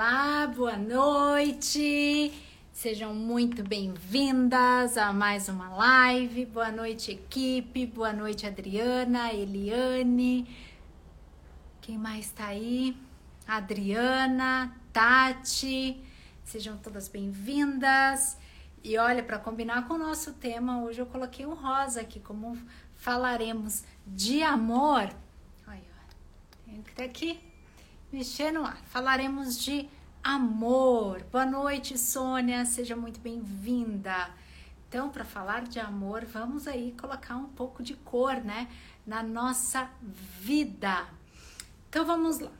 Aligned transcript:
Olá, 0.00 0.46
boa 0.46 0.76
noite. 0.76 2.32
Sejam 2.72 3.12
muito 3.12 3.64
bem-vindas 3.64 4.96
a 4.96 5.12
mais 5.12 5.48
uma 5.48 5.70
live. 5.70 6.46
Boa 6.46 6.70
noite, 6.70 7.10
equipe. 7.10 7.84
Boa 7.84 8.12
noite, 8.12 8.46
Adriana, 8.46 9.32
Eliane. 9.32 10.46
Quem 11.80 11.98
mais 11.98 12.26
está 12.26 12.46
aí? 12.46 12.96
Adriana, 13.44 14.72
Tati. 14.92 16.00
Sejam 16.44 16.76
todas 16.76 17.08
bem-vindas. 17.08 18.38
E 18.84 18.96
olha, 18.98 19.24
para 19.24 19.40
combinar 19.40 19.88
com 19.88 19.94
o 19.94 19.98
nosso 19.98 20.34
tema, 20.34 20.80
hoje 20.80 21.00
eu 21.00 21.06
coloquei 21.06 21.44
um 21.44 21.54
rosa 21.54 22.02
aqui, 22.02 22.20
como 22.20 22.56
falaremos 22.94 23.82
de 24.06 24.44
amor. 24.44 25.10
Olha, 25.66 25.82
que 26.84 26.94
ter 26.94 27.02
aqui, 27.02 27.40
mexer 28.12 28.52
no 28.52 28.64
ar. 28.64 28.80
Falaremos 28.86 29.58
de 29.58 29.97
amor. 30.22 31.22
Boa 31.30 31.46
noite, 31.46 31.98
Sônia, 31.98 32.64
seja 32.64 32.96
muito 32.96 33.20
bem-vinda. 33.20 34.30
Então, 34.88 35.10
para 35.10 35.24
falar 35.24 35.64
de 35.64 35.78
amor, 35.78 36.24
vamos 36.24 36.66
aí 36.66 36.94
colocar 36.98 37.36
um 37.36 37.48
pouco 37.48 37.82
de 37.82 37.94
cor, 37.94 38.34
né, 38.36 38.68
na 39.06 39.22
nossa 39.22 39.90
vida. 40.40 41.06
Então, 41.88 42.04
vamos 42.04 42.38
lá. 42.38 42.52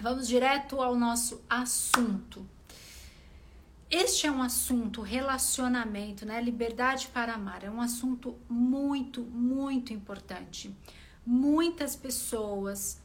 Vamos 0.00 0.26
direto 0.26 0.80
ao 0.80 0.96
nosso 0.96 1.42
assunto. 1.48 2.46
Este 3.90 4.26
é 4.26 4.30
um 4.30 4.42
assunto, 4.42 5.02
relacionamento, 5.02 6.26
né? 6.26 6.40
Liberdade 6.40 7.08
para 7.08 7.34
amar. 7.34 7.62
É 7.62 7.70
um 7.70 7.80
assunto 7.80 8.36
muito, 8.48 9.22
muito 9.22 9.92
importante. 9.92 10.74
Muitas 11.24 11.94
pessoas 11.94 13.00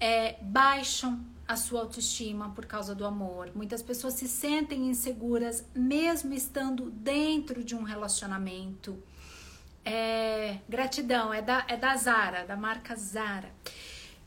é, 0.00 0.36
baixam 0.42 1.24
a 1.46 1.56
sua 1.56 1.80
autoestima 1.80 2.50
por 2.50 2.66
causa 2.66 2.94
do 2.94 3.04
amor. 3.04 3.50
Muitas 3.54 3.82
pessoas 3.82 4.14
se 4.14 4.28
sentem 4.28 4.88
inseguras 4.88 5.64
mesmo 5.74 6.32
estando 6.32 6.90
dentro 6.90 7.62
de 7.62 7.74
um 7.74 7.82
relacionamento. 7.82 9.02
É, 9.84 10.58
gratidão, 10.68 11.32
é 11.32 11.42
da, 11.42 11.64
é 11.68 11.76
da 11.76 11.94
Zara, 11.96 12.44
da 12.44 12.56
marca 12.56 12.96
Zara. 12.96 13.52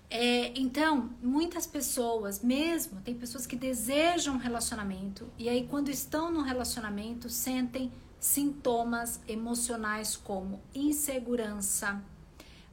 É, 0.09 0.57
então, 0.57 1.09
muitas 1.21 1.67
pessoas, 1.67 2.41
mesmo, 2.41 3.01
tem 3.01 3.13
pessoas 3.13 3.45
que 3.45 3.55
desejam 3.55 4.35
um 4.35 4.37
relacionamento 4.37 5.29
e 5.37 5.49
aí, 5.49 5.67
quando 5.67 5.89
estão 5.89 6.31
no 6.31 6.41
relacionamento, 6.41 7.29
sentem 7.29 7.91
sintomas 8.19 9.19
emocionais 9.27 10.15
como 10.15 10.61
insegurança, 10.73 12.01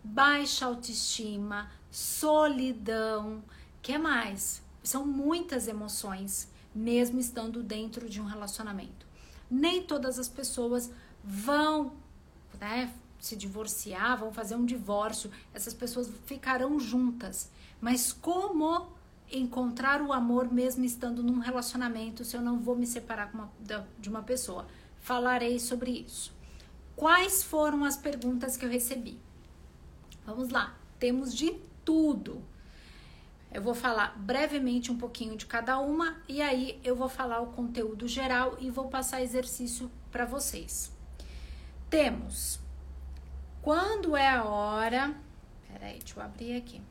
baixa 0.03 0.67
autoestima, 0.67 1.71
solidão. 1.91 3.43
Que 3.85 3.99
mais? 3.99 4.63
São 4.83 5.07
muitas 5.07 5.69
emoções, 5.69 6.51
mesmo 6.75 7.21
estando 7.21 7.63
dentro 7.63 8.09
de 8.09 8.19
um 8.19 8.25
relacionamento. 8.25 9.07
Nem 9.51 9.83
todas 9.83 10.19
as 10.19 10.27
pessoas 10.27 10.91
vão 11.23 11.93
né, 12.59 12.91
se 13.21 13.37
divorciar, 13.37 14.19
vão 14.19 14.33
fazer 14.33 14.57
um 14.57 14.65
divórcio, 14.65 15.31
essas 15.53 15.75
pessoas 15.75 16.11
ficarão 16.25 16.81
juntas. 16.81 17.51
Mas 17.79 18.11
como 18.11 18.89
encontrar 19.31 20.01
o 20.01 20.15
amor 20.15 20.51
mesmo 20.51 20.83
estando 20.83 21.23
num 21.23 21.39
relacionamento 21.39 22.25
se 22.25 22.37
eu 22.37 22.41
não 22.41 22.59
vou 22.61 22.77
me 22.77 22.87
separar 22.87 23.31
uma, 23.35 23.53
de 23.99 24.09
uma 24.09 24.23
pessoa? 24.23 24.67
Falarei 25.03 25.61
sobre 25.61 25.91
isso. 25.91 26.33
Quais 26.97 27.43
foram 27.43 27.85
as 27.85 27.99
perguntas 27.99 28.57
que 28.57 28.65
eu 28.65 28.71
recebi? 28.71 29.19
Vamos 30.25 30.49
lá, 30.49 30.75
temos 30.99 31.35
de 31.35 31.55
tudo. 31.85 32.43
Eu 33.55 33.63
vou 33.63 33.73
falar 33.73 34.19
brevemente 34.19 34.91
um 34.91 34.99
pouquinho 34.99 35.37
de 35.37 35.47
cada 35.47 35.79
uma 35.79 36.21
e 36.29 36.43
aí 36.43 36.81
eu 36.83 36.97
vou 36.97 37.09
falar 37.09 37.41
o 37.41 37.53
conteúdo 37.53 38.09
geral 38.09 38.57
e 38.59 38.69
vou 38.69 38.89
passar 38.89 39.23
exercício 39.23 39.89
para 40.11 40.25
vocês. 40.25 40.93
Temos 41.89 42.59
quando 43.63 44.17
é 44.17 44.29
a 44.29 44.43
hora. 44.43 45.15
Peraí, 45.69 46.01
deixa 46.01 46.19
eu 46.19 46.25
abrir 46.25 46.57
aqui. 46.57 46.83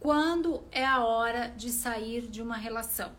Quando 0.00 0.64
é 0.72 0.84
a 0.84 1.04
hora 1.04 1.48
de 1.50 1.70
sair 1.70 2.26
de 2.26 2.40
uma 2.40 2.56
relação? 2.56 3.12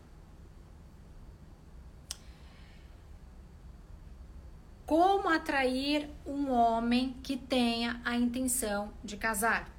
Como 4.88 5.28
atrair 5.28 6.08
um 6.24 6.50
homem 6.50 7.14
que 7.22 7.36
tenha 7.36 8.00
a 8.06 8.16
intenção 8.16 8.90
de 9.04 9.18
casar? 9.18 9.70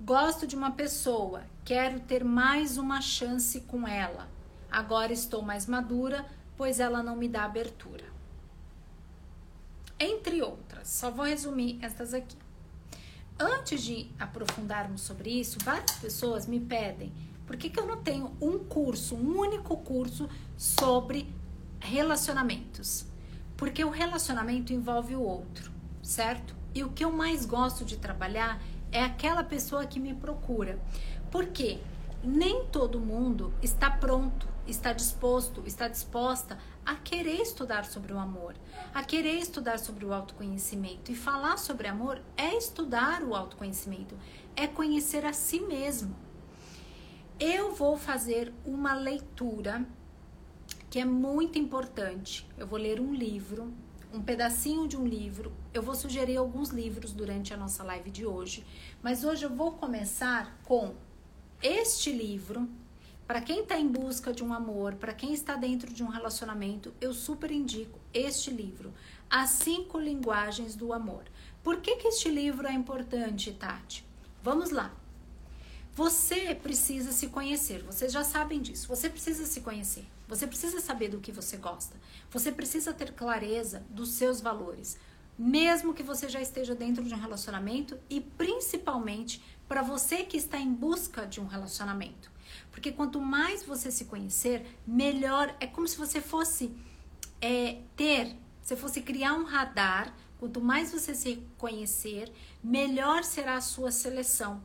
Gosto 0.00 0.46
de 0.46 0.56
uma 0.56 0.70
pessoa, 0.70 1.42
quero 1.62 2.00
ter 2.00 2.24
mais 2.24 2.78
uma 2.78 3.02
chance 3.02 3.60
com 3.60 3.86
ela. 3.86 4.30
Agora 4.70 5.12
estou 5.12 5.42
mais 5.42 5.66
madura, 5.66 6.24
pois 6.56 6.80
ela 6.80 7.02
não 7.02 7.14
me 7.14 7.28
dá 7.28 7.44
abertura. 7.44 8.06
Entre 10.00 10.40
outras, 10.40 10.88
só 10.88 11.10
vou 11.10 11.26
resumir 11.26 11.78
estas 11.82 12.14
aqui. 12.14 12.38
Antes 13.38 13.82
de 13.82 14.10
aprofundarmos 14.18 15.02
sobre 15.02 15.38
isso, 15.38 15.58
várias 15.62 15.98
pessoas 15.98 16.46
me 16.46 16.58
pedem 16.58 17.12
por 17.46 17.58
que, 17.58 17.68
que 17.68 17.78
eu 17.78 17.86
não 17.86 18.02
tenho 18.02 18.34
um 18.40 18.58
curso, 18.58 19.14
um 19.14 19.38
único 19.38 19.76
curso 19.76 20.30
sobre 20.56 21.30
relacionamentos. 21.82 23.06
Porque 23.56 23.84
o 23.84 23.90
relacionamento 23.90 24.72
envolve 24.72 25.14
o 25.14 25.22
outro, 25.22 25.70
certo? 26.02 26.54
E 26.74 26.82
o 26.82 26.90
que 26.90 27.04
eu 27.04 27.12
mais 27.12 27.44
gosto 27.44 27.84
de 27.84 27.96
trabalhar 27.96 28.60
é 28.90 29.04
aquela 29.04 29.44
pessoa 29.44 29.86
que 29.86 30.00
me 30.00 30.14
procura. 30.14 30.80
Por 31.30 31.46
quê? 31.46 31.80
Nem 32.24 32.66
todo 32.66 33.00
mundo 33.00 33.52
está 33.62 33.90
pronto 33.90 34.52
está 34.66 34.92
disposto, 34.92 35.62
está 35.66 35.88
disposta 35.88 36.58
a 36.84 36.94
querer 36.94 37.40
estudar 37.40 37.84
sobre 37.84 38.12
o 38.12 38.18
amor, 38.18 38.54
a 38.94 39.02
querer 39.02 39.38
estudar 39.38 39.78
sobre 39.78 40.04
o 40.04 40.12
autoconhecimento. 40.12 41.10
E 41.10 41.14
falar 41.14 41.56
sobre 41.58 41.88
amor 41.88 42.20
é 42.36 42.56
estudar 42.56 43.22
o 43.22 43.34
autoconhecimento, 43.34 44.16
é 44.56 44.66
conhecer 44.66 45.24
a 45.24 45.32
si 45.32 45.60
mesmo. 45.60 46.14
Eu 47.38 47.74
vou 47.74 47.96
fazer 47.96 48.52
uma 48.64 48.94
leitura 48.94 49.84
que 50.92 50.98
é 50.98 51.06
muito 51.06 51.58
importante. 51.58 52.46
Eu 52.58 52.66
vou 52.66 52.78
ler 52.78 53.00
um 53.00 53.14
livro, 53.14 53.72
um 54.12 54.20
pedacinho 54.20 54.86
de 54.86 54.94
um 54.94 55.06
livro. 55.06 55.50
Eu 55.72 55.82
vou 55.82 55.94
sugerir 55.94 56.36
alguns 56.36 56.68
livros 56.68 57.14
durante 57.14 57.54
a 57.54 57.56
nossa 57.56 57.82
live 57.82 58.10
de 58.10 58.26
hoje, 58.26 58.62
mas 59.02 59.24
hoje 59.24 59.42
eu 59.42 59.48
vou 59.48 59.72
começar 59.72 60.54
com 60.66 60.94
este 61.62 62.12
livro 62.12 62.68
para 63.26 63.40
quem 63.40 63.60
está 63.60 63.78
em 63.78 63.88
busca 63.88 64.34
de 64.34 64.44
um 64.44 64.52
amor, 64.52 64.96
para 64.96 65.14
quem 65.14 65.32
está 65.32 65.56
dentro 65.56 65.90
de 65.90 66.04
um 66.04 66.08
relacionamento, 66.08 66.92
eu 67.00 67.14
super 67.14 67.50
indico 67.50 67.98
este 68.12 68.50
livro, 68.50 68.92
As 69.30 69.48
Cinco 69.48 69.98
Linguagens 69.98 70.76
do 70.76 70.92
Amor. 70.92 71.24
Por 71.62 71.80
que, 71.80 71.96
que 71.96 72.08
este 72.08 72.28
livro 72.28 72.66
é 72.66 72.72
importante, 72.74 73.50
Tati? 73.50 74.04
Vamos 74.42 74.70
lá. 74.70 74.94
Você 75.94 76.54
precisa 76.54 77.12
se 77.12 77.28
conhecer, 77.28 77.82
vocês 77.82 78.12
já 78.12 78.24
sabem 78.24 78.60
disso. 78.60 78.88
Você 78.88 79.08
precisa 79.08 79.46
se 79.46 79.62
conhecer, 79.62 80.04
você 80.28 80.46
precisa 80.46 80.80
saber 80.80 81.08
do 81.08 81.20
que 81.20 81.32
você 81.32 81.56
gosta, 81.56 81.96
você 82.30 82.50
precisa 82.50 82.92
ter 82.92 83.12
clareza 83.12 83.84
dos 83.90 84.10
seus 84.10 84.40
valores, 84.40 84.98
mesmo 85.38 85.94
que 85.94 86.02
você 86.02 86.28
já 86.28 86.40
esteja 86.40 86.74
dentro 86.74 87.02
de 87.04 87.14
um 87.14 87.18
relacionamento 87.18 87.98
e 88.08 88.20
principalmente 88.20 89.42
para 89.68 89.82
você 89.82 90.24
que 90.24 90.36
está 90.36 90.58
em 90.58 90.72
busca 90.72 91.26
de 91.26 91.40
um 91.40 91.46
relacionamento. 91.46 92.30
Porque 92.70 92.92
quanto 92.92 93.20
mais 93.20 93.62
você 93.62 93.90
se 93.90 94.04
conhecer, 94.04 94.78
melhor. 94.86 95.54
É 95.60 95.66
como 95.66 95.88
se 95.88 95.96
você 95.96 96.20
fosse 96.20 96.74
é, 97.40 97.80
ter, 97.96 98.36
você 98.62 98.76
fosse 98.76 99.00
criar 99.00 99.34
um 99.34 99.44
radar. 99.44 100.14
Quanto 100.38 100.60
mais 100.60 100.90
você 100.90 101.14
se 101.14 101.42
conhecer, 101.56 102.32
melhor 102.62 103.22
será 103.24 103.56
a 103.56 103.60
sua 103.60 103.90
seleção. 103.90 104.62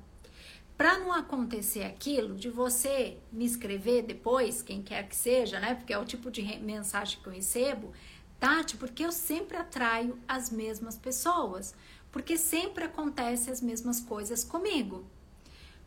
Para 0.78 1.00
não 1.00 1.12
acontecer 1.12 1.84
aquilo 1.84 2.36
de 2.36 2.50
você 2.50 3.18
me 3.32 3.46
escrever 3.46 4.04
depois, 4.04 4.62
quem 4.62 4.84
quer 4.84 5.08
que 5.08 5.16
seja, 5.16 5.60
né? 5.60 5.74
Porque 5.74 5.92
é 5.92 5.98
o 5.98 6.06
tipo 6.06 6.30
de 6.30 6.44
mensagem 6.60 7.20
que 7.20 7.28
eu 7.28 7.34
recebo, 7.34 7.92
Tati, 8.40 8.78
porque 8.78 9.04
eu 9.04 9.12
sempre 9.12 9.58
atraio 9.58 10.20
as 10.28 10.52
mesmas 10.52 10.96
pessoas, 10.96 11.74
porque 12.12 12.38
sempre 12.38 12.84
acontece 12.84 13.50
as 13.50 13.60
mesmas 13.60 14.00
coisas 14.00 14.44
comigo. 14.44 15.04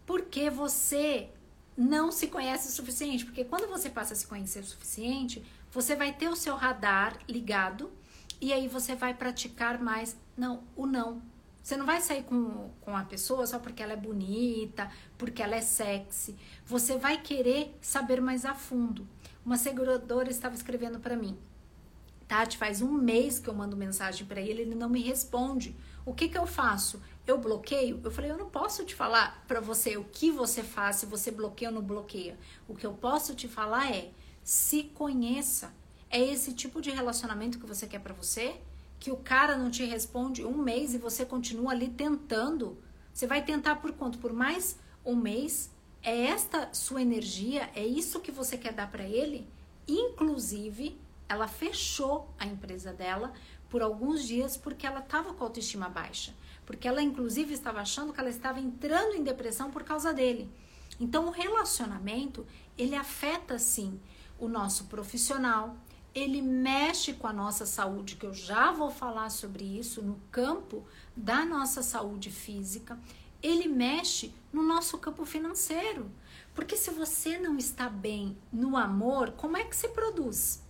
Porque 0.05 0.51
você 0.51 1.31
não 1.77 2.11
se 2.11 2.27
conhece 2.27 2.69
o 2.69 2.73
suficiente, 2.73 3.25
porque 3.25 3.45
quando 3.45 3.69
você 3.69 3.89
passa 3.89 4.15
a 4.15 4.17
se 4.17 4.27
conhecer 4.27 4.59
o 4.59 4.67
suficiente, 4.67 5.41
você 5.71 5.95
vai 5.95 6.13
ter 6.13 6.29
o 6.29 6.35
seu 6.35 6.57
radar 6.57 7.17
ligado 7.29 7.93
e 8.41 8.53
aí 8.53 8.67
você 8.67 8.97
vai 8.97 9.15
praticar 9.15 9.81
mais 9.81 10.17
não, 10.37 10.65
o 10.75 10.85
não. 10.85 11.23
Você 11.71 11.77
não 11.77 11.87
vai 11.87 12.01
sair 12.01 12.25
com, 12.25 12.69
com 12.81 12.97
a 12.97 13.05
pessoa 13.05 13.47
só 13.47 13.61
porque 13.61 13.81
ela 13.81 13.93
é 13.93 13.97
bonita, 13.97 14.91
porque 15.17 15.41
ela 15.41 15.55
é 15.55 15.61
sexy. 15.61 16.35
Você 16.67 16.99
vai 16.99 17.23
querer 17.23 17.79
saber 17.81 18.21
mais 18.21 18.45
a 18.45 18.57
fundo. 18.57 19.07
Uma 19.47 19.57
seguradora 19.57 20.29
estava 20.29 20.57
escrevendo 20.57 20.99
para 20.99 21.15
mim. 21.15 21.39
Tati, 22.27 22.59
faz 22.59 22.83
um 22.83 22.91
mês 22.91 23.39
que 23.39 23.49
eu 23.49 23.55
mando 23.55 23.77
mensagem 23.77 24.27
para 24.27 24.41
ele, 24.41 24.63
ele 24.63 24.75
não 24.75 24.89
me 24.89 25.01
responde. 25.01 25.77
O 26.05 26.13
que 26.13 26.29
que 26.29 26.37
eu 26.37 26.45
faço? 26.45 27.01
Eu 27.25 27.39
bloqueio? 27.39 28.01
Eu 28.03 28.11
falei, 28.11 28.33
eu 28.33 28.37
não 28.37 28.51
posso 28.51 28.85
te 28.85 28.97
falar 28.97 29.45
para 29.47 29.61
você 29.61 29.97
o 29.97 30.03
que 30.03 30.29
você 30.29 30.65
faz, 30.65 30.97
se 30.97 31.07
você 31.07 31.31
bloqueia 31.31 31.69
ou 31.69 31.77
não 31.77 31.83
bloqueia. 31.83 32.37
O 32.67 32.75
que 32.75 32.85
eu 32.85 32.95
posso 32.95 33.33
te 33.33 33.47
falar 33.47 33.93
é: 33.95 34.11
se 34.43 34.83
conheça. 34.83 35.73
É 36.11 36.21
esse 36.21 36.53
tipo 36.53 36.83
de 36.83 36.91
relacionamento 36.91 37.61
que 37.61 37.67
você 37.67 37.87
quer 37.87 38.01
para 38.01 38.13
você? 38.13 38.61
Que 39.01 39.11
o 39.11 39.17
cara 39.17 39.57
não 39.57 39.71
te 39.71 39.85
responde 39.85 40.45
um 40.45 40.57
mês 40.57 40.95
e 40.95 40.99
você 40.99 41.25
continua 41.25 41.73
ali 41.73 41.89
tentando? 41.89 42.79
Você 43.13 43.27
vai 43.27 43.43
tentar 43.43 43.77
por 43.77 43.93
quanto? 43.93 44.19
Por 44.19 44.33
mais 44.33 44.79
um 45.05 45.17
mês? 45.17 45.71
É 46.03 46.27
esta 46.27 46.73
sua 46.73 47.03
energia? 47.03 47.69
É 47.75 47.85
isso 47.85 48.21
que 48.21 48.31
você 48.31 48.57
quer 48.57 48.73
dar 48.73 48.91
para 48.91 49.03
ele? 49.03 49.49
Inclusive, 49.89 50.97
ela 51.29 51.49
fechou 51.49 52.29
a 52.39 52.47
empresa 52.47 52.93
dela 52.93 53.33
por 53.69 53.83
alguns 53.83 54.27
dias 54.27 54.57
porque 54.57 54.87
ela 54.87 55.01
estava 55.01 55.33
com 55.33 55.45
autoestima 55.45 55.89
baixa. 55.89 56.35
Porque 56.67 56.87
ela, 56.87 57.03
inclusive, 57.03 57.55
estava 57.55 57.81
achando 57.81 58.13
que 58.13 58.21
ela 58.21 58.31
estava 58.31 58.61
entrando 58.61 59.17
em 59.17 59.25
depressão 59.25 59.71
por 59.71 59.83
causa 59.83 60.13
dele. 60.13 60.51
Então, 61.01 61.27
o 61.27 61.31
relacionamento, 61.31 62.47
ele 62.77 62.95
afeta, 62.95 63.59
sim, 63.59 63.99
o 64.39 64.47
nosso 64.47 64.85
profissional, 64.85 65.77
ele 66.15 66.43
mexe 66.43 67.13
com 67.13 67.27
a 67.27 67.33
nossa 67.33 67.65
saúde, 67.65 68.17
que 68.17 68.27
eu 68.27 68.35
já 68.35 68.73
vou 68.73 68.91
falar 68.91 69.31
sobre 69.31 69.65
isso 69.65 70.03
no 70.03 70.21
campo 70.31 70.85
da 71.17 71.45
nossa 71.45 71.83
saúde 71.83 72.31
física, 72.31 72.99
ele 73.43 73.69
mexe 73.69 74.35
no 74.53 74.63
nosso 74.63 74.99
campo 74.99 75.25
financeiro. 75.25 76.11
Porque 76.55 76.77
se 76.77 76.91
você 76.91 77.39
não 77.39 77.57
está 77.57 77.89
bem 77.89 78.37
no 78.53 78.77
amor, 78.77 79.33
como 79.33 79.57
é 79.57 79.65
que 79.65 79.77
se 79.77 79.89
produz? 79.89 80.63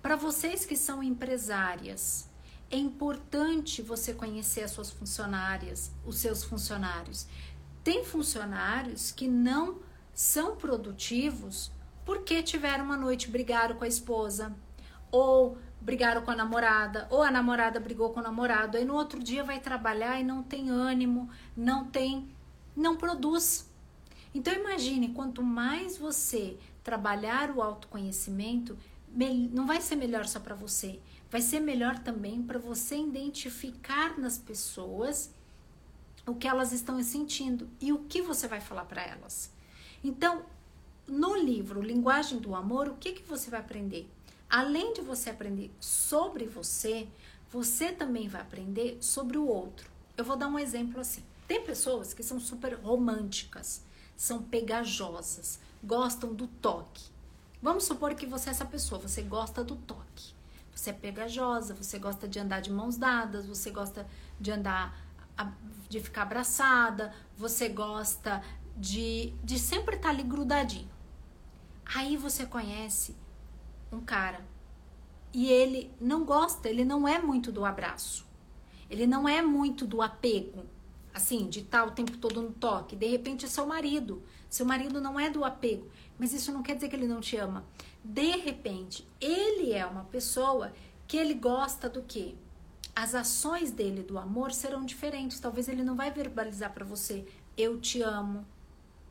Para 0.00 0.16
vocês 0.16 0.64
que 0.64 0.76
são 0.76 1.02
empresárias, 1.02 2.28
é 2.70 2.76
importante 2.76 3.82
você 3.82 4.12
conhecer 4.14 4.62
as 4.62 4.70
suas 4.70 4.90
funcionárias, 4.90 5.92
os 6.04 6.18
seus 6.18 6.42
funcionários. 6.42 7.26
Tem 7.84 8.04
funcionários 8.04 9.12
que 9.12 9.28
não 9.28 9.80
são 10.12 10.56
produtivos 10.56 11.70
porque 12.06 12.42
tiveram 12.42 12.84
uma 12.84 12.96
noite 12.96 13.28
brigaram 13.28 13.76
com 13.76 13.84
a 13.84 13.88
esposa 13.88 14.56
ou 15.10 15.58
brigaram 15.80 16.22
com 16.22 16.30
a 16.30 16.36
namorada, 16.36 17.06
ou 17.10 17.22
a 17.22 17.30
namorada 17.30 17.78
brigou 17.78 18.10
com 18.10 18.20
o 18.20 18.22
namorado, 18.22 18.76
aí 18.76 18.84
no 18.84 18.94
outro 18.94 19.22
dia 19.22 19.44
vai 19.44 19.60
trabalhar 19.60 20.18
e 20.18 20.24
não 20.24 20.42
tem 20.42 20.70
ânimo, 20.70 21.28
não 21.56 21.84
tem, 21.84 22.28
não 22.74 22.96
produz. 22.96 23.68
Então 24.34 24.54
imagine, 24.54 25.10
quanto 25.10 25.42
mais 25.42 25.98
você 25.98 26.56
trabalhar 26.82 27.50
o 27.50 27.60
autoconhecimento, 27.60 28.78
não 29.52 29.66
vai 29.66 29.80
ser 29.80 29.96
melhor 29.96 30.26
só 30.26 30.38
para 30.38 30.54
você, 30.54 31.00
vai 31.30 31.40
ser 31.40 31.60
melhor 31.60 31.98
também 31.98 32.42
para 32.42 32.58
você 32.58 32.96
identificar 32.96 34.18
nas 34.18 34.38
pessoas 34.38 35.32
o 36.26 36.34
que 36.34 36.46
elas 36.46 36.72
estão 36.72 37.02
sentindo 37.02 37.68
e 37.80 37.92
o 37.92 37.98
que 38.04 38.22
você 38.22 38.46
vai 38.46 38.60
falar 38.60 38.84
para 38.84 39.02
elas. 39.02 39.52
Então, 40.02 40.44
no 41.06 41.36
livro 41.36 41.80
Linguagem 41.80 42.38
do 42.38 42.54
Amor, 42.54 42.88
o 42.88 42.96
que, 42.96 43.12
que 43.12 43.22
você 43.22 43.50
vai 43.50 43.60
aprender? 43.60 44.10
Além 44.48 44.92
de 44.92 45.00
você 45.00 45.30
aprender 45.30 45.70
sobre 45.80 46.46
você, 46.46 47.08
você 47.50 47.92
também 47.92 48.28
vai 48.28 48.40
aprender 48.40 48.98
sobre 49.00 49.38
o 49.38 49.46
outro. 49.46 49.90
Eu 50.16 50.24
vou 50.24 50.36
dar 50.36 50.48
um 50.48 50.58
exemplo 50.58 51.00
assim. 51.00 51.22
Tem 51.46 51.62
pessoas 51.62 52.12
que 52.12 52.22
são 52.22 52.40
super 52.40 52.74
românticas, 52.74 53.82
são 54.16 54.42
pegajosas, 54.42 55.60
gostam 55.82 56.34
do 56.34 56.48
toque. 56.48 57.04
Vamos 57.62 57.84
supor 57.84 58.14
que 58.14 58.26
você 58.26 58.50
é 58.50 58.52
essa 58.52 58.64
pessoa, 58.64 59.00
você 59.00 59.22
gosta 59.22 59.62
do 59.62 59.76
toque. 59.76 60.34
Você 60.74 60.90
é 60.90 60.92
pegajosa, 60.92 61.74
você 61.74 61.98
gosta 61.98 62.28
de 62.28 62.38
andar 62.38 62.60
de 62.60 62.70
mãos 62.70 62.96
dadas, 62.96 63.46
você 63.46 63.70
gosta 63.70 64.06
de 64.38 64.50
andar, 64.50 64.94
de 65.88 66.00
ficar 66.00 66.22
abraçada, 66.22 67.14
você 67.36 67.68
gosta 67.68 68.42
de, 68.76 69.32
de 69.42 69.58
sempre 69.58 69.96
estar 69.96 70.10
ali 70.10 70.22
grudadinho. 70.22 70.95
Aí 71.94 72.16
você 72.16 72.44
conhece 72.44 73.14
um 73.92 74.00
cara 74.00 74.44
e 75.32 75.50
ele 75.50 75.92
não 76.00 76.24
gosta, 76.24 76.68
ele 76.68 76.84
não 76.84 77.06
é 77.06 77.20
muito 77.20 77.52
do 77.52 77.64
abraço. 77.64 78.26
Ele 78.88 79.06
não 79.06 79.28
é 79.28 79.42
muito 79.42 79.86
do 79.86 80.00
apego, 80.00 80.64
assim, 81.12 81.48
de 81.48 81.60
estar 81.60 81.84
o 81.84 81.90
tempo 81.90 82.16
todo 82.16 82.40
no 82.40 82.52
toque. 82.52 82.96
De 82.96 83.06
repente 83.06 83.44
é 83.44 83.48
seu 83.48 83.66
marido. 83.66 84.22
Seu 84.48 84.64
marido 84.64 85.00
não 85.00 85.18
é 85.18 85.28
do 85.28 85.44
apego, 85.44 85.88
mas 86.18 86.32
isso 86.32 86.52
não 86.52 86.62
quer 86.62 86.76
dizer 86.76 86.88
que 86.88 86.96
ele 86.96 87.08
não 87.08 87.20
te 87.20 87.36
ama. 87.36 87.64
De 88.02 88.36
repente, 88.36 89.06
ele 89.20 89.72
é 89.72 89.84
uma 89.84 90.04
pessoa 90.04 90.72
que 91.06 91.16
ele 91.16 91.34
gosta 91.34 91.88
do 91.88 92.02
quê? 92.02 92.34
As 92.94 93.14
ações 93.14 93.70
dele 93.70 94.02
do 94.02 94.18
amor 94.18 94.52
serão 94.52 94.84
diferentes. 94.84 95.40
Talvez 95.40 95.68
ele 95.68 95.82
não 95.82 95.96
vai 95.96 96.10
verbalizar 96.10 96.72
para 96.72 96.84
você, 96.84 97.26
eu 97.56 97.80
te 97.80 98.00
amo, 98.00 98.46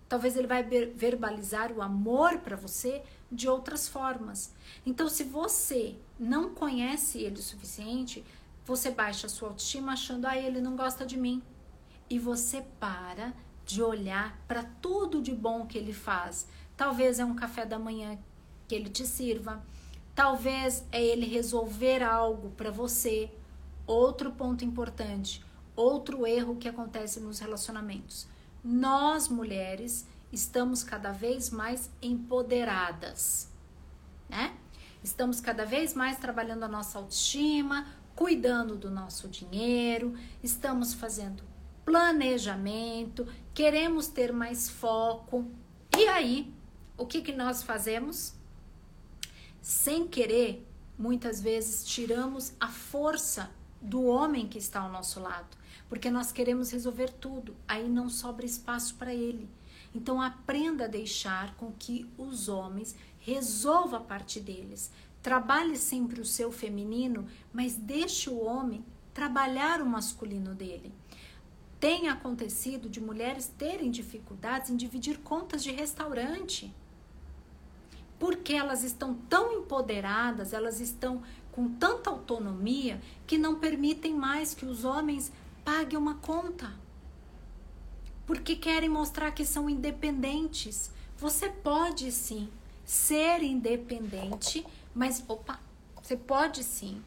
Talvez 0.07 0.35
ele 0.35 0.47
vai 0.47 0.63
verbalizar 0.63 1.71
o 1.71 1.81
amor 1.81 2.37
para 2.39 2.55
você 2.55 3.01
de 3.31 3.49
outras 3.49 3.87
formas. 3.87 4.53
Então, 4.85 5.09
se 5.09 5.23
você 5.23 5.95
não 6.19 6.53
conhece 6.53 7.19
ele 7.19 7.39
o 7.39 7.43
suficiente, 7.43 8.23
você 8.63 8.91
baixa 8.91 9.25
a 9.25 9.29
sua 9.29 9.49
autoestima 9.49 9.93
achando, 9.93 10.25
ah, 10.25 10.37
ele 10.37 10.61
não 10.61 10.75
gosta 10.75 11.05
de 11.05 11.17
mim. 11.17 11.41
E 12.07 12.19
você 12.19 12.63
para 12.79 13.33
de 13.65 13.81
olhar 13.81 14.39
para 14.47 14.63
tudo 14.79 15.21
de 15.21 15.33
bom 15.33 15.65
que 15.65 15.77
ele 15.77 15.93
faz. 15.93 16.47
Talvez 16.77 17.19
é 17.19 17.25
um 17.25 17.35
café 17.35 17.65
da 17.65 17.79
manhã 17.79 18.17
que 18.67 18.75
ele 18.75 18.89
te 18.89 19.07
sirva. 19.07 19.65
Talvez 20.13 20.85
é 20.91 21.03
ele 21.03 21.25
resolver 21.25 22.03
algo 22.03 22.51
para 22.51 22.69
você. 22.69 23.31
Outro 23.87 24.31
ponto 24.31 24.63
importante, 24.63 25.43
outro 25.75 26.27
erro 26.27 26.57
que 26.57 26.67
acontece 26.67 27.19
nos 27.19 27.39
relacionamentos 27.39 28.27
nós 28.65 29.29
mulheres 29.29 30.07
estamos 30.31 30.83
cada 30.83 31.11
vez 31.11 31.51
mais 31.51 31.91
empoderadas, 32.01 33.51
né? 34.27 34.57
Estamos 35.03 35.39
cada 35.39 35.63
vez 35.63 35.93
mais 35.93 36.17
trabalhando 36.17 36.63
a 36.63 36.67
nossa 36.67 36.97
autoestima, 36.97 37.85
cuidando 38.15 38.75
do 38.75 38.89
nosso 38.89 39.27
dinheiro, 39.27 40.15
estamos 40.41 40.95
fazendo 40.95 41.43
planejamento, 41.85 43.27
queremos 43.53 44.07
ter 44.07 44.33
mais 44.33 44.67
foco. 44.67 45.45
E 45.95 46.07
aí, 46.07 46.51
o 46.97 47.05
que, 47.05 47.21
que 47.21 47.33
nós 47.33 47.61
fazemos? 47.61 48.33
Sem 49.61 50.07
querer, 50.07 50.67
muitas 50.97 51.39
vezes 51.39 51.85
tiramos 51.85 52.53
a 52.59 52.69
força 52.69 53.51
do 53.79 54.05
homem 54.05 54.47
que 54.47 54.57
está 54.57 54.79
ao 54.79 54.91
nosso 54.91 55.19
lado 55.19 55.55
porque 55.87 56.09
nós 56.09 56.31
queremos 56.31 56.71
resolver 56.71 57.11
tudo, 57.11 57.55
aí 57.67 57.87
não 57.87 58.09
sobra 58.09 58.45
espaço 58.45 58.95
para 58.95 59.13
ele. 59.13 59.49
Então 59.93 60.21
aprenda 60.21 60.85
a 60.85 60.89
deixar 60.89 61.55
com 61.55 61.71
que 61.71 62.09
os 62.17 62.49
homens 62.49 62.95
resolvam 63.19 63.99
a 63.99 64.03
parte 64.03 64.39
deles. 64.39 64.91
Trabalhe 65.21 65.77
sempre 65.77 66.19
o 66.19 66.25
seu 66.25 66.51
feminino, 66.51 67.25
mas 67.53 67.75
deixe 67.75 68.29
o 68.29 68.43
homem 68.43 68.85
trabalhar 69.13 69.81
o 69.81 69.85
masculino 69.85 70.53
dele. 70.53 70.93
Tem 71.79 72.09
acontecido 72.09 72.89
de 72.89 72.99
mulheres 72.99 73.51
terem 73.57 73.89
dificuldades 73.89 74.69
em 74.69 74.75
dividir 74.75 75.19
contas 75.19 75.63
de 75.63 75.71
restaurante. 75.71 76.73
Porque 78.19 78.53
elas 78.53 78.83
estão 78.83 79.13
tão 79.29 79.53
empoderadas, 79.53 80.53
elas 80.53 80.79
estão 80.79 81.21
com 81.51 81.69
tanta 81.69 82.09
autonomia 82.09 83.01
que 83.25 83.37
não 83.37 83.55
permitem 83.55 84.13
mais 84.13 84.53
que 84.53 84.65
os 84.65 84.83
homens 84.83 85.31
pague 85.65 85.97
uma 85.97 86.15
conta. 86.15 86.71
Porque 88.25 88.55
querem 88.55 88.87
mostrar 88.87 89.31
que 89.31 89.43
são 89.43 89.69
independentes. 89.69 90.91
Você 91.17 91.49
pode 91.49 92.11
sim 92.11 92.49
ser 92.85 93.41
independente, 93.41 94.65
mas 94.93 95.23
opa, 95.27 95.59
você 96.01 96.15
pode 96.15 96.63
sim 96.63 97.03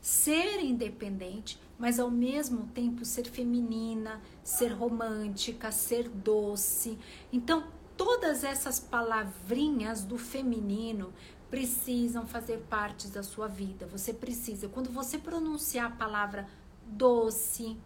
ser 0.00 0.60
independente, 0.60 1.58
mas 1.78 1.98
ao 1.98 2.10
mesmo 2.10 2.66
tempo 2.74 3.04
ser 3.04 3.24
feminina, 3.24 4.20
ser 4.42 4.68
romântica, 4.68 5.70
ser 5.70 6.08
doce. 6.08 6.98
Então, 7.32 7.64
todas 7.96 8.44
essas 8.44 8.78
palavrinhas 8.78 10.02
do 10.02 10.18
feminino 10.18 11.12
precisam 11.50 12.26
fazer 12.26 12.58
parte 12.68 13.08
da 13.08 13.22
sua 13.22 13.46
vida. 13.46 13.86
Você 13.86 14.12
precisa, 14.12 14.68
quando 14.68 14.90
você 14.90 15.16
pronunciar 15.16 15.86
a 15.86 15.94
palavra 15.96 16.48
doce, 16.86 17.76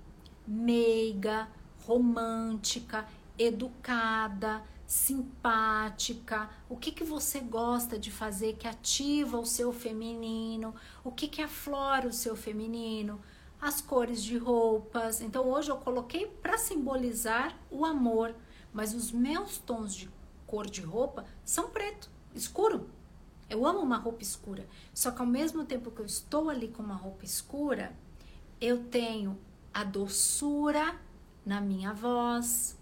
meiga, 0.47 1.49
romântica, 1.87 3.07
educada, 3.39 4.63
simpática, 4.87 6.49
o 6.69 6.77
que, 6.77 6.91
que 6.91 7.05
você 7.05 7.41
gosta 7.41 7.99
de 7.99 8.11
fazer 8.11 8.57
que 8.57 8.67
ativa 8.67 9.39
o 9.39 9.45
seu 9.45 9.73
feminino, 9.73 10.75
o 11.05 11.13
que, 11.13 11.29
que 11.29 11.43
aflora 11.43 12.09
o 12.09 12.13
seu 12.13 12.35
feminino, 12.35 13.21
as 13.61 13.81
cores 13.83 14.23
de 14.23 14.39
roupas. 14.39 15.21
Então 15.21 15.47
hoje 15.47 15.71
eu 15.71 15.77
coloquei 15.77 16.27
para 16.27 16.57
simbolizar 16.57 17.55
o 17.71 17.85
amor, 17.85 18.35
mas 18.73 18.95
os 18.95 19.13
meus 19.13 19.59
tons 19.59 19.95
de 19.95 20.11
cor 20.47 20.65
de 20.65 20.81
roupa 20.81 21.27
são 21.45 21.69
preto, 21.69 22.11
escuro. 22.35 22.89
Eu 23.51 23.67
amo 23.67 23.81
uma 23.81 23.97
roupa 23.97 24.23
escura, 24.23 24.67
só 24.95 25.11
que 25.11 25.21
ao 25.21 25.27
mesmo 25.27 25.65
tempo 25.65 25.91
que 25.91 26.01
eu 26.01 26.07
estou 26.07 26.49
ali 26.49 26.69
com 26.69 26.83
uma 26.83 26.95
roupa 26.95 27.25
escura, 27.25 27.95
eu 28.61 28.85
tenho 28.85 29.39
a 29.73 29.85
doçura 29.85 30.99
na 31.45 31.61
minha 31.61 31.93
voz, 31.93 32.77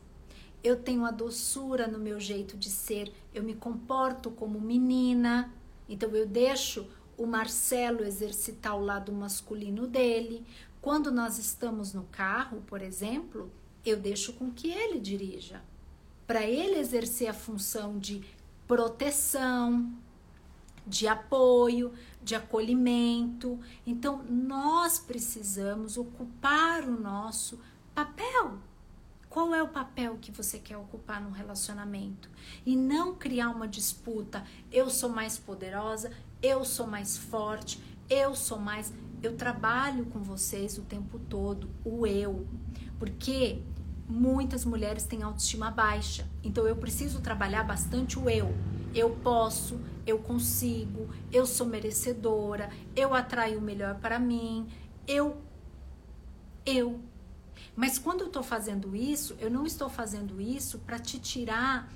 eu 0.62 0.76
tenho 0.76 1.04
a 1.04 1.10
doçura 1.10 1.86
no 1.86 1.98
meu 1.98 2.18
jeito 2.18 2.56
de 2.56 2.68
ser, 2.68 3.12
eu 3.32 3.42
me 3.42 3.54
comporto 3.54 4.30
como 4.30 4.60
menina, 4.60 5.52
então 5.88 6.10
eu 6.10 6.26
deixo 6.26 6.88
o 7.16 7.26
Marcelo 7.26 8.02
exercitar 8.02 8.76
o 8.76 8.84
lado 8.84 9.12
masculino 9.12 9.86
dele. 9.86 10.44
Quando 10.80 11.10
nós 11.10 11.38
estamos 11.38 11.92
no 11.92 12.04
carro, 12.04 12.62
por 12.66 12.82
exemplo, 12.82 13.50
eu 13.84 13.96
deixo 13.96 14.32
com 14.32 14.50
que 14.50 14.70
ele 14.70 14.98
dirija, 14.98 15.62
para 16.26 16.44
ele 16.44 16.78
exercer 16.78 17.28
a 17.28 17.34
função 17.34 17.98
de 17.98 18.24
proteção, 18.66 19.92
de 20.86 21.06
apoio, 21.06 21.92
de 22.26 22.34
acolhimento. 22.34 23.58
Então, 23.86 24.24
nós 24.28 24.98
precisamos 24.98 25.96
ocupar 25.96 26.82
o 26.82 27.00
nosso 27.00 27.60
papel. 27.94 28.58
Qual 29.30 29.54
é 29.54 29.62
o 29.62 29.68
papel 29.68 30.18
que 30.20 30.32
você 30.32 30.58
quer 30.58 30.76
ocupar 30.76 31.22
num 31.22 31.30
relacionamento? 31.30 32.28
E 32.64 32.74
não 32.74 33.14
criar 33.14 33.50
uma 33.50 33.68
disputa. 33.68 34.44
Eu 34.72 34.90
sou 34.90 35.08
mais 35.08 35.38
poderosa, 35.38 36.10
eu 36.42 36.64
sou 36.64 36.88
mais 36.88 37.16
forte, 37.16 37.80
eu 38.10 38.34
sou 38.34 38.58
mais. 38.58 38.92
Eu 39.22 39.36
trabalho 39.36 40.06
com 40.06 40.20
vocês 40.20 40.78
o 40.78 40.82
tempo 40.82 41.20
todo, 41.20 41.70
o 41.84 42.04
eu. 42.08 42.44
Porque 42.98 43.62
muitas 44.08 44.64
mulheres 44.64 45.04
têm 45.04 45.22
autoestima 45.22 45.70
baixa. 45.70 46.26
Então 46.42 46.66
eu 46.66 46.76
preciso 46.76 47.20
trabalhar 47.20 47.64
bastante 47.64 48.18
o 48.18 48.28
eu. 48.28 48.54
Eu 48.94 49.10
posso, 49.10 49.80
eu 50.06 50.18
consigo, 50.18 51.08
eu 51.32 51.44
sou 51.44 51.66
merecedora, 51.66 52.70
eu 52.94 53.12
atraio 53.12 53.58
o 53.58 53.62
melhor 53.62 53.96
para 53.96 54.18
mim, 54.18 54.68
eu 55.06 55.36
eu. 56.64 57.00
Mas 57.74 57.98
quando 57.98 58.22
eu 58.22 58.26
estou 58.28 58.42
fazendo 58.42 58.96
isso, 58.96 59.36
eu 59.38 59.50
não 59.50 59.66
estou 59.66 59.88
fazendo 59.88 60.40
isso 60.40 60.78
para 60.80 60.98
te 60.98 61.18
tirar, 61.18 61.90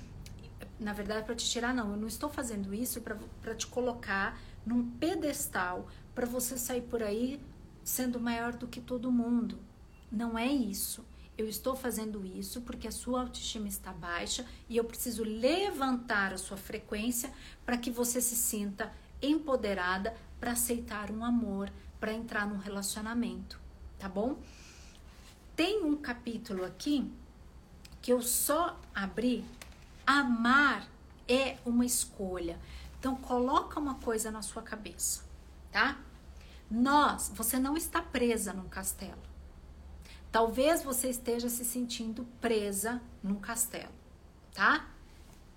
na 0.79 0.93
verdade 0.93 1.25
para 1.25 1.35
te 1.35 1.49
tirar 1.49 1.75
não, 1.75 1.93
eu 1.93 1.97
não 1.97 2.07
estou 2.07 2.29
fazendo 2.29 2.75
isso 2.75 3.01
para 3.01 3.55
te 3.55 3.67
colocar 3.67 4.39
num 4.65 4.91
pedestal 4.91 5.89
para 6.15 6.27
você 6.27 6.59
sair 6.59 6.83
por 6.83 7.03
aí 7.03 7.41
sendo 7.83 8.21
maior 8.21 8.53
do 8.55 8.67
que 8.67 8.81
todo 8.81 9.11
mundo. 9.11 9.59
Não 10.13 10.39
é 10.39 10.47
isso. 10.47 11.05
Eu 11.41 11.49
estou 11.49 11.75
fazendo 11.75 12.23
isso 12.23 12.61
porque 12.61 12.87
a 12.87 12.93
sua 12.93 13.23
autoestima 13.23 13.67
está 13.67 13.95
baixa 13.95 14.45
e 14.69 14.77
eu 14.77 14.85
preciso 14.85 15.25
levantar 15.25 16.35
a 16.35 16.37
sua 16.37 16.59
frequência 16.59 17.33
para 17.65 17.79
que 17.79 17.91
você 17.91 18.21
se 18.21 18.37
sinta 18.37 18.93
empoderada 19.23 20.15
para 20.39 20.53
aceitar 20.53 21.11
um 21.11 21.25
amor, 21.25 21.73
para 21.99 22.13
entrar 22.13 22.47
num 22.47 22.59
relacionamento, 22.59 23.59
tá 23.99 24.07
bom? 24.07 24.39
Tem 25.57 25.83
um 25.83 25.97
capítulo 25.97 26.63
aqui 26.63 27.11
que 28.03 28.13
eu 28.13 28.21
só 28.21 28.79
abri. 28.95 29.43
Amar 30.07 30.87
é 31.27 31.57
uma 31.65 31.87
escolha. 31.87 32.61
Então 32.99 33.17
coloca 33.17 33.81
uma 33.81 33.95
coisa 33.95 34.31
na 34.31 34.43
sua 34.43 34.61
cabeça, 34.61 35.25
tá? 35.73 35.99
Nós, 36.71 37.33
você 37.35 37.59
não 37.59 37.79
está 37.79 38.03
presa 38.03 38.53
num 38.53 38.69
castelo. 38.69 39.30
Talvez 40.33 40.83
você 40.83 41.09
esteja 41.09 41.49
se 41.49 41.65
sentindo 41.65 42.25
presa 42.41 43.03
num 43.23 43.35
castelo, 43.35 43.93
tá? 44.55 44.89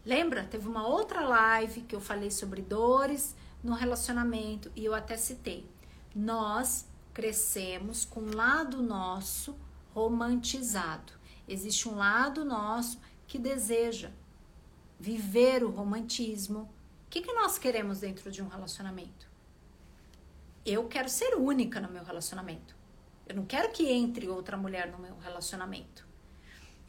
Lembra? 0.03 0.43
Teve 0.45 0.67
uma 0.67 0.87
outra 0.87 1.21
live 1.21 1.81
que 1.81 1.95
eu 1.95 2.01
falei 2.01 2.31
sobre 2.31 2.61
dores 2.61 3.35
no 3.63 3.73
relacionamento 3.73 4.71
e 4.75 4.83
eu 4.83 4.95
até 4.95 5.15
citei. 5.15 5.69
Nós 6.15 6.87
crescemos 7.13 8.03
com 8.03 8.21
um 8.21 8.35
lado 8.35 8.81
nosso 8.81 9.55
romantizado. 9.93 11.13
Existe 11.47 11.87
um 11.87 11.95
lado 11.95 12.43
nosso 12.43 12.99
que 13.27 13.37
deseja 13.37 14.09
viver 14.99 15.63
o 15.63 15.69
romantismo. 15.69 16.61
O 17.05 17.09
que, 17.09 17.21
que 17.21 17.33
nós 17.33 17.59
queremos 17.59 17.99
dentro 17.99 18.31
de 18.31 18.41
um 18.41 18.47
relacionamento? 18.47 19.31
Eu 20.65 20.87
quero 20.87 21.09
ser 21.09 21.35
única 21.35 21.79
no 21.79 21.91
meu 21.91 22.03
relacionamento. 22.03 22.75
Eu 23.25 23.35
não 23.35 23.45
quero 23.45 23.71
que 23.71 23.89
entre 23.89 24.27
outra 24.27 24.57
mulher 24.57 24.91
no 24.91 24.99
meu 24.99 25.17
relacionamento. 25.17 26.05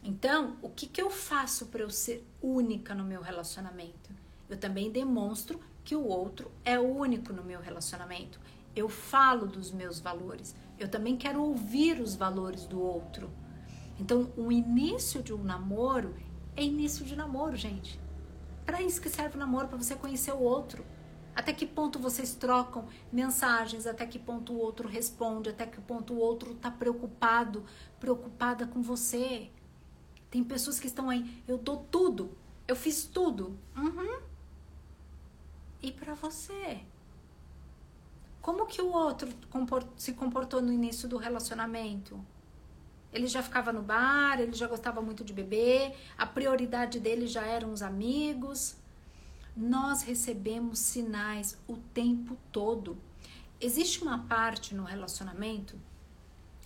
Então, 0.02 0.56
o 0.60 0.68
que, 0.68 0.86
que 0.86 1.00
eu 1.00 1.08
faço 1.08 1.66
para 1.66 1.82
eu 1.82 1.90
ser 1.90 2.26
única 2.42 2.94
no 2.94 3.04
meu 3.04 3.22
relacionamento? 3.22 4.10
Eu 4.48 4.56
também 4.56 4.90
demonstro 4.90 5.60
que 5.84 5.94
o 5.94 6.06
outro 6.06 6.50
é 6.64 6.78
único 6.78 7.32
no 7.32 7.42
meu 7.42 7.60
relacionamento. 7.60 8.38
Eu 8.74 8.88
falo 8.88 9.46
dos 9.46 9.70
meus 9.70 10.00
valores. 10.00 10.54
Eu 10.78 10.88
também 10.88 11.16
quero 11.16 11.42
ouvir 11.42 12.00
os 12.00 12.16
valores 12.16 12.66
do 12.66 12.80
outro. 12.82 13.30
Então, 13.98 14.32
o 14.36 14.50
início 14.50 15.22
de 15.22 15.32
um 15.32 15.42
namoro 15.42 16.14
é 16.56 16.62
início 16.62 17.04
de 17.04 17.14
namoro, 17.14 17.56
gente. 17.56 17.98
Para 18.66 18.82
isso 18.82 19.00
que 19.00 19.08
serve 19.08 19.36
o 19.36 19.38
namoro, 19.38 19.68
para 19.68 19.78
você 19.78 19.94
conhecer 19.94 20.32
o 20.32 20.40
outro. 20.40 20.84
Até 21.34 21.52
que 21.52 21.66
ponto 21.66 21.98
vocês 21.98 22.34
trocam 22.34 22.86
mensagens, 23.12 23.86
até 23.86 24.06
que 24.06 24.18
ponto 24.18 24.52
o 24.52 24.58
outro 24.58 24.88
responde, 24.88 25.50
até 25.50 25.66
que 25.66 25.80
ponto 25.80 26.14
o 26.14 26.18
outro 26.18 26.52
está 26.52 26.70
preocupado, 26.70 27.64
preocupada 27.98 28.66
com 28.66 28.80
você. 28.80 29.50
Tem 30.30 30.44
pessoas 30.44 30.78
que 30.78 30.86
estão 30.86 31.10
aí, 31.10 31.42
eu 31.48 31.58
dou 31.58 31.78
tudo, 31.90 32.36
eu 32.68 32.76
fiz 32.76 33.04
tudo. 33.04 33.58
Uhum. 33.76 34.20
E 35.82 35.90
para 35.90 36.14
você? 36.14 36.80
Como 38.40 38.66
que 38.66 38.80
o 38.80 38.92
outro 38.92 39.28
se 39.96 40.12
comportou 40.12 40.62
no 40.62 40.72
início 40.72 41.08
do 41.08 41.16
relacionamento? 41.16 42.24
Ele 43.12 43.26
já 43.26 43.42
ficava 43.42 43.72
no 43.72 43.82
bar, 43.82 44.40
ele 44.40 44.52
já 44.52 44.66
gostava 44.66 45.00
muito 45.00 45.24
de 45.24 45.32
beber, 45.32 45.96
a 46.16 46.26
prioridade 46.26 47.00
dele 47.00 47.26
já 47.26 47.44
eram 47.46 47.72
os 47.72 47.80
amigos 47.80 48.76
nós 49.56 50.02
recebemos 50.02 50.78
sinais 50.78 51.56
o 51.68 51.76
tempo 51.76 52.36
todo. 52.50 52.98
Existe 53.60 54.02
uma 54.02 54.18
parte 54.24 54.74
no 54.74 54.84
relacionamento 54.84 55.78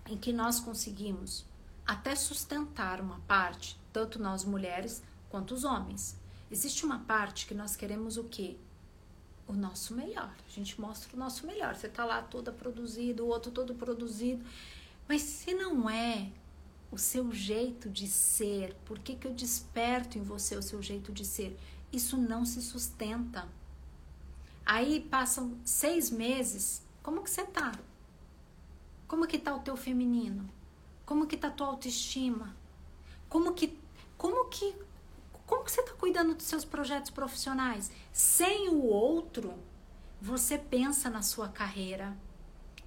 em 0.08 0.16
que 0.16 0.32
nós 0.32 0.58
conseguimos 0.58 1.44
até 1.86 2.14
sustentar 2.14 3.00
uma 3.00 3.20
parte, 3.20 3.78
tanto 3.92 4.20
nós 4.20 4.44
mulheres 4.44 5.02
quanto 5.28 5.54
os 5.54 5.64
homens. 5.64 6.16
Existe 6.50 6.84
uma 6.84 7.00
parte 7.00 7.46
que 7.46 7.54
nós 7.54 7.76
queremos 7.76 8.16
o 8.16 8.24
quê? 8.24 8.56
O 9.46 9.52
nosso 9.52 9.94
melhor. 9.94 10.34
A 10.46 10.50
gente 10.50 10.80
mostra 10.80 11.14
o 11.14 11.18
nosso 11.18 11.46
melhor. 11.46 11.76
Você 11.76 11.88
tá 11.88 12.04
lá 12.04 12.22
toda 12.22 12.50
produzida, 12.50 13.22
o 13.22 13.28
outro 13.28 13.50
todo 13.50 13.74
produzido. 13.74 14.44
Mas 15.06 15.22
se 15.22 15.54
não 15.54 15.88
é 15.88 16.30
o 16.90 16.96
seu 16.96 17.30
jeito 17.32 17.90
de 17.90 18.06
ser, 18.08 18.74
por 18.86 18.98
que, 18.98 19.14
que 19.14 19.26
eu 19.26 19.34
desperto 19.34 20.18
em 20.18 20.22
você 20.22 20.56
o 20.56 20.62
seu 20.62 20.82
jeito 20.82 21.12
de 21.12 21.24
ser? 21.24 21.58
Isso 21.92 22.16
não 22.16 22.44
se 22.44 22.60
sustenta. 22.62 23.48
Aí 24.64 25.00
passam 25.00 25.58
seis 25.64 26.10
meses, 26.10 26.82
como 27.02 27.22
que 27.22 27.30
você 27.30 27.44
tá? 27.44 27.72
Como 29.06 29.26
que 29.26 29.38
tá 29.38 29.54
o 29.54 29.60
teu 29.60 29.76
feminino? 29.76 30.48
Como 31.06 31.26
que 31.26 31.36
tá 31.36 31.48
a 31.48 31.50
tua 31.50 31.68
autoestima? 31.68 32.54
Como 33.28 33.54
que, 33.54 33.78
como 34.18 34.44
que, 34.50 34.76
como 35.46 35.64
que 35.64 35.72
você 35.72 35.82
tá 35.82 35.92
cuidando 35.94 36.34
dos 36.34 36.44
seus 36.44 36.64
projetos 36.64 37.10
profissionais? 37.10 37.90
Sem 38.12 38.68
o 38.68 38.84
outro, 38.84 39.54
você 40.20 40.58
pensa 40.58 41.08
na 41.08 41.22
sua 41.22 41.48
carreira, 41.48 42.14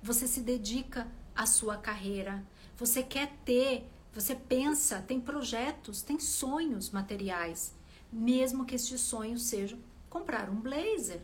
você 0.04 0.28
se 0.28 0.42
dedica 0.42 1.08
à 1.36 1.48
sua 1.48 1.78
carreira, 1.78 2.46
você 2.78 3.02
quer 3.02 3.36
ter, 3.44 3.90
você 4.14 4.36
pensa, 4.36 5.02
tem 5.02 5.20
projetos, 5.20 6.04
tem 6.04 6.20
sonhos 6.20 6.92
materiais 6.92 7.74
mesmo 8.12 8.66
que 8.66 8.76
este 8.76 8.98
sonho 8.98 9.38
seja 9.38 9.78
comprar 10.10 10.50
um 10.50 10.60
blazer, 10.60 11.22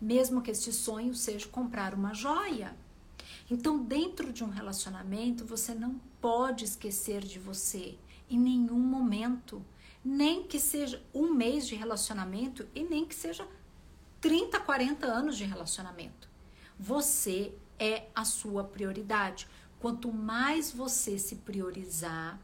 mesmo 0.00 0.42
que 0.42 0.50
este 0.50 0.72
sonho 0.72 1.14
seja 1.14 1.46
comprar 1.48 1.94
uma 1.94 2.14
joia. 2.14 2.76
Então, 3.50 3.82
dentro 3.82 4.32
de 4.32 4.44
um 4.44 4.48
relacionamento, 4.48 5.44
você 5.44 5.74
não 5.74 6.00
pode 6.20 6.64
esquecer 6.64 7.22
de 7.22 7.38
você 7.38 7.96
em 8.28 8.38
nenhum 8.38 8.78
momento, 8.78 9.64
nem 10.04 10.42
que 10.42 10.60
seja 10.60 11.02
um 11.14 11.32
mês 11.32 11.66
de 11.66 11.74
relacionamento 11.74 12.66
e 12.74 12.84
nem 12.84 13.04
que 13.06 13.14
seja 13.14 13.46
30, 14.20 14.60
40 14.60 15.06
anos 15.06 15.36
de 15.36 15.44
relacionamento. 15.44 16.28
Você 16.78 17.52
é 17.78 18.08
a 18.14 18.24
sua 18.24 18.64
prioridade. 18.64 19.48
Quanto 19.80 20.12
mais 20.12 20.72
você 20.72 21.18
se 21.18 21.36
priorizar, 21.36 22.38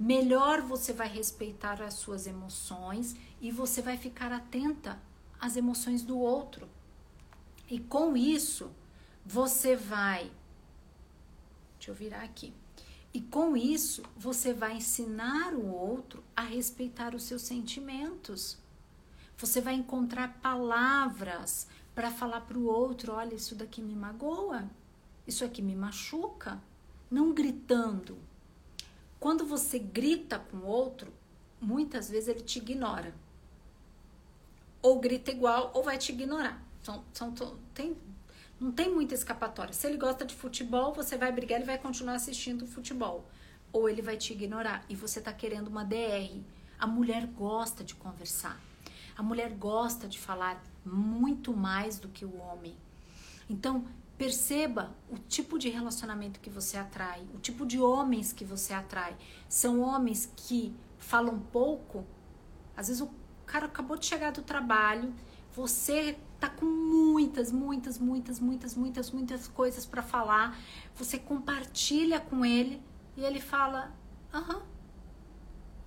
melhor 0.00 0.62
você 0.62 0.94
vai 0.94 1.08
respeitar 1.08 1.82
as 1.82 1.92
suas 1.92 2.26
emoções 2.26 3.14
e 3.38 3.50
você 3.50 3.82
vai 3.82 3.98
ficar 3.98 4.32
atenta 4.32 4.98
às 5.38 5.58
emoções 5.58 6.02
do 6.02 6.18
outro. 6.18 6.66
E 7.68 7.78
com 7.78 8.16
isso, 8.16 8.70
você 9.26 9.76
vai. 9.76 10.32
Deixa 11.76 11.90
eu 11.90 11.94
virar 11.94 12.22
aqui. 12.22 12.54
E 13.12 13.20
com 13.20 13.54
isso, 13.54 14.02
você 14.16 14.54
vai 14.54 14.78
ensinar 14.78 15.52
o 15.52 15.68
outro 15.68 16.24
a 16.34 16.42
respeitar 16.42 17.14
os 17.14 17.24
seus 17.24 17.42
sentimentos. 17.42 18.56
Você 19.36 19.60
vai 19.60 19.74
encontrar 19.74 20.40
palavras 20.40 21.66
para 21.94 22.10
falar 22.10 22.40
para 22.42 22.56
o 22.56 22.64
outro: 22.64 23.12
olha, 23.12 23.34
isso 23.34 23.54
daqui 23.54 23.82
me 23.82 23.94
magoa, 23.94 24.70
isso 25.26 25.44
aqui 25.44 25.60
me 25.60 25.76
machuca. 25.76 26.58
não 27.10 27.34
gritando. 27.34 28.29
Quando 29.20 29.44
você 29.44 29.78
grita 29.78 30.38
com 30.38 30.56
o 30.56 30.66
outro, 30.66 31.12
muitas 31.60 32.08
vezes 32.08 32.28
ele 32.28 32.40
te 32.40 32.58
ignora. 32.58 33.14
Ou 34.80 34.98
grita 34.98 35.30
igual 35.30 35.70
ou 35.74 35.82
vai 35.82 35.98
te 35.98 36.10
ignorar. 36.10 36.60
São, 36.82 37.04
são, 37.12 37.58
tem, 37.74 37.94
não 38.58 38.72
tem 38.72 38.90
muita 38.90 39.14
escapatória. 39.14 39.74
Se 39.74 39.86
ele 39.86 39.98
gosta 39.98 40.24
de 40.24 40.34
futebol, 40.34 40.94
você 40.94 41.18
vai 41.18 41.30
brigar, 41.30 41.58
ele 41.58 41.66
vai 41.66 41.76
continuar 41.76 42.14
assistindo 42.14 42.66
futebol. 42.66 43.26
Ou 43.70 43.90
ele 43.90 44.00
vai 44.00 44.16
te 44.16 44.32
ignorar 44.32 44.86
e 44.88 44.96
você 44.96 45.20
tá 45.20 45.34
querendo 45.34 45.68
uma 45.68 45.84
DR. 45.84 46.40
A 46.78 46.86
mulher 46.86 47.26
gosta 47.26 47.84
de 47.84 47.94
conversar. 47.94 48.58
A 49.14 49.22
mulher 49.22 49.50
gosta 49.50 50.08
de 50.08 50.18
falar 50.18 50.64
muito 50.82 51.54
mais 51.54 51.98
do 51.98 52.08
que 52.08 52.24
o 52.24 52.38
homem. 52.38 52.74
Então, 53.50 53.86
perceba 54.20 54.94
o 55.08 55.16
tipo 55.16 55.58
de 55.58 55.70
relacionamento 55.70 56.40
que 56.40 56.50
você 56.50 56.76
atrai, 56.76 57.26
o 57.34 57.38
tipo 57.38 57.64
de 57.64 57.80
homens 57.80 58.34
que 58.34 58.44
você 58.44 58.74
atrai. 58.74 59.16
São 59.48 59.80
homens 59.80 60.30
que 60.36 60.76
falam 60.98 61.38
pouco. 61.50 62.04
Às 62.76 62.88
vezes 62.88 63.00
o 63.00 63.08
cara 63.46 63.64
acabou 63.64 63.96
de 63.96 64.04
chegar 64.04 64.30
do 64.30 64.42
trabalho, 64.42 65.14
você 65.54 66.18
tá 66.38 66.50
com 66.50 66.66
muitas, 66.66 67.50
muitas, 67.50 67.96
muitas, 67.96 68.38
muitas, 68.38 68.74
muitas, 68.74 69.10
muitas 69.10 69.48
coisas 69.48 69.86
para 69.86 70.02
falar. 70.02 70.54
Você 70.96 71.18
compartilha 71.18 72.20
com 72.20 72.44
ele 72.44 72.82
e 73.16 73.24
ele 73.24 73.40
fala: 73.40 73.90
"Aham". 74.34 74.60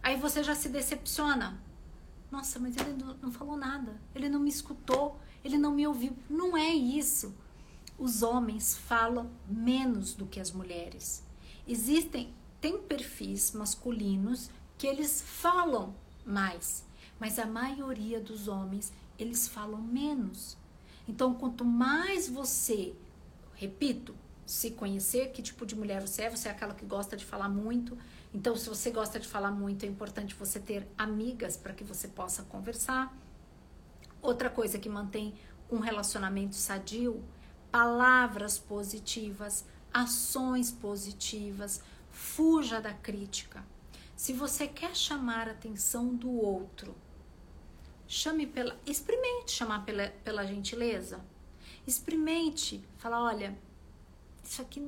Aí 0.02 0.18
você 0.18 0.42
já 0.42 0.56
se 0.56 0.70
decepciona. 0.70 1.62
Nossa, 2.32 2.60
mas 2.60 2.76
ele 2.78 2.98
não 3.22 3.32
falou 3.32 3.56
nada. 3.56 4.02
Ele 4.16 4.28
não 4.28 4.40
me 4.40 4.50
escutou. 4.50 5.20
Ele 5.44 5.60
não 5.60 5.72
me 5.72 5.86
ouviu. 5.86 6.18
Não 6.28 6.58
é 6.58 6.74
isso. 6.74 7.43
Os 7.98 8.24
homens 8.24 8.76
falam 8.76 9.30
menos 9.48 10.14
do 10.14 10.26
que 10.26 10.40
as 10.40 10.52
mulheres. 10.52 11.24
Existem, 11.68 12.34
tem 12.60 12.78
perfis 12.78 13.52
masculinos 13.52 14.50
que 14.78 14.88
eles 14.88 15.22
falam 15.22 15.96
mais, 16.26 16.86
mas 17.20 17.40
a 17.40 17.46
maioria 17.46 18.20
dos 18.20 18.48
homens, 18.48 18.92
eles 19.18 19.48
falam 19.48 19.82
menos. 19.82 20.58
Então, 21.08 21.34
quanto 21.34 21.64
mais 21.64 22.28
você, 22.28 22.94
repito, 23.56 24.16
se 24.46 24.72
conhecer 24.72 25.32
que 25.32 25.42
tipo 25.42 25.66
de 25.66 25.76
mulher 25.76 26.02
você 26.02 26.24
é, 26.24 26.30
você 26.30 26.48
é 26.48 26.52
aquela 26.52 26.74
que 26.74 26.86
gosta 26.86 27.16
de 27.16 27.24
falar 27.24 27.50
muito, 27.50 27.98
então, 28.34 28.56
se 28.56 28.68
você 28.68 28.90
gosta 28.90 29.20
de 29.20 29.28
falar 29.28 29.52
muito, 29.52 29.86
é 29.86 29.88
importante 29.88 30.34
você 30.34 30.60
ter 30.60 30.88
amigas 30.98 31.56
para 31.56 31.72
que 31.72 31.84
você 31.84 32.08
possa 32.08 32.42
conversar. 32.44 33.16
Outra 34.22 34.50
coisa 34.50 34.80
que 34.80 34.90
mantém 34.90 35.36
um 35.70 35.78
relacionamento 35.78 36.56
sadio, 36.56 37.24
palavras 37.74 38.60
positivas, 38.60 39.66
ações 39.92 40.72
positivas, 40.72 41.82
fuja 42.12 42.80
da 42.80 42.94
crítica. 42.94 43.66
Se 44.16 44.32
você 44.32 44.68
quer 44.68 44.96
chamar 44.96 45.48
a 45.48 45.54
atenção 45.54 46.14
do 46.14 46.30
outro, 46.30 46.94
chame 48.08 48.46
pela, 48.46 48.78
experimente 48.86 49.54
chamar 49.54 49.84
pela, 49.86 50.10
pela 50.24 50.46
gentileza. 50.46 51.20
Experimente 51.88 52.88
falar, 53.00 53.24
olha, 53.24 53.58
isso 54.44 54.62
aqui 54.62 54.80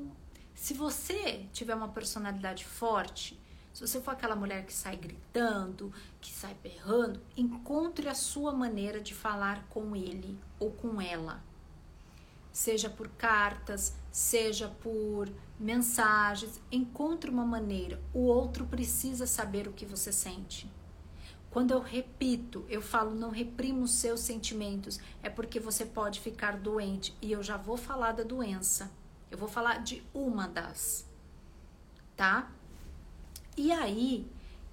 se 0.54 0.76
você 0.76 1.48
tiver 1.52 1.74
uma 1.74 1.88
personalidade 1.88 2.65
forte, 2.65 3.36
se 3.74 3.82
você 3.82 4.00
for 4.00 4.12
aquela 4.12 4.36
mulher 4.36 4.63
que 4.63 4.74
sai 4.74 4.95
gritando, 4.95 5.91
que 6.21 6.32
sai 6.32 6.56
berrando, 6.62 7.19
encontre 7.36 8.08
a 8.08 8.13
sua 8.13 8.54
maneira 8.54 9.02
de 9.02 9.15
falar 9.15 9.65
com 9.69 9.95
ele 9.95 10.39
ou 10.60 10.71
com 10.71 11.02
ela. 11.02 11.43
Seja 12.56 12.89
por 12.89 13.10
cartas, 13.10 13.98
seja 14.10 14.70
por 14.70 15.30
mensagens, 15.60 16.62
encontre 16.72 17.30
uma 17.30 17.44
maneira. 17.44 18.02
O 18.13 18.20
outro 18.20 18.65
precisa 18.65 19.28
saber 19.28 19.68
o 19.68 19.74
que 19.74 19.86
você 19.86 20.10
sente. 20.10 20.72
Quando 21.52 21.72
eu 21.72 21.82
repito, 21.82 22.65
eu 22.70 22.82
falo 22.82 23.13
não 23.13 23.30
reprima 23.30 23.84
os 23.84 23.96
seus 23.96 24.22
sentimentos, 24.22 25.02
é 25.22 25.30
porque 25.30 25.60
você 25.60 25.86
pode 25.86 26.22
ficar 26.22 26.56
doente 26.56 27.13
e 27.22 27.30
eu 27.30 27.44
já 27.44 27.58
vou 27.58 27.76
falar 27.76 28.13
da 28.13 28.24
doença. 28.24 28.89
Eu 29.30 29.38
vou 29.38 29.50
falar 29.50 29.84
de 29.84 30.02
uma 30.13 30.48
das, 30.48 31.06
tá? 32.15 32.50
E 33.58 33.70
aí, 33.70 34.26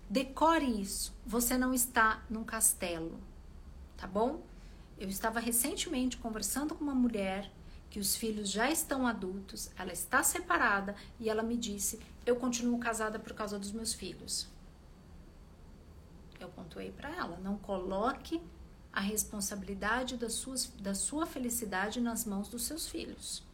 decore 0.08 0.80
isso. 0.80 1.12
Você 1.26 1.58
não 1.58 1.74
está 1.74 2.22
num 2.30 2.44
castelo, 2.44 3.18
tá 3.96 4.06
bom? 4.06 4.40
Eu 4.96 5.08
estava 5.08 5.40
recentemente 5.40 6.16
conversando 6.16 6.76
com 6.76 6.84
uma 6.84 6.94
mulher 6.94 7.50
que 7.92 8.00
os 8.00 8.16
filhos 8.16 8.50
já 8.50 8.70
estão 8.70 9.06
adultos, 9.06 9.70
ela 9.76 9.92
está 9.92 10.22
separada 10.22 10.96
e 11.20 11.28
ela 11.28 11.42
me 11.42 11.58
disse: 11.58 12.00
Eu 12.24 12.36
continuo 12.36 12.78
casada 12.78 13.18
por 13.18 13.34
causa 13.34 13.58
dos 13.58 13.70
meus 13.70 13.92
filhos. 13.92 14.48
Eu 16.40 16.48
pontuei 16.48 16.90
para 16.90 17.14
ela: 17.14 17.36
Não 17.44 17.58
coloque 17.58 18.40
a 18.90 19.00
responsabilidade 19.00 20.16
da, 20.16 20.30
suas, 20.30 20.68
da 20.80 20.94
sua 20.94 21.26
felicidade 21.26 22.00
nas 22.00 22.24
mãos 22.24 22.48
dos 22.48 22.62
seus 22.62 22.88
filhos 22.88 23.44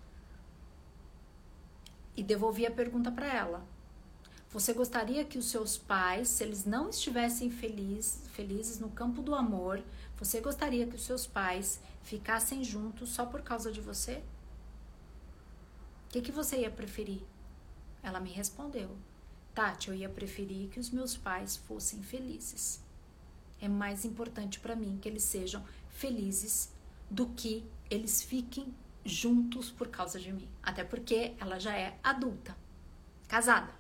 e 2.17 2.23
devolvi 2.23 2.65
a 2.65 2.71
pergunta 2.71 3.11
para 3.11 3.27
ela. 3.27 3.67
Você 4.53 4.73
gostaria 4.73 5.25
que 5.25 5.37
os 5.37 5.47
seus 5.47 5.77
pais, 5.77 6.29
se 6.29 6.45
eles 6.45 6.65
não 6.65 6.91
estivessem 6.91 7.51
feliz, 7.51 8.23
felizes 8.35 8.79
no 8.79 8.89
campo 8.89 9.21
do 9.21 9.35
amor, 9.35 9.83
você 10.19 10.41
gostaria 10.41 10.87
que 10.87 10.97
os 10.97 11.03
seus 11.03 11.27
pais 11.27 11.81
ficassem 12.03 12.65
juntos 12.65 13.11
só 13.11 13.25
por 13.25 13.41
causa 13.43 13.71
de 13.71 13.81
você? 13.81 14.23
O 16.07 16.11
que, 16.11 16.21
que 16.21 16.33
você 16.33 16.59
ia 16.59 16.71
preferir? 16.71 17.23
Ela 18.03 18.19
me 18.19 18.31
respondeu: 18.31 18.97
Tati, 19.55 19.89
eu 19.89 19.95
ia 19.95 20.09
preferir 20.09 20.71
que 20.71 20.81
os 20.81 20.91
meus 20.91 21.17
pais 21.17 21.57
fossem 21.57 22.03
felizes. 22.03 22.83
É 23.61 23.69
mais 23.69 24.05
importante 24.05 24.59
para 24.59 24.75
mim 24.75 24.99
que 25.01 25.09
eles 25.09 25.23
sejam 25.23 25.65
felizes 25.91 26.73
do 27.11 27.29
que 27.29 27.65
eles 27.89 28.23
fiquem 28.23 28.75
juntos 29.05 29.71
por 29.71 29.89
causa 29.89 30.19
de 30.19 30.33
mim. 30.33 30.49
Até 30.63 30.83
porque 30.83 31.35
ela 31.39 31.61
já 31.61 31.77
é 31.77 31.97
adulta, 32.03 32.57
casada. 33.29 33.73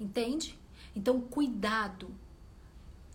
Entende? 0.00 0.58
Então, 0.94 1.20
cuidado 1.20 2.12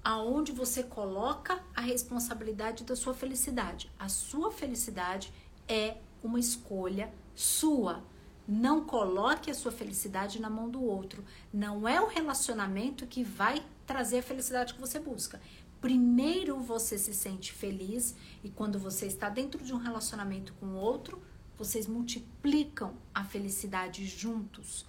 aonde 0.09 0.51
você 0.51 0.81
coloca 0.81 1.61
a 1.75 1.81
responsabilidade 1.81 2.83
da 2.83 2.95
sua 2.95 3.13
felicidade. 3.13 3.91
A 3.99 4.09
sua 4.09 4.51
felicidade 4.51 5.31
é 5.67 5.97
uma 6.23 6.39
escolha 6.39 7.13
sua. 7.35 8.03
Não 8.47 8.83
coloque 8.83 9.51
a 9.51 9.53
sua 9.53 9.71
felicidade 9.71 10.41
na 10.41 10.49
mão 10.49 10.67
do 10.67 10.81
outro. 10.81 11.23
Não 11.53 11.87
é 11.87 12.01
o 12.01 12.07
relacionamento 12.07 13.05
que 13.05 13.23
vai 13.23 13.63
trazer 13.85 14.17
a 14.17 14.23
felicidade 14.23 14.73
que 14.73 14.81
você 14.81 14.99
busca. 14.99 15.39
Primeiro 15.79 16.57
você 16.57 16.97
se 16.97 17.13
sente 17.13 17.53
feliz 17.53 18.15
e 18.43 18.49
quando 18.49 18.79
você 18.79 19.05
está 19.05 19.29
dentro 19.29 19.63
de 19.63 19.75
um 19.75 19.77
relacionamento 19.77 20.55
com 20.59 20.73
outro, 20.73 21.21
vocês 21.55 21.85
multiplicam 21.85 22.95
a 23.13 23.23
felicidade 23.23 24.03
juntos. 24.07 24.87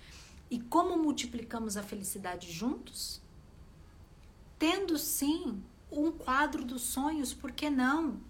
E 0.50 0.58
como 0.58 0.96
multiplicamos 0.96 1.76
a 1.76 1.82
felicidade 1.82 2.50
juntos? 2.50 3.20
Tendo 4.60 4.98
sim 4.98 5.62
um 5.90 6.12
quadro 6.12 6.62
dos 6.62 6.82
sonhos, 6.82 7.32
por 7.32 7.50
que 7.50 7.70
não? 7.70 8.20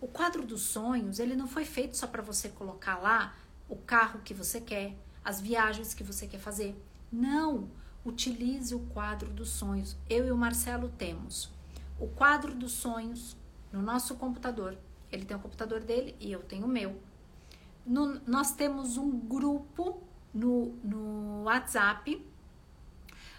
O 0.00 0.08
quadro 0.08 0.44
dos 0.44 0.62
sonhos, 0.62 1.20
ele 1.20 1.36
não 1.36 1.46
foi 1.46 1.64
feito 1.64 1.96
só 1.96 2.08
para 2.08 2.20
você 2.20 2.48
colocar 2.48 2.96
lá 2.96 3.36
o 3.68 3.76
carro 3.76 4.20
que 4.24 4.34
você 4.34 4.60
quer, 4.60 4.96
as 5.24 5.40
viagens 5.40 5.94
que 5.94 6.02
você 6.02 6.26
quer 6.26 6.40
fazer. 6.40 6.74
Não, 7.10 7.70
utilize 8.04 8.74
o 8.74 8.80
quadro 8.80 9.30
dos 9.30 9.50
sonhos. 9.50 9.96
Eu 10.10 10.26
e 10.26 10.32
o 10.32 10.36
Marcelo 10.36 10.88
temos 10.98 11.52
o 12.00 12.08
quadro 12.08 12.52
dos 12.52 12.72
sonhos 12.72 13.36
no 13.72 13.80
nosso 13.80 14.16
computador. 14.16 14.76
Ele 15.12 15.24
tem 15.24 15.36
o 15.36 15.40
computador 15.40 15.78
dele 15.78 16.16
e 16.18 16.32
eu 16.32 16.42
tenho 16.42 16.66
o 16.66 16.68
meu. 16.68 17.00
No, 17.86 18.20
nós 18.26 18.50
temos 18.50 18.96
um 18.96 19.16
grupo 19.16 20.02
no, 20.34 20.74
no 20.82 21.44
WhatsApp, 21.44 22.25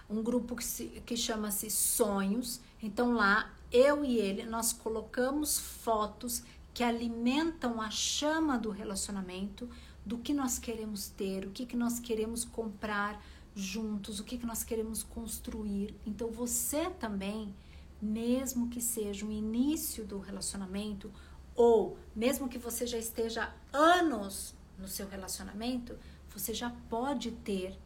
um 0.10 0.22
grupo 0.22 0.56
que, 0.56 1.02
que 1.02 1.18
chama-se 1.18 1.70
Sonhos. 1.70 2.62
Então 2.82 3.14
lá, 3.14 3.54
eu 3.72 4.04
e 4.04 4.18
ele, 4.18 4.46
nós 4.46 4.72
colocamos 4.72 5.60
fotos 5.60 6.44
que 6.74 6.84
alimentam 6.84 7.82
a 7.82 7.90
chama 7.90 8.58
do 8.58 8.70
relacionamento, 8.70 9.70
do 10.06 10.18
que 10.18 10.34
nós 10.34 10.58
queremos 10.60 11.10
ter, 11.10 11.46
o 11.46 11.52
que, 11.52 11.66
que 11.66 11.76
nós 11.76 12.00
queremos 12.00 12.46
comprar 12.46 13.22
juntos, 13.56 14.20
o 14.20 14.24
que, 14.24 14.38
que 14.38 14.46
nós 14.46 14.64
queremos 14.64 15.04
construir. 15.04 15.96
Então 16.06 16.30
você 16.30 16.90
também 16.92 17.54
mesmo 18.02 18.70
que 18.70 18.80
seja 18.80 19.26
o 19.26 19.32
início 19.32 20.06
do 20.06 20.20
relacionamento, 20.20 21.12
ou 21.56 21.98
mesmo 22.16 22.48
que 22.48 22.58
você 22.58 22.86
já 22.86 22.98
esteja 22.98 23.54
anos 23.74 24.54
no 24.78 24.88
seu 24.88 25.08
relacionamento, 25.08 25.98
você 26.30 26.54
já 26.54 26.70
pode 26.90 27.32
ter 27.32 27.78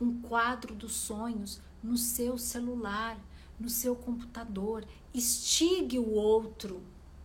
um 0.00 0.20
quadro 0.20 0.74
dos 0.74 0.92
sonhos 0.92 1.60
no 1.82 1.96
seu 1.96 2.38
celular, 2.38 3.18
no 3.58 3.68
seu 3.68 3.94
computador. 3.94 4.84
Estigue 5.12 5.98
o 5.98 6.10
outro 6.10 6.82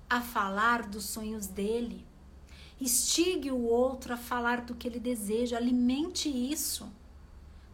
a 0.09 0.21
falar 0.21 0.87
dos 0.87 1.05
sonhos 1.05 1.47
dele. 1.47 2.05
Estigue 2.79 3.51
o 3.51 3.61
outro 3.63 4.13
a 4.13 4.17
falar 4.17 4.61
do 4.61 4.73
que 4.75 4.87
ele 4.87 4.99
deseja, 4.99 5.57
alimente 5.57 6.29
isso. 6.29 6.89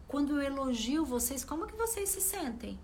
Quando 0.08 0.34
eu 0.34 0.42
elogio 0.42 1.04
vocês, 1.04 1.44
como 1.44 1.66
que 1.66 1.76
vocês 1.76 2.08
se 2.08 2.20
sentem? 2.20 2.78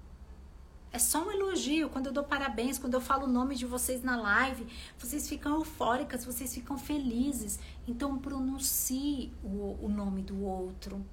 É 0.92 0.98
só 0.98 1.26
um 1.26 1.30
elogio. 1.30 1.88
Quando 1.88 2.06
eu 2.06 2.12
dou 2.12 2.22
parabéns, 2.22 2.78
quando 2.78 2.94
eu 2.94 3.00
falo 3.00 3.24
o 3.24 3.30
nome 3.30 3.56
de 3.56 3.64
vocês 3.64 4.02
na 4.02 4.16
live, 4.16 4.66
vocês 4.98 5.28
ficam 5.28 5.54
eufóricas, 5.54 6.24
vocês 6.24 6.52
ficam 6.52 6.76
felizes. 6.76 7.58
Então 7.88 8.18
pronuncie 8.18 9.32
o, 9.42 9.78
o 9.80 9.88
nome 9.88 10.20
do 10.22 10.44
outro. 10.44 11.04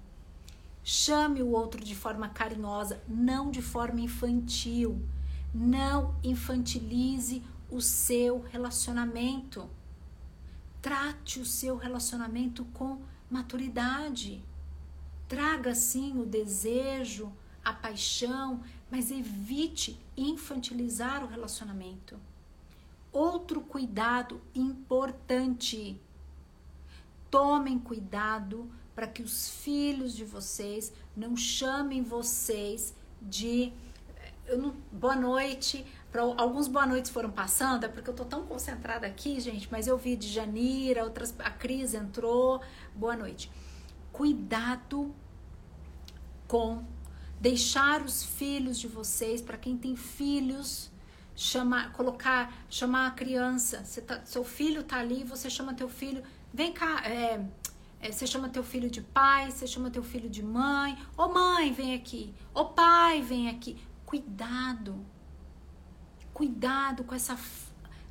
Chame 0.92 1.44
o 1.44 1.52
outro 1.52 1.84
de 1.84 1.96
forma 1.96 2.30
carinhosa, 2.30 3.00
não 3.08 3.52
de 3.52 3.62
forma 3.62 4.02
infantil. 4.02 5.08
Não 5.54 6.16
infantilize 6.24 7.44
o 7.70 7.80
seu 7.80 8.40
relacionamento. 8.40 9.70
Trate 10.82 11.40
o 11.40 11.46
seu 11.46 11.78
relacionamento 11.78 12.66
com 12.74 13.04
maturidade. 13.30 14.44
Traga 15.28 15.76
sim 15.76 16.20
o 16.20 16.26
desejo, 16.26 17.32
a 17.64 17.72
paixão, 17.72 18.64
mas 18.90 19.12
evite 19.12 19.96
infantilizar 20.18 21.24
o 21.24 21.28
relacionamento. 21.28 22.20
Outro 23.12 23.62
cuidado 23.62 24.42
importante. 24.56 26.02
Tomem 27.30 27.78
cuidado 27.78 28.68
para 29.00 29.08
que 29.08 29.24
os 29.24 29.48
filhos 29.48 30.14
de 30.14 30.26
vocês 30.26 30.92
não 31.16 31.38
chamem 31.38 32.04
vocês 32.04 32.94
de 33.22 33.72
não, 34.58 34.76
boa 34.92 35.16
noite. 35.16 35.86
Pra, 36.12 36.22
alguns 36.22 36.68
boa 36.68 36.86
noites 36.86 37.10
foram 37.10 37.32
passando, 37.32 37.86
é 37.86 37.88
porque 37.88 38.10
eu 38.10 38.14
tô 38.14 38.26
tão 38.26 38.46
concentrada 38.46 39.08
aqui, 39.08 39.40
gente, 39.40 39.70
mas 39.72 39.88
eu 39.88 39.98
vi 39.98 40.18
de 40.18 40.28
Janira, 40.28 41.06
outras, 41.06 41.34
a 41.40 41.50
Cris 41.50 41.94
entrou. 41.94 42.62
Boa 42.94 43.16
noite. 43.16 43.50
Cuidado 44.12 45.16
com 46.46 46.84
deixar 47.40 48.02
os 48.02 48.22
filhos 48.22 48.78
de 48.78 48.90
vocês, 48.90 49.42
para 49.42 49.58
quem 49.58 49.78
tem 49.78 49.96
filhos, 49.96 50.92
chamar, 51.38 51.94
colocar, 51.94 52.54
chamar 52.70 53.08
a 53.08 53.12
criança. 53.12 53.82
Tá, 54.06 54.20
seu 54.26 54.44
filho 54.44 54.84
tá 54.84 54.98
ali, 54.98 55.24
você 55.24 55.50
chama 55.50 55.74
teu 55.74 55.88
filho, 55.88 56.22
vem 56.54 56.74
cá, 56.74 57.02
é, 57.08 57.46
é, 58.02 58.12
você 58.12 58.26
chama 58.26 58.48
teu 58.48 58.64
filho 58.64 58.90
de 58.90 59.02
pai, 59.02 59.52
você 59.52 59.68
chama 59.68 59.92
teu 59.92 60.02
filho 60.02 60.30
de 60.30 60.42
mãe. 60.42 60.98
Ô 61.18 61.28
mãe, 61.28 61.74
vem 61.74 61.94
aqui. 61.94 62.34
Ô 62.54 62.66
pai, 62.66 63.22
vem 63.22 63.50
aqui. 63.50 63.78
Cuidado. 64.06 65.06
Cuidado 66.34 67.04
com 67.04 67.14
essa 67.14 67.38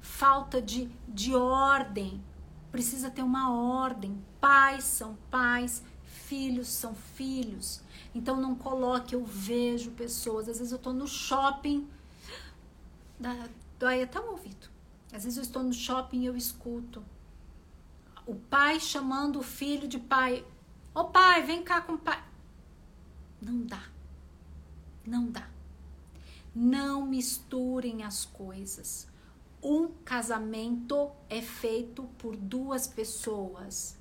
falta 0.01 0.61
de, 0.61 0.91
de 1.09 1.35
ordem. 1.35 2.23
Precisa 2.71 3.11
ter 3.11 3.23
uma 3.23 3.51
ordem. 3.51 4.23
Pais 4.39 4.85
são 4.85 5.17
pais, 5.31 5.83
filhos 6.05 6.69
são 6.69 6.95
filhos. 6.95 7.83
Então 8.15 8.37
não 8.39 8.55
coloque, 8.55 9.15
eu 9.15 9.25
vejo 9.25 9.93
pessoas. 9.93 10.51
Às 10.51 10.59
vezes 10.59 10.73
eu 10.73 10.77
estou 10.77 10.93
no 10.93 11.09
shopping, 11.09 11.89
dói 13.79 14.03
até 14.03 14.21
o 14.21 14.33
ouvido. 14.33 14.69
Às 15.11 15.25
vezes 15.25 15.39
eu 15.39 15.43
estou 15.43 15.63
no 15.63 15.73
shopping 15.73 16.21
e 16.21 16.27
eu 16.27 16.37
escuto 16.37 17.03
o 18.29 18.35
pai 18.35 18.79
chamando 18.79 19.39
o 19.39 19.43
filho 19.43 19.89
de 19.89 19.99
pai. 19.99 20.45
Ô 20.95 21.05
pai, 21.05 21.43
vem 21.43 21.63
cá 21.63 21.81
com 21.81 21.95
o 21.95 21.99
pai. 21.99 22.23
Não 23.41 23.65
dá. 23.65 23.83
Não 25.07 25.31
dá. 25.31 25.49
Não 26.55 27.07
misturem 27.07 28.03
as 28.05 28.27
coisas. 28.27 29.09
Um 29.63 29.89
casamento 30.05 31.11
é 31.31 31.41
feito 31.41 32.03
por 32.19 32.37
duas 32.37 32.87
pessoas. 32.87 33.97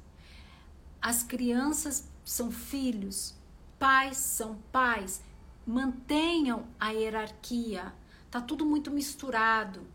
As 1.01 1.23
crianças 1.23 2.09
são 2.25 2.51
filhos, 2.51 3.33
pais 3.79 4.17
são 4.17 4.57
pais. 4.73 5.23
Mantenham 5.65 6.67
a 6.77 6.89
hierarquia. 6.89 7.93
Tá 8.29 8.41
tudo 8.41 8.65
muito 8.65 8.91
misturado. 8.91 9.87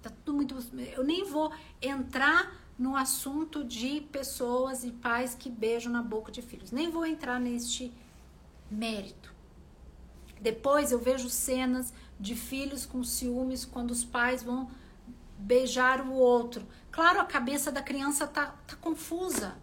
Tá 0.00 0.10
tudo 0.24 0.36
muito. 0.36 0.56
Eu 0.96 1.04
nem 1.04 1.22
vou 1.22 1.52
entrar 1.82 2.57
no 2.78 2.94
assunto 2.94 3.64
de 3.64 4.00
pessoas 4.12 4.84
e 4.84 4.92
pais 4.92 5.34
que 5.34 5.50
beijam 5.50 5.92
na 5.92 6.02
boca 6.02 6.30
de 6.30 6.40
filhos. 6.40 6.70
Nem 6.70 6.90
vou 6.90 7.04
entrar 7.04 7.40
neste 7.40 7.92
mérito. 8.70 9.34
Depois 10.40 10.92
eu 10.92 10.98
vejo 10.98 11.28
cenas 11.28 11.92
de 12.20 12.36
filhos 12.36 12.86
com 12.86 13.02
ciúmes 13.02 13.64
quando 13.64 13.90
os 13.90 14.04
pais 14.04 14.42
vão 14.42 14.70
beijar 15.36 16.00
o 16.00 16.12
outro. 16.12 16.64
Claro, 16.92 17.20
a 17.20 17.24
cabeça 17.24 17.72
da 17.72 17.82
criança 17.82 18.26
tá, 18.26 18.54
tá 18.66 18.76
confusa. 18.76 19.56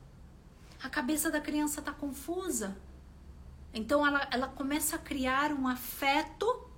A 0.84 0.90
cabeça 0.90 1.32
da 1.32 1.40
criança 1.40 1.82
tá 1.82 1.94
confusa. 1.94 2.76
Então 3.74 4.06
ela, 4.06 4.28
ela 4.32 4.48
começa 4.48 4.98
a 4.98 5.00
criar 5.00 5.52
um 5.54 5.68
afeto, 5.68 6.70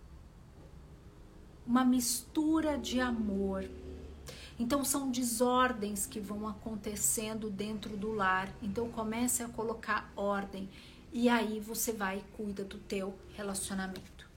uma 1.65 1.83
mistura 1.83 2.77
de 2.77 2.99
amor. 2.99 3.67
Então 4.59 4.83
são 4.83 5.11
desordens 5.11 6.05
que 6.05 6.19
vão 6.19 6.47
acontecendo 6.47 7.49
dentro 7.49 7.95
do 7.95 8.11
lar. 8.11 8.51
Então 8.61 8.89
comece 8.89 9.43
a 9.43 9.49
colocar 9.49 10.11
ordem 10.15 10.69
e 11.11 11.29
aí 11.29 11.59
você 11.59 11.91
vai 11.91 12.19
e 12.19 12.35
cuida 12.35 12.63
do 12.63 12.77
teu 12.77 13.17
relacionamento. 13.35 14.27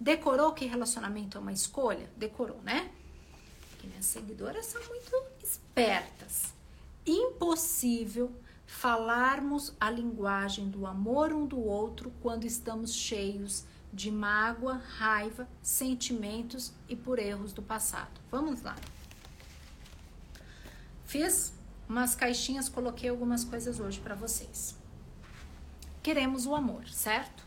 Decorou 0.00 0.52
que 0.52 0.64
relacionamento 0.64 1.38
é 1.38 1.40
uma 1.40 1.52
escolha? 1.52 2.08
Decorou, 2.16 2.60
né? 2.62 2.90
Porque 3.70 3.86
minhas 3.86 4.06
seguidoras 4.06 4.66
são 4.66 4.80
muito 4.88 5.12
espertas. 5.42 6.54
Impossível 7.06 8.32
falarmos 8.66 9.72
a 9.80 9.90
linguagem 9.90 10.68
do 10.68 10.86
amor 10.86 11.32
um 11.32 11.46
do 11.46 11.58
outro 11.58 12.12
quando 12.20 12.44
estamos 12.44 12.94
cheios 12.94 13.64
de 13.92 14.10
mágoa, 14.10 14.74
raiva, 14.74 15.48
sentimentos 15.62 16.72
e 16.88 16.94
por 16.94 17.18
erros 17.18 17.52
do 17.52 17.62
passado. 17.62 18.20
Vamos 18.30 18.62
lá. 18.62 18.76
Fiz 21.08 21.54
umas 21.88 22.14
caixinhas, 22.14 22.68
coloquei 22.68 23.08
algumas 23.08 23.42
coisas 23.42 23.80
hoje 23.80 23.98
para 23.98 24.14
vocês. 24.14 24.76
Queremos 26.02 26.44
o 26.44 26.54
amor, 26.54 26.86
certo? 26.86 27.46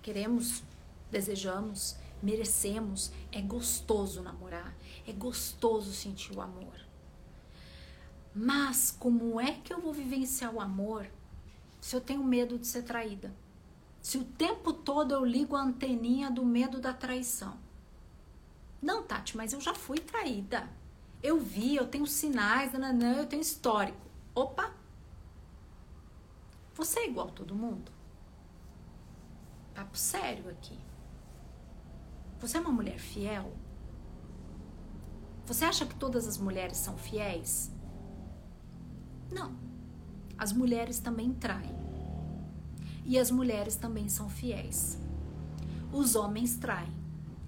Queremos, 0.00 0.62
desejamos, 1.10 1.96
merecemos. 2.22 3.12
É 3.30 3.42
gostoso 3.42 4.22
namorar, 4.22 4.74
é 5.06 5.12
gostoso 5.12 5.92
sentir 5.92 6.34
o 6.34 6.40
amor. 6.40 6.80
Mas 8.34 8.90
como 8.90 9.38
é 9.38 9.52
que 9.52 9.70
eu 9.70 9.78
vou 9.78 9.92
vivenciar 9.92 10.54
o 10.54 10.58
amor 10.58 11.06
se 11.78 11.94
eu 11.94 12.00
tenho 12.00 12.24
medo 12.24 12.58
de 12.58 12.66
ser 12.66 12.84
traída? 12.84 13.34
Se 14.00 14.16
o 14.16 14.24
tempo 14.24 14.72
todo 14.72 15.12
eu 15.12 15.26
ligo 15.26 15.56
a 15.56 15.62
anteninha 15.62 16.30
do 16.30 16.42
medo 16.42 16.80
da 16.80 16.94
traição? 16.94 17.58
Não, 18.80 19.02
Tati, 19.02 19.36
mas 19.36 19.52
eu 19.52 19.60
já 19.60 19.74
fui 19.74 19.98
traída. 19.98 20.80
Eu 21.22 21.38
vi, 21.38 21.76
eu 21.76 21.86
tenho 21.86 22.06
sinais, 22.06 22.72
nananã, 22.72 23.18
eu 23.18 23.26
tenho 23.26 23.42
histórico. 23.42 24.10
Opa! 24.34 24.74
Você 26.74 27.00
é 27.00 27.08
igual 27.08 27.28
a 27.28 27.32
todo 27.32 27.54
mundo? 27.54 27.92
Papo 29.74 29.96
sério 29.96 30.50
aqui. 30.50 30.78
Você 32.40 32.56
é 32.56 32.60
uma 32.60 32.72
mulher 32.72 32.98
fiel? 32.98 33.52
Você 35.46 35.64
acha 35.64 35.86
que 35.86 35.94
todas 35.94 36.26
as 36.26 36.38
mulheres 36.38 36.76
são 36.76 36.96
fiéis? 36.96 37.70
Não. 39.30 39.54
As 40.36 40.52
mulheres 40.52 40.98
também 40.98 41.32
traem. 41.32 41.74
E 43.04 43.18
as 43.18 43.30
mulheres 43.30 43.76
também 43.76 44.08
são 44.08 44.28
fiéis. 44.28 44.98
Os 45.92 46.16
homens 46.16 46.56
traem. 46.56 46.92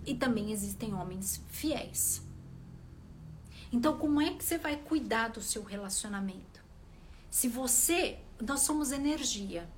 E 0.07 0.15
também 0.15 0.53
existem 0.53 0.95
homens 0.95 1.43
fiéis. 1.49 2.23
Então, 3.75 3.99
como 3.99 4.21
é 4.21 4.33
que 4.33 4.45
você 4.45 4.57
vai 4.57 4.77
cuidar 4.77 5.31
do 5.31 5.43
seu 5.43 5.65
relacionamento? 5.65 6.63
Se 7.29 7.49
você. 7.49 8.21
Nós 8.41 8.61
somos 8.61 8.93
energia. 8.93 9.69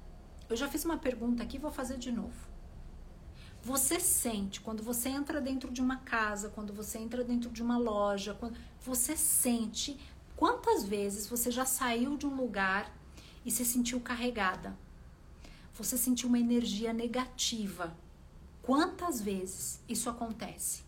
Eu 0.51 0.57
já 0.57 0.69
fiz 0.69 0.85
uma 0.85 0.99
pergunta 0.99 1.43
aqui, 1.43 1.59
vou 1.59 1.71
fazer 1.71 1.97
de 1.97 2.13
novo. 2.13 2.47
Você 3.63 3.99
sente 3.99 4.61
quando 4.61 4.83
você 4.83 5.09
entra 5.09 5.41
dentro 5.41 5.71
de 5.71 5.81
uma 5.81 5.97
casa, 5.97 6.51
quando 6.51 6.75
você 6.75 6.99
entra 6.99 7.25
dentro 7.25 7.49
de 7.51 7.63
uma 7.63 7.79
loja, 7.79 8.35
quando 8.35 8.59
você 8.83 9.17
sente 9.17 9.99
quantas 10.37 10.85
vezes 10.85 11.27
você 11.27 11.51
já 11.51 11.65
saiu 11.65 12.19
de 12.19 12.27
um 12.27 12.37
lugar 12.37 12.95
e 13.47 13.51
se 13.51 13.65
sentiu 13.65 13.99
carregada? 13.99 14.77
Você 15.73 15.97
sentiu 15.97 16.29
uma 16.29 16.39
energia 16.39 16.93
negativa. 16.93 17.97
Quantas 18.61 19.23
vezes 19.23 19.81
isso 19.89 20.11
acontece? 20.11 20.86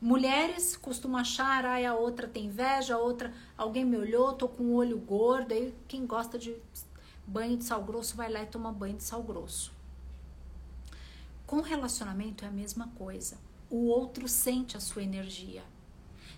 Mulheres 0.00 0.76
costumam 0.76 1.20
achar, 1.20 1.64
ai, 1.64 1.86
a 1.86 1.94
outra 1.94 2.28
tem 2.28 2.46
inveja, 2.46 2.94
a 2.94 2.98
outra, 2.98 3.32
alguém 3.56 3.84
me 3.84 3.96
olhou, 3.96 4.34
tô 4.34 4.48
com 4.48 4.64
o 4.64 4.74
olho 4.74 4.98
gordo. 4.98 5.52
Aí 5.52 5.74
quem 5.88 6.06
gosta 6.06 6.38
de 6.38 6.56
banho 7.26 7.56
de 7.56 7.64
sal 7.64 7.82
grosso 7.82 8.16
vai 8.16 8.30
lá 8.30 8.42
e 8.42 8.46
toma 8.46 8.72
banho 8.72 8.96
de 8.96 9.04
sal 9.04 9.22
grosso. 9.22 9.72
Com 11.46 11.60
relacionamento 11.60 12.44
é 12.44 12.48
a 12.48 12.50
mesma 12.50 12.88
coisa. 12.96 13.38
O 13.70 13.86
outro 13.86 14.28
sente 14.28 14.76
a 14.76 14.80
sua 14.80 15.02
energia. 15.02 15.62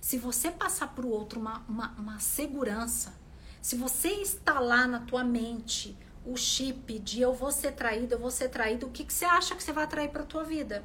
Se 0.00 0.18
você 0.18 0.50
passar 0.50 0.94
para 0.94 1.04
o 1.04 1.10
outro 1.10 1.40
uma, 1.40 1.64
uma, 1.68 1.90
uma 1.98 2.20
segurança, 2.20 3.14
se 3.60 3.76
você 3.76 4.20
instalar 4.20 4.86
na 4.86 5.00
tua 5.00 5.24
mente 5.24 5.96
o 6.24 6.36
chip 6.36 6.98
de 6.98 7.20
eu 7.20 7.32
vou 7.32 7.50
ser 7.50 7.72
traído, 7.72 8.14
eu 8.14 8.18
vou 8.18 8.30
ser 8.30 8.48
traído, 8.48 8.86
o 8.86 8.90
que, 8.90 9.04
que 9.04 9.12
você 9.12 9.24
acha 9.24 9.54
que 9.54 9.62
você 9.62 9.72
vai 9.72 9.84
atrair 9.84 10.10
para 10.10 10.22
tua 10.22 10.44
vida? 10.44 10.84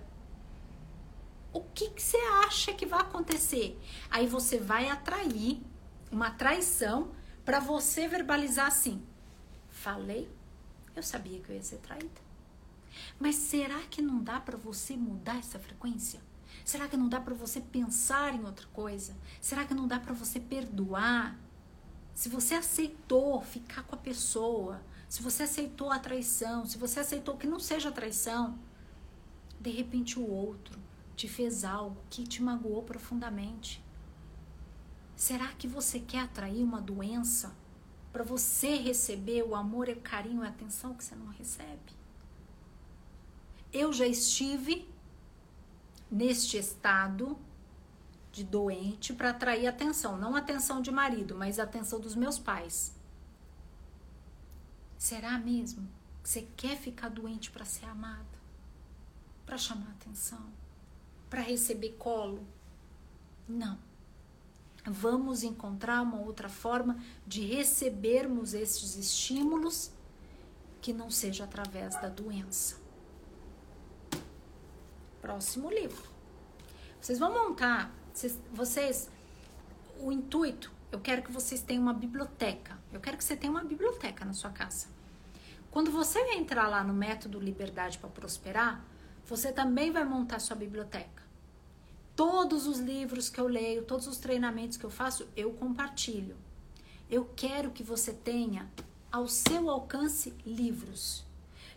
O 1.53 1.61
que, 1.61 1.89
que 1.89 2.01
você 2.01 2.17
acha 2.45 2.73
que 2.73 2.85
vai 2.85 3.01
acontecer? 3.01 3.77
Aí 4.09 4.25
você 4.25 4.57
vai 4.57 4.87
atrair 4.87 5.61
uma 6.09 6.31
traição 6.31 7.11
para 7.43 7.59
você 7.59 8.07
verbalizar 8.07 8.67
assim: 8.67 9.03
falei, 9.69 10.29
eu 10.95 11.03
sabia 11.03 11.39
que 11.39 11.49
eu 11.49 11.55
ia 11.55 11.63
ser 11.63 11.77
traída. 11.77 12.21
Mas 13.19 13.35
será 13.35 13.79
que 13.89 14.01
não 14.01 14.23
dá 14.23 14.39
para 14.39 14.57
você 14.57 14.95
mudar 14.95 15.37
essa 15.37 15.59
frequência? 15.59 16.21
Será 16.63 16.87
que 16.87 16.97
não 16.97 17.09
dá 17.09 17.19
para 17.19 17.33
você 17.33 17.59
pensar 17.59 18.33
em 18.33 18.43
outra 18.45 18.67
coisa? 18.67 19.15
Será 19.39 19.65
que 19.65 19.73
não 19.73 19.87
dá 19.87 19.99
para 19.99 20.13
você 20.13 20.39
perdoar? 20.39 21.37
Se 22.13 22.29
você 22.29 22.55
aceitou 22.55 23.41
ficar 23.41 23.83
com 23.83 23.95
a 23.95 23.97
pessoa, 23.97 24.81
se 25.07 25.21
você 25.21 25.43
aceitou 25.43 25.91
a 25.91 25.99
traição, 25.99 26.65
se 26.65 26.77
você 26.77 26.99
aceitou 26.99 27.37
que 27.37 27.47
não 27.47 27.59
seja 27.59 27.91
traição, 27.91 28.59
de 29.59 29.69
repente 29.69 30.19
o 30.19 30.29
outro 30.29 30.79
te 31.15 31.27
fez 31.27 31.63
algo 31.63 32.01
que 32.09 32.23
te 32.23 32.41
magoou 32.41 32.83
profundamente. 32.83 33.83
Será 35.15 35.49
que 35.49 35.67
você 35.67 35.99
quer 35.99 36.21
atrair 36.21 36.63
uma 36.63 36.81
doença 36.81 37.55
para 38.11 38.23
você 38.23 38.75
receber 38.75 39.43
o 39.43 39.55
amor, 39.55 39.87
o 39.87 40.01
carinho 40.01 40.43
e 40.43 40.47
a 40.47 40.49
atenção 40.49 40.93
que 40.93 41.03
você 41.03 41.15
não 41.15 41.27
recebe? 41.27 41.93
Eu 43.71 43.93
já 43.93 44.07
estive 44.07 44.89
neste 46.09 46.57
estado 46.57 47.37
de 48.31 48.43
doente 48.43 49.13
para 49.13 49.29
atrair 49.29 49.67
atenção, 49.67 50.17
não 50.17 50.35
atenção 50.35 50.81
de 50.81 50.91
marido, 50.91 51.35
mas 51.35 51.59
atenção 51.59 51.99
dos 51.99 52.15
meus 52.15 52.39
pais. 52.39 52.95
Será 54.97 55.37
mesmo 55.37 55.87
que 56.23 56.29
você 56.29 56.47
quer 56.55 56.77
ficar 56.77 57.09
doente 57.09 57.49
para 57.51 57.65
ser 57.65 57.85
amado? 57.85 58.39
Para 59.45 59.57
chamar 59.57 59.89
atenção? 59.91 60.60
Para 61.31 61.41
receber 61.41 61.95
colo? 61.97 62.45
Não. 63.49 63.79
Vamos 64.85 65.41
encontrar 65.41 66.03
uma 66.03 66.19
outra 66.19 66.47
forma 66.47 67.03
de 67.25 67.41
recebermos 67.41 68.53
esses 68.53 68.95
estímulos 68.95 69.91
que 70.79 70.93
não 70.93 71.09
seja 71.09 71.45
através 71.45 71.95
da 71.95 72.09
doença. 72.09 72.79
Próximo 75.19 75.71
livro. 75.71 76.11
Vocês 76.99 77.17
vão 77.17 77.33
montar, 77.33 77.91
vocês, 78.13 78.39
vocês 78.53 79.09
o 79.99 80.11
intuito 80.11 80.71
eu 80.91 80.99
quero 80.99 81.21
que 81.21 81.31
vocês 81.31 81.61
tenham 81.61 81.83
uma 81.83 81.93
biblioteca. 81.93 82.77
Eu 82.91 82.99
quero 82.99 83.15
que 83.15 83.23
você 83.23 83.35
tenha 83.35 83.49
uma 83.49 83.63
biblioteca 83.63 84.25
na 84.25 84.33
sua 84.33 84.49
casa. 84.49 84.87
Quando 85.71 85.89
você 85.89 86.19
entrar 86.33 86.67
lá 86.67 86.83
no 86.83 86.93
método 86.93 87.39
Liberdade 87.39 87.97
para 87.97 88.09
Prosperar, 88.09 88.83
você 89.25 89.53
também 89.53 89.89
vai 89.89 90.03
montar 90.03 90.39
sua 90.39 90.55
biblioteca. 90.57 91.20
Todos 92.15 92.67
os 92.67 92.79
livros 92.79 93.29
que 93.29 93.39
eu 93.39 93.47
leio, 93.47 93.83
todos 93.83 94.07
os 94.07 94.17
treinamentos 94.17 94.77
que 94.77 94.83
eu 94.83 94.89
faço, 94.89 95.27
eu 95.35 95.51
compartilho. 95.53 96.35
Eu 97.09 97.25
quero 97.35 97.71
que 97.71 97.83
você 97.83 98.13
tenha 98.13 98.69
ao 99.11 99.27
seu 99.27 99.69
alcance 99.69 100.33
livros. 100.45 101.25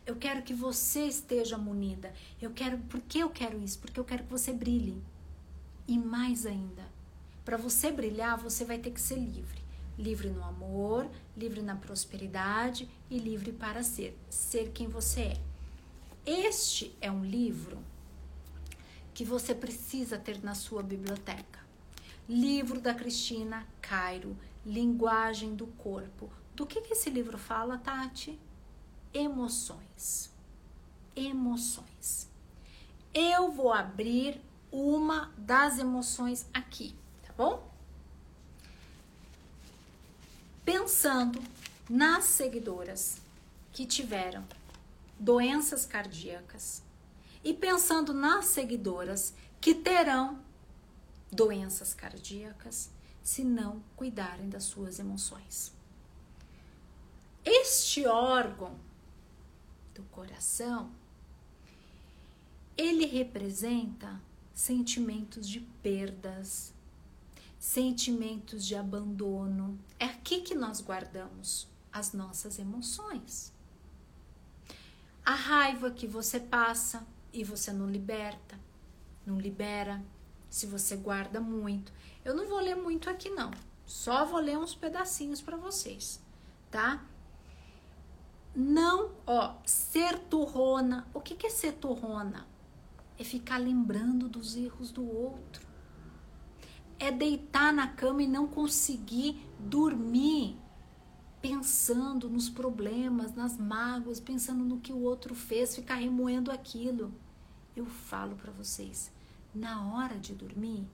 Eu 0.07 0.17
quero 0.17 0.43
que 0.43 0.53
você 0.53 1.07
esteja 1.07 1.57
munida. 1.57 2.13
Eu 2.41 2.51
quero, 2.51 2.79
por 2.79 3.01
que 3.01 3.19
eu 3.19 3.31
quero 3.31 3.63
isso? 3.63 3.79
Porque 3.79 3.99
eu 3.99 4.05
quero 4.05 4.25
que 4.25 4.31
você 4.31 4.53
brilhe. 4.53 5.03
E 5.89 5.99
mais 5.99 6.47
ainda, 6.47 6.83
para 7.45 7.57
você 7.57 7.91
brilhar, 7.91 8.39
você 8.39 8.65
vai 8.65 8.79
ter 8.79 8.91
que 8.91 9.01
ser 9.01 9.17
livre. 9.17 9.63
Livre 9.99 10.29
no 10.29 10.45
amor, 10.45 11.09
livre 11.37 11.63
na 11.63 11.77
prosperidade 11.77 12.89
e 13.11 13.19
livre 13.19 13.53
para 13.53 13.83
ser, 13.83 14.19
ser 14.29 14.71
quem 14.73 14.89
você 14.89 15.21
é. 15.21 15.41
Este 16.27 16.97
é 17.01 17.11
um 17.11 17.25
livro 17.25 17.79
que 19.15 19.25
você 19.25 19.55
precisa 19.55 20.19
ter 20.19 20.43
na 20.43 20.55
sua 20.55 20.83
biblioteca. 20.83 21.61
Livro 22.29 22.81
da 22.81 22.93
Cristina 22.93 23.67
Cairo, 23.81 24.37
Linguagem 24.67 25.55
do 25.55 25.67
Corpo. 25.67 26.31
Do 26.55 26.67
que, 26.67 26.81
que 26.81 26.93
esse 26.93 27.09
livro 27.09 27.39
fala, 27.39 27.79
Tati? 27.79 28.39
Emoções. 29.13 30.31
Emoções. 31.15 32.29
Eu 33.15 33.51
vou 33.53 33.73
abrir 33.73 34.41
uma 34.73 35.33
das 35.39 35.79
emoções 35.79 36.47
aqui 36.53 36.95
bom? 37.37 37.69
Pensando 40.65 41.43
nas 41.89 42.25
seguidoras 42.25 43.21
que 43.73 43.85
tiveram 43.85 44.45
doenças 45.19 45.85
cardíacas 45.85 46.83
e 47.45 47.53
pensando 47.53 48.15
nas 48.15 48.47
seguidoras 48.47 49.35
que 49.61 49.75
terão 49.75 50.43
doenças 51.31 51.93
cardíacas 51.93 52.91
se 53.23 53.45
não 53.45 53.83
cuidarem 53.95 54.49
das 54.49 54.65
suas 54.65 54.99
emoções. 54.99 55.73
Este 57.45 58.07
órgão 58.07 58.75
do 59.95 60.03
coração 60.05 60.91
ele 62.77 63.07
representa 63.07 64.21
sentimentos 64.53 65.49
de 65.49 65.61
perdas, 65.61 66.73
sentimentos 67.59 68.65
de 68.67 68.75
abandono. 68.75 69.79
É 69.99 70.07
aqui 70.07 70.41
que 70.41 70.55
nós 70.55 70.81
guardamos 70.81 71.69
as 71.93 72.13
nossas 72.13 72.59
emoções. 72.59 73.53
A 75.25 75.35
raiva 75.35 75.91
que 75.91 76.07
você 76.07 76.39
passa 76.39 77.07
e 77.35 77.45
você 77.45 77.73
não 77.73 77.91
liberta, 77.91 78.59
não 79.27 79.39
libera, 79.39 80.03
se 80.49 80.67
você 80.67 80.97
guarda 80.97 81.41
muito. 81.41 81.93
Eu 82.25 82.35
não 82.35 82.49
vou 82.49 82.61
ler 82.61 82.77
muito 82.77 83.11
aqui 83.11 83.29
não, 83.29 83.51
só 83.85 84.25
vou 84.25 84.41
ler 84.41 84.57
uns 84.57 84.75
pedacinhos 84.75 85.43
para 85.43 85.57
vocês, 85.57 86.23
tá? 86.71 87.05
Não, 88.57 89.11
ó, 89.27 89.57
ser 89.67 90.19
turrona. 90.19 91.07
O 91.13 91.21
que, 91.21 91.35
que 91.35 91.49
é 91.49 91.51
ser 91.51 91.73
turrona? 91.73 92.47
É 93.19 93.25
ficar 93.25 93.59
lembrando 93.59 94.29
dos 94.29 94.57
erros 94.57 94.93
do 94.93 95.05
outro 95.05 95.75
é 96.99 97.11
deitar 97.11 97.73
na 97.73 97.87
cama 97.87 98.23
e 98.23 98.27
não 98.27 98.47
conseguir 98.47 99.47
dormir, 99.59 100.57
pensando 101.41 102.29
nos 102.31 102.49
problemas, 102.49 103.35
nas 103.35 103.59
mágoas, 103.59 104.21
pensando 104.21 104.65
no 104.65 104.81
que 104.81 104.93
o 104.93 105.01
outro 105.01 105.35
fez, 105.35 105.75
ficar 105.75 105.97
remoendo 105.97 106.51
aquilo. 106.51 107.13
Eu 107.77 107.87
falo 107.87 108.37
para 108.37 108.53
vocês, 108.53 109.11
na 109.55 109.95
hora 109.95 110.19
de 110.19 110.35
dormir, 110.35 110.87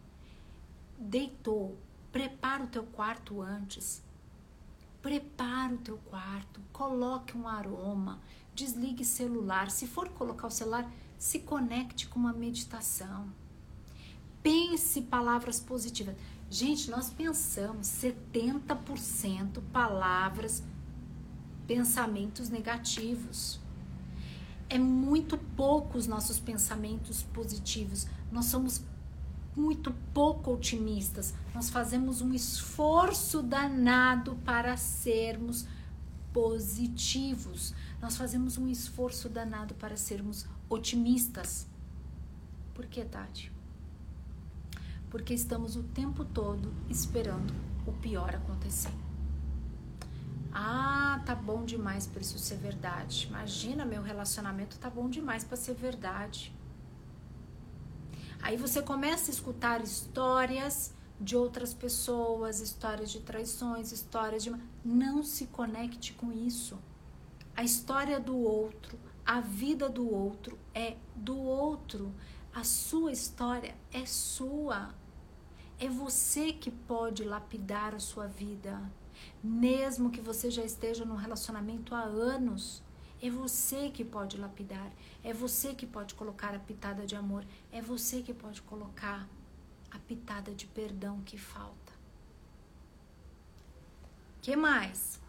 deitou, 0.99 1.77
prepara 2.11 2.65
o 2.65 2.69
teu 2.69 2.85
quarto 2.85 3.43
antes. 3.43 4.03
Prepara 5.03 5.75
o 5.75 5.79
teu 5.79 5.99
quarto, 5.99 6.61
coloque 6.73 7.37
um 7.37 7.49
aroma, 7.49 8.21
desligue 8.55 9.05
celular. 9.05 9.71
Se 9.71 9.87
for 9.87 10.09
colocar 10.11 10.47
o 10.47 10.51
celular, 10.51 10.91
se 11.19 11.39
conecte 11.39 12.07
com 12.07 12.19
uma 12.19 12.33
meditação 12.33 13.31
pense 14.43 15.03
palavras 15.03 15.61
positivas. 15.61 16.17
Gente, 16.51 16.91
nós 16.91 17.11
pensamos 17.11 17.87
70% 17.87 19.61
palavras, 19.73 20.63
pensamentos 21.67 22.49
negativos. 22.49 23.60
É 24.71 24.79
muito 24.79 25.37
pouco 25.37 25.99
os 25.99 26.07
nossos 26.07 26.41
pensamentos 26.41 27.23
positivos. 27.23 28.07
Nós 28.33 28.47
somos 28.47 28.81
muito 29.55 29.93
pouco 30.15 30.53
otimistas. 30.55 31.35
Nós 31.55 31.69
fazemos 31.69 32.23
um 32.23 32.33
esforço 32.33 33.43
danado 33.43 34.37
para 34.45 34.77
sermos 34.79 35.67
positivos. 36.33 37.75
Nós 38.01 38.17
fazemos 38.17 38.57
um 38.57 38.67
esforço 38.67 39.29
danado 39.29 39.75
para 39.75 39.97
sermos 39.97 40.47
otimistas. 40.71 41.67
Por 42.73 42.87
que, 42.87 43.05
Tati? 43.05 43.53
porque 45.11 45.35
estamos 45.35 45.75
o 45.75 45.83
tempo 45.83 46.25
todo 46.25 46.73
esperando 46.89 47.53
o 47.85 47.93
pior 47.93 48.35
acontecer. 48.35 49.10
Ah, 50.53 51.23
tá 51.25 51.35
bom 51.35 51.65
demais 51.65 52.07
para 52.07 52.21
isso 52.21 52.39
ser 52.39 52.57
verdade. 52.57 53.27
Imagina, 53.29 53.85
meu 53.85 54.03
relacionamento 54.03 54.79
tá 54.79 54.91
bom 54.91 55.09
demais 55.09 55.45
para 55.45 55.57
ser 55.57 55.75
verdade. 55.75 56.55
Aí 58.43 58.57
você 58.57 58.83
começa 58.83 59.31
a 59.31 59.35
escutar 59.35 59.83
histórias 59.83 60.95
de 61.21 61.37
outras 61.37 61.75
pessoas, 61.75 62.61
histórias 62.61 63.11
de 63.11 63.21
traições, 63.21 63.93
histórias 63.93 64.43
de. 64.43 64.53
Não 64.85 65.23
se 65.23 65.47
conecte 65.47 66.15
com 66.15 66.33
isso. 66.33 66.79
A 67.55 67.63
história 67.63 68.19
do 68.19 68.37
outro, 68.39 68.99
a 69.25 69.41
vida 69.41 69.89
do 69.89 70.11
outro 70.11 70.59
é 70.75 70.97
do 71.15 71.37
outro. 71.37 72.15
A 72.55 72.65
sua 72.65 73.13
história 73.13 73.77
é 73.93 74.07
sua. 74.07 74.95
É 75.79 75.89
você 75.89 76.53
que 76.53 76.71
pode 76.71 77.23
lapidar 77.23 77.95
a 77.95 77.99
sua 77.99 78.27
vida. 78.27 78.81
Mesmo 79.43 80.11
que 80.11 80.21
você 80.21 80.51
já 80.51 80.65
esteja 80.65 81.05
num 81.05 81.17
relacionamento 81.17 81.95
há 81.95 82.03
anos, 82.03 82.83
é 83.23 83.31
você 83.31 83.91
que 83.91 84.05
pode 84.05 84.39
lapidar, 84.39 84.91
é 85.23 85.33
você 85.33 85.75
que 85.75 85.87
pode 85.87 86.15
colocar 86.15 86.55
a 86.55 86.59
pitada 86.59 87.07
de 87.07 87.15
amor, 87.15 87.45
é 87.71 87.83
você 87.83 88.23
que 88.23 88.33
pode 88.33 88.63
colocar 88.63 89.29
a 89.91 89.99
pitada 89.99 90.55
de 90.55 90.67
perdão 90.67 91.21
que 91.23 91.37
falta. 91.37 91.93
Que 94.41 94.57
mais? 94.57 95.21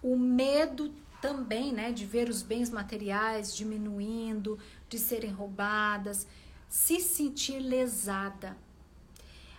O 0.00 0.16
medo 0.16 0.94
também, 1.20 1.72
né, 1.72 1.92
de 1.92 2.04
ver 2.04 2.28
os 2.28 2.42
bens 2.42 2.70
materiais 2.70 3.54
diminuindo, 3.54 4.58
de 4.88 4.98
serem 4.98 5.30
roubadas, 5.30 6.26
se 6.68 7.00
sentir 7.00 7.60
lesada. 7.60 8.56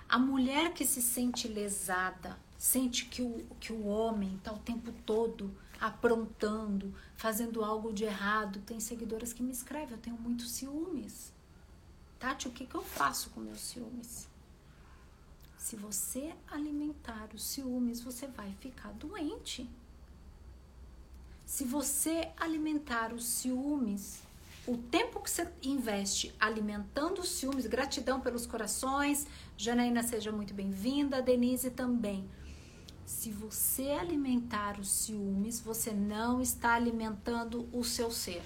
A 0.07 0.19
mulher 0.19 0.73
que 0.73 0.85
se 0.85 1.01
sente 1.01 1.47
lesada, 1.47 2.37
sente 2.63 3.07
que 3.07 3.21
o, 3.21 3.45
que 3.59 3.73
o 3.73 3.87
homem 3.87 4.35
está 4.35 4.53
o 4.53 4.57
tempo 4.57 4.93
todo 5.05 5.53
aprontando, 5.81 6.95
fazendo 7.13 7.61
algo 7.61 7.91
de 7.91 8.05
errado. 8.05 8.61
Tem 8.65 8.79
seguidoras 8.79 9.33
que 9.33 9.43
me 9.43 9.51
escrevem, 9.51 9.91
eu 9.91 9.97
tenho 9.97 10.15
muitos 10.15 10.49
ciúmes. 10.51 11.33
Tati, 12.17 12.47
o 12.47 12.51
que, 12.51 12.65
que 12.65 12.73
eu 12.73 12.81
faço 12.81 13.31
com 13.31 13.41
meus 13.41 13.59
ciúmes? 13.59 14.29
Se 15.57 15.75
você 15.75 16.33
alimentar 16.49 17.27
os 17.33 17.43
ciúmes, 17.43 17.99
você 17.99 18.27
vai 18.27 18.53
ficar 18.61 18.93
doente. 18.93 19.69
Se 21.45 21.65
você 21.65 22.31
alimentar 22.37 23.11
os 23.11 23.25
ciúmes, 23.25 24.23
o 24.65 24.77
tempo 24.77 25.19
que 25.19 25.29
você 25.29 25.51
investe 25.61 26.33
alimentando 26.39 27.19
os 27.19 27.27
ciúmes, 27.27 27.67
gratidão 27.67 28.21
pelos 28.21 28.45
corações, 28.45 29.27
Janaína 29.57 30.01
seja 30.01 30.31
muito 30.31 30.53
bem-vinda, 30.53 31.21
Denise 31.21 31.69
também. 31.69 32.25
Se 33.05 33.31
você 33.31 33.91
alimentar 33.91 34.79
os 34.79 34.89
ciúmes, 34.89 35.59
você 35.59 35.91
não 35.91 36.41
está 36.41 36.73
alimentando 36.73 37.67
o 37.71 37.83
seu 37.83 38.11
ser. 38.11 38.43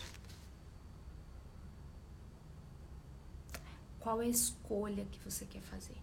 Qual 3.99 4.21
é 4.21 4.25
a 4.25 4.29
escolha 4.29 5.05
que 5.05 5.19
você 5.19 5.45
quer 5.45 5.61
fazer? 5.61 5.97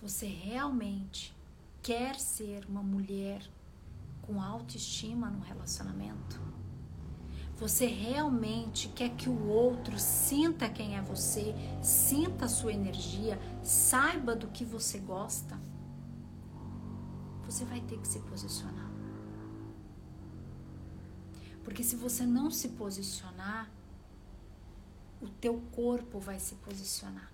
Você 0.00 0.26
realmente 0.26 1.34
quer 1.82 2.18
ser 2.18 2.64
uma 2.66 2.82
mulher 2.82 3.42
com 4.22 4.40
autoestima 4.40 5.28
no 5.30 5.40
relacionamento? 5.40 6.40
Você 7.56 7.86
realmente 7.86 8.88
quer 8.88 9.10
que 9.10 9.28
o 9.28 9.48
outro 9.48 9.98
sinta 9.98 10.68
quem 10.68 10.96
é 10.96 11.00
você, 11.00 11.54
sinta 11.82 12.46
a 12.46 12.48
sua 12.48 12.72
energia, 12.72 13.38
saiba 13.62 14.34
do 14.34 14.48
que 14.48 14.64
você 14.64 14.98
gosta? 14.98 15.58
Você 17.44 17.64
vai 17.64 17.80
ter 17.82 17.98
que 17.98 18.08
se 18.08 18.18
posicionar. 18.20 18.90
Porque 21.62 21.84
se 21.84 21.94
você 21.94 22.26
não 22.26 22.50
se 22.50 22.70
posicionar, 22.70 23.70
o 25.20 25.28
teu 25.28 25.62
corpo 25.70 26.18
vai 26.18 26.40
se 26.40 26.56
posicionar. 26.56 27.32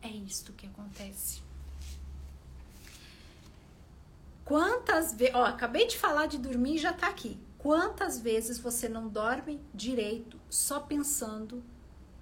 É 0.00 0.08
isto 0.08 0.52
que 0.52 0.66
acontece. 0.66 1.42
Quantas 4.44 5.14
vezes. 5.14 5.34
Ó, 5.34 5.44
acabei 5.44 5.86
de 5.86 5.98
falar 5.98 6.26
de 6.26 6.38
dormir 6.38 6.76
e 6.76 6.78
já 6.78 6.92
tá 6.92 7.08
aqui. 7.08 7.38
Quantas 7.64 8.20
vezes 8.20 8.58
você 8.58 8.90
não 8.90 9.08
dorme 9.08 9.58
direito 9.72 10.38
só 10.50 10.80
pensando 10.80 11.64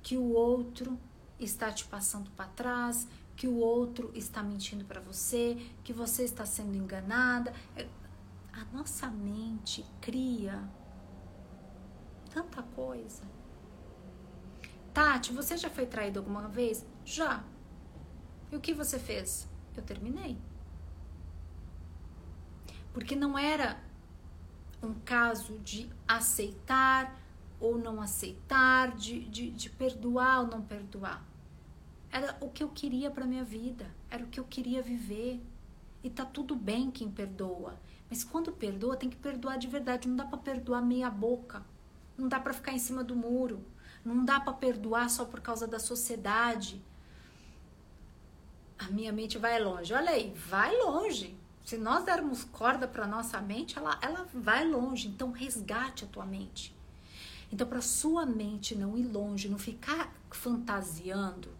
que 0.00 0.16
o 0.16 0.30
outro 0.30 0.96
está 1.36 1.72
te 1.72 1.84
passando 1.84 2.30
para 2.30 2.46
trás, 2.46 3.08
que 3.34 3.48
o 3.48 3.56
outro 3.56 4.12
está 4.14 4.40
mentindo 4.40 4.84
para 4.84 5.00
você, 5.00 5.56
que 5.82 5.92
você 5.92 6.22
está 6.22 6.46
sendo 6.46 6.76
enganada? 6.76 7.52
É, 7.74 7.88
a 8.52 8.64
nossa 8.66 9.08
mente 9.08 9.84
cria 10.00 10.62
tanta 12.32 12.62
coisa. 12.62 13.24
Tati, 14.94 15.32
você 15.32 15.56
já 15.56 15.68
foi 15.68 15.86
traído 15.86 16.20
alguma 16.20 16.46
vez? 16.46 16.86
Já. 17.04 17.42
E 18.48 18.54
o 18.54 18.60
que 18.60 18.72
você 18.72 18.96
fez? 18.96 19.48
Eu 19.76 19.82
terminei. 19.82 20.38
Porque 22.92 23.16
não 23.16 23.36
era 23.36 23.90
um 24.82 24.94
caso 24.94 25.58
de 25.60 25.88
aceitar 26.06 27.18
ou 27.60 27.78
não 27.78 28.00
aceitar, 28.00 28.96
de, 28.96 29.20
de, 29.26 29.50
de 29.50 29.70
perdoar 29.70 30.40
ou 30.40 30.46
não 30.48 30.62
perdoar. 30.62 31.24
Era 32.10 32.36
o 32.40 32.50
que 32.50 32.62
eu 32.62 32.68
queria 32.68 33.10
para 33.10 33.24
minha 33.24 33.44
vida, 33.44 33.86
era 34.10 34.24
o 34.24 34.26
que 34.26 34.40
eu 34.40 34.44
queria 34.44 34.82
viver. 34.82 35.40
E 36.04 36.10
tá 36.10 36.24
tudo 36.24 36.56
bem 36.56 36.90
quem 36.90 37.08
perdoa. 37.08 37.78
Mas 38.10 38.24
quando 38.24 38.50
perdoa, 38.50 38.96
tem 38.96 39.08
que 39.08 39.16
perdoar 39.16 39.56
de 39.56 39.68
verdade. 39.68 40.08
Não 40.08 40.16
dá 40.16 40.24
para 40.24 40.38
perdoar 40.38 40.82
meia 40.82 41.08
boca. 41.08 41.64
Não 42.18 42.28
dá 42.28 42.40
para 42.40 42.52
ficar 42.52 42.72
em 42.72 42.78
cima 42.78 43.04
do 43.04 43.14
muro. 43.14 43.64
Não 44.04 44.24
dá 44.24 44.40
para 44.40 44.52
perdoar 44.52 45.08
só 45.08 45.24
por 45.24 45.40
causa 45.40 45.66
da 45.66 45.78
sociedade. 45.78 46.82
A 48.78 48.90
minha 48.90 49.12
mente 49.12 49.38
vai 49.38 49.62
longe. 49.62 49.94
Olha 49.94 50.10
aí, 50.10 50.34
vai 50.34 50.76
longe. 50.76 51.36
Se 51.64 51.76
nós 51.76 52.04
dermos 52.04 52.44
corda 52.44 52.88
para 52.88 53.06
nossa 53.06 53.40
mente, 53.40 53.78
ela, 53.78 53.98
ela 54.02 54.26
vai 54.34 54.66
longe. 54.68 55.08
Então, 55.08 55.30
resgate 55.30 56.04
a 56.04 56.08
tua 56.08 56.26
mente. 56.26 56.74
Então, 57.52 57.66
para 57.66 57.80
sua 57.80 58.24
mente 58.26 58.74
não 58.74 58.96
ir 58.96 59.04
longe, 59.04 59.48
não 59.48 59.58
ficar 59.58 60.12
fantasiando, 60.30 61.54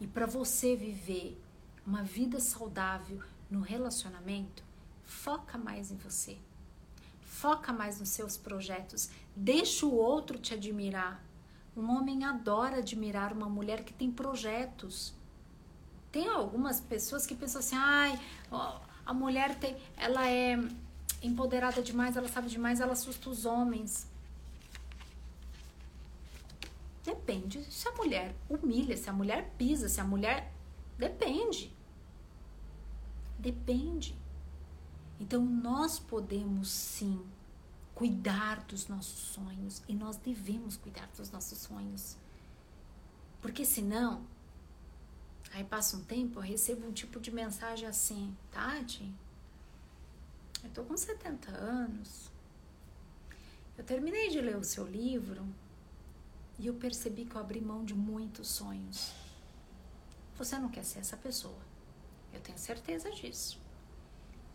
e 0.00 0.06
para 0.06 0.26
você 0.26 0.74
viver 0.74 1.40
uma 1.86 2.02
vida 2.02 2.40
saudável 2.40 3.22
no 3.48 3.60
relacionamento, 3.60 4.64
foca 5.04 5.56
mais 5.56 5.92
em 5.92 5.96
você. 5.96 6.38
Foca 7.20 7.72
mais 7.72 8.00
nos 8.00 8.08
seus 8.08 8.36
projetos. 8.36 9.10
Deixa 9.36 9.86
o 9.86 9.94
outro 9.94 10.38
te 10.38 10.54
admirar. 10.54 11.24
Um 11.76 11.88
homem 11.90 12.24
adora 12.24 12.78
admirar 12.78 13.32
uma 13.32 13.48
mulher 13.48 13.84
que 13.84 13.92
tem 13.92 14.10
projetos. 14.10 15.14
Tem 16.10 16.26
algumas 16.26 16.80
pessoas 16.80 17.24
que 17.24 17.34
pensam 17.34 17.60
assim, 17.60 17.76
ai, 17.76 18.20
a 19.04 19.12
mulher 19.12 19.54
tem, 19.58 19.76
ela 19.96 20.28
é 20.28 20.56
empoderada 21.22 21.82
demais, 21.82 22.16
ela 22.16 22.28
sabe 22.28 22.48
demais, 22.48 22.80
ela 22.80 22.92
assusta 22.92 23.30
os 23.30 23.44
homens. 23.44 24.10
Depende 27.04 27.64
se 27.64 27.88
a 27.88 27.92
mulher 27.92 28.34
humilha, 28.48 28.96
se 28.96 29.10
a 29.10 29.12
mulher 29.12 29.52
pisa, 29.58 29.88
se 29.88 30.00
a 30.00 30.04
mulher. 30.04 30.52
Depende. 30.98 31.74
Depende. 33.38 34.16
Então 35.18 35.44
nós 35.44 35.98
podemos 35.98 36.68
sim 36.68 37.20
cuidar 37.94 38.64
dos 38.64 38.88
nossos 38.88 39.18
sonhos 39.18 39.82
e 39.88 39.94
nós 39.94 40.16
devemos 40.16 40.76
cuidar 40.76 41.08
dos 41.16 41.30
nossos 41.30 41.58
sonhos. 41.58 42.16
Porque 43.40 43.64
senão 43.64 44.24
Aí 45.52 45.64
passa 45.64 45.96
um 45.96 46.04
tempo, 46.04 46.38
eu 46.38 46.42
recebo 46.42 46.86
um 46.86 46.92
tipo 46.92 47.20
de 47.20 47.30
mensagem 47.30 47.86
assim, 47.86 48.34
Tati, 48.50 49.12
eu 50.64 50.70
tô 50.70 50.82
com 50.82 50.96
70 50.96 51.50
anos, 51.50 52.30
eu 53.76 53.84
terminei 53.84 54.30
de 54.30 54.40
ler 54.40 54.56
o 54.56 54.64
seu 54.64 54.86
livro 54.86 55.46
e 56.58 56.66
eu 56.66 56.74
percebi 56.74 57.24
que 57.24 57.34
eu 57.34 57.40
abri 57.40 57.60
mão 57.60 57.84
de 57.84 57.94
muitos 57.94 58.48
sonhos. 58.48 59.12
Você 60.36 60.58
não 60.58 60.68
quer 60.68 60.84
ser 60.84 61.00
essa 61.00 61.16
pessoa. 61.16 61.58
Eu 62.32 62.40
tenho 62.40 62.58
certeza 62.58 63.10
disso. 63.10 63.60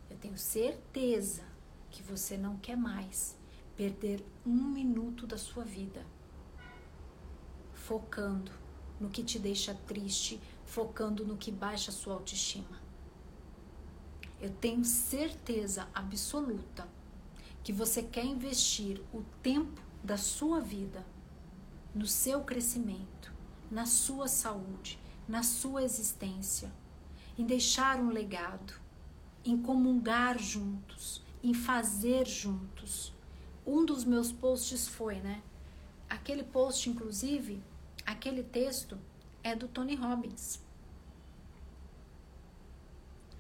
Eu 0.10 0.18
tenho 0.18 0.38
certeza 0.38 1.44
que 1.92 2.02
você 2.02 2.38
não 2.38 2.58
quer 2.58 2.78
mais 2.78 3.38
perder 3.76 4.26
um 4.46 4.64
minuto 4.64 5.28
da 5.28 5.38
sua 5.38 5.64
vida 5.64 6.06
focando 7.74 8.52
no 9.00 9.10
que 9.10 9.24
te 9.24 9.38
deixa 9.38 9.74
triste, 9.74 10.42
focando 10.68 11.26
no 11.26 11.38
que 11.38 11.52
baixa 11.52 11.92
sua 11.92 12.14
autoestima. 12.14 12.82
Eu 14.40 14.52
tenho 14.52 14.86
certeza 14.86 15.88
absoluta 15.96 16.88
que 17.64 17.74
você 17.74 18.04
quer 18.04 18.26
investir 18.26 19.02
o 19.12 19.24
tempo 19.42 19.82
da 20.04 20.18
sua 20.18 20.60
vida 20.60 21.06
no 21.96 22.06
seu 22.06 22.42
crescimento, 22.44 23.34
na 23.72 23.86
sua 23.86 24.28
saúde, 24.28 25.00
na 25.28 25.42
sua 25.42 25.84
existência, 25.84 26.72
em 27.38 27.46
deixar 27.46 28.00
um 28.00 28.10
legado, 28.10 28.74
em 29.44 29.58
comungar 29.58 30.38
juntos, 30.38 31.24
em 31.42 31.54
fazer 31.54 32.28
juntos. 32.28 33.14
Um 33.66 33.86
dos 33.86 34.04
meus 34.04 34.32
posts 34.32 34.88
foi, 34.88 35.16
né? 35.16 35.42
Aquele 36.10 36.44
post, 36.44 36.90
inclusive, 36.90 37.64
aquele 38.06 38.44
texto 38.44 38.98
é 39.48 39.56
do 39.56 39.68
Tony 39.70 39.96
Robbins. 39.96 40.60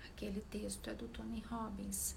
Aquele 0.05 0.39
texto 0.39 0.89
é 0.89 0.93
do 0.93 1.05
Tony 1.09 1.43
Robbins. 1.49 2.15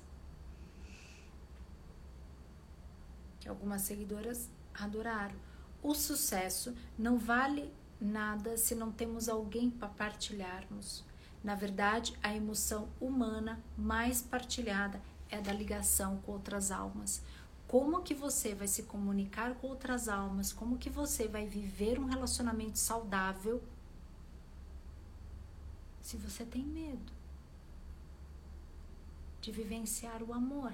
Que 3.41 3.49
algumas 3.49 3.83
seguidoras 3.83 4.49
adoraram. 4.73 5.35
O 5.83 5.93
sucesso 5.93 6.73
não 6.97 7.19
vale 7.19 7.73
nada 8.01 8.57
se 8.57 8.77
não 8.77 8.93
temos 8.93 9.29
alguém 9.29 9.69
para 9.69 9.89
partilharmos. 9.89 11.05
Na 11.43 11.57
verdade, 11.57 12.17
a 12.23 12.33
emoção 12.33 12.89
humana 13.01 13.61
mais 13.77 14.23
partilhada 14.23 15.03
é 15.29 15.41
da 15.41 15.53
ligação 15.53 16.19
com 16.19 16.33
outras 16.33 16.71
almas. 16.71 17.23
Como 17.67 18.03
que 18.03 18.15
você 18.15 18.55
vai 18.55 18.69
se 18.69 18.85
comunicar 18.85 19.55
com 19.57 19.67
outras 19.67 20.09
almas? 20.09 20.53
Como 20.53 20.79
que 20.79 20.91
você 20.91 21.27
vai 21.27 21.47
viver 21.47 21.99
um 21.99 22.05
relacionamento 22.05 22.79
saudável 22.79 23.61
se 26.11 26.17
você 26.17 26.45
tem 26.45 26.65
medo 26.65 27.13
de 29.41 29.53
vivenciar 29.53 30.25
o 30.25 30.35
amor? 30.35 30.73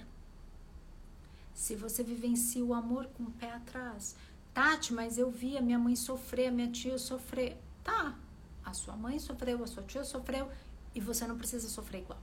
Se 1.53 1.76
você 1.76 2.03
vivencia 2.03 2.64
o 2.64 2.72
amor 2.72 3.05
com 3.09 3.24
o 3.24 3.30
pé 3.32 3.53
atrás, 3.53 4.16
Tati, 4.55 4.95
mas 4.95 5.18
eu 5.18 5.30
vi 5.30 5.59
a 5.59 5.61
minha 5.61 5.78
mãe 5.78 5.95
sofrer, 5.95 6.47
a 6.47 6.51
minha 6.51 6.72
tia 6.72 6.97
sofrer. 6.97 7.61
Tá, 7.84 8.18
a 8.64 8.72
sua 8.72 8.97
mãe 8.97 9.18
sofreu, 9.18 9.62
a 9.62 9.66
sua 9.66 9.82
tia 9.82 10.05
sofreu 10.05 10.51
e 10.95 11.01
você 11.01 11.26
não 11.26 11.37
precisa 11.37 11.68
sofrer 11.68 12.01
igual. 12.01 12.22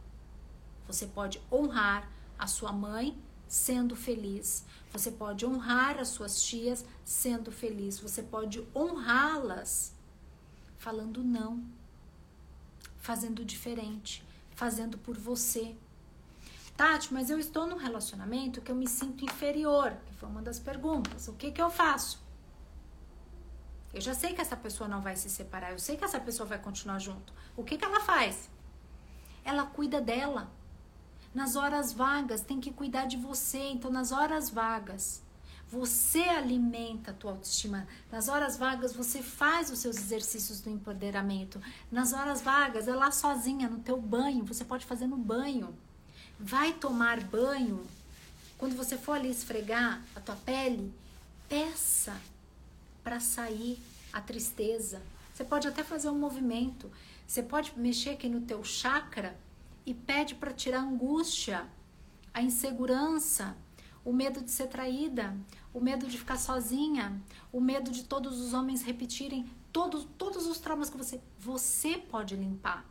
Você 0.88 1.06
pode 1.06 1.40
honrar 1.52 2.10
a 2.40 2.48
sua 2.48 2.72
mãe 2.72 3.16
sendo 3.48 3.96
feliz. 3.96 4.66
Você 4.92 5.12
pode 5.12 5.46
honrar 5.46 6.00
as 6.00 6.08
suas 6.08 6.42
tias 6.42 6.84
sendo 7.06 7.52
feliz. 7.52 8.00
Você 8.00 8.24
pode 8.24 8.68
honrá-las 8.76 9.94
falando 10.80 11.24
não, 11.24 11.64
fazendo 13.04 13.44
diferente, 13.44 14.26
fazendo 14.56 14.98
por 14.98 15.18
você. 15.18 15.76
Tati, 16.78 17.14
mas 17.14 17.30
eu 17.30 17.38
estou 17.38 17.68
num 17.68 17.76
relacionamento 17.76 18.62
que 18.62 18.72
eu 18.72 18.76
me 18.76 18.88
sinto 18.88 19.26
inferior, 19.26 19.92
que 20.06 20.14
foi 20.14 20.30
uma 20.30 20.42
das 20.42 20.58
perguntas. 20.58 21.28
O 21.28 21.34
que 21.34 21.52
que 21.52 21.62
eu 21.62 21.70
faço? 21.70 22.24
Eu 23.94 24.00
já 24.00 24.14
sei 24.14 24.34
que 24.34 24.40
essa 24.40 24.56
pessoa 24.56 24.88
não 24.88 25.02
vai 25.02 25.18
se 25.18 25.30
separar, 25.30 25.74
eu 25.74 25.80
sei 25.80 25.98
que 25.98 26.06
essa 26.06 26.20
pessoa 26.20 26.48
vai 26.48 26.58
continuar 26.58 26.98
junto. 26.98 27.34
O 27.58 27.64
que 27.64 27.78
que 27.78 27.84
ela 27.84 28.00
faz? 28.00 28.50
Ela 29.44 29.66
cuida 29.66 30.00
dela. 30.00 30.50
Nas 31.36 31.58
horas 31.58 31.92
vagas 31.92 32.40
tem 32.40 32.62
que 32.62 32.72
cuidar 32.72 33.06
de 33.06 33.18
você, 33.18 33.64
então 33.68 33.92
nas 33.92 34.14
horas 34.14 34.50
vagas 34.50 35.22
você 35.74 36.20
alimenta 36.20 37.10
a 37.10 37.14
tua 37.16 37.32
autoestima. 37.32 37.88
Nas 38.12 38.28
horas 38.28 38.58
vagas 38.58 38.94
você 38.94 39.24
faz 39.24 39.72
os 39.72 39.80
seus 39.80 39.98
exercícios 39.98 40.62
do 40.62 40.70
empoderamento. 40.70 41.60
Nas 41.92 42.14
horas 42.14 42.44
vagas 42.44 42.88
é 42.88 42.94
lá 42.94 43.10
sozinha 43.10 43.68
no 43.68 43.80
teu 43.80 44.00
banho, 44.00 44.46
você 44.46 44.64
pode 44.64 44.86
fazer 44.86 45.08
no 45.08 45.18
banho. 45.18 45.76
Vai 46.40 46.74
tomar 46.74 47.20
banho. 47.22 47.84
Quando 48.56 48.76
você 48.76 48.96
for 48.96 49.14
ali 49.14 49.32
esfregar 49.32 50.00
a 50.16 50.20
tua 50.20 50.36
pele, 50.36 50.94
peça 51.50 52.22
para 53.04 53.20
sair 53.20 53.82
a 54.14 54.22
tristeza. 54.22 55.02
Você 55.34 55.44
pode 55.44 55.68
até 55.68 55.84
fazer 55.84 56.12
um 56.12 56.20
movimento. 56.20 56.92
Você 57.28 57.42
pode 57.42 57.74
mexer 57.76 58.12
aqui 58.12 58.30
no 58.30 58.42
teu 58.42 58.64
chakra 58.64 59.36
e 59.88 59.94
pede 59.96 60.36
para 60.36 60.54
tirar 60.54 60.82
a 60.82 60.84
angústia, 60.84 61.66
a 62.32 62.44
insegurança, 62.44 63.58
o 64.04 64.12
medo 64.12 64.42
de 64.42 64.52
ser 64.52 64.68
traída, 64.68 65.36
o 65.74 65.80
medo 65.80 66.06
de 66.08 66.18
ficar 66.18 66.38
sozinha, 66.38 67.22
o 67.52 67.62
medo 67.62 67.90
de 67.90 68.04
todos 68.04 68.40
os 68.40 68.54
homens 68.54 68.84
repetirem 68.84 69.50
todos, 69.72 70.08
todos 70.18 70.46
os 70.46 70.60
traumas 70.60 70.90
que 70.90 70.98
você 70.98 71.22
você 71.40 71.98
pode 71.98 72.36
limpar. 72.36 72.86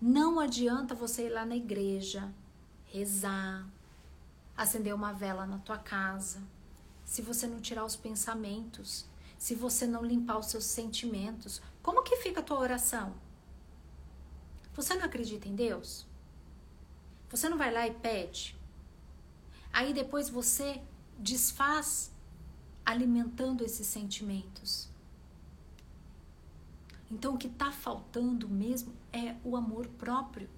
Não 0.00 0.38
adianta 0.38 0.94
você 0.94 1.26
ir 1.26 1.30
lá 1.30 1.46
na 1.46 1.56
igreja, 1.56 2.32
rezar, 2.86 3.66
acender 4.56 4.94
uma 4.94 5.12
vela 5.12 5.46
na 5.46 5.58
tua 5.58 5.78
casa, 5.78 6.42
se 7.04 7.22
você 7.22 7.46
não 7.46 7.60
tirar 7.60 7.84
os 7.84 7.94
pensamentos, 7.94 9.06
se 9.38 9.54
você 9.54 9.86
não 9.86 10.04
limpar 10.04 10.38
os 10.38 10.46
seus 10.46 10.64
sentimentos, 10.64 11.62
como 11.82 12.02
que 12.02 12.16
fica 12.16 12.40
a 12.40 12.42
tua 12.42 12.58
oração? 12.58 13.14
Você 14.74 14.94
não 14.94 15.04
acredita 15.04 15.48
em 15.48 15.54
Deus? 15.54 16.06
Você 17.30 17.48
não 17.48 17.56
vai 17.56 17.72
lá 17.72 17.86
e 17.86 17.94
pede? 17.94 18.55
Aí 19.76 19.92
depois 19.92 20.30
você 20.30 20.80
desfaz 21.18 22.10
alimentando 22.82 23.62
esses 23.62 23.86
sentimentos. 23.86 24.88
Então 27.10 27.34
o 27.34 27.36
que 27.36 27.46
está 27.46 27.70
faltando 27.70 28.48
mesmo 28.48 28.94
é 29.12 29.36
o 29.44 29.54
amor 29.54 29.86
próprio. 29.98 30.48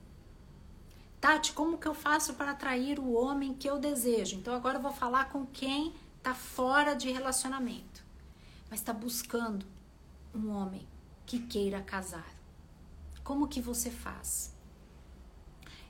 Tati, 1.21 1.53
como 1.53 1.79
que 1.79 1.89
eu 1.89 1.95
faço 1.95 2.35
para 2.35 2.53
atrair 2.53 3.01
o 3.01 3.13
homem 3.13 3.55
que 3.55 3.69
eu 3.69 3.81
desejo? 3.81 4.37
Então 4.37 4.55
agora 4.55 4.79
eu 4.79 4.83
vou 4.83 4.93
falar 4.93 5.31
com 5.31 5.45
quem 5.45 5.93
está 6.19 6.33
fora 6.33 6.95
de 6.95 7.11
relacionamento, 7.11 8.05
mas 8.71 8.79
está 8.79 8.93
buscando 8.93 9.67
um 10.33 10.49
homem 10.51 10.87
que 11.27 11.41
queira 11.41 11.83
casar. 11.83 12.33
Como 13.25 13.49
que 13.49 13.61
você 13.61 13.91
faz? 13.91 14.55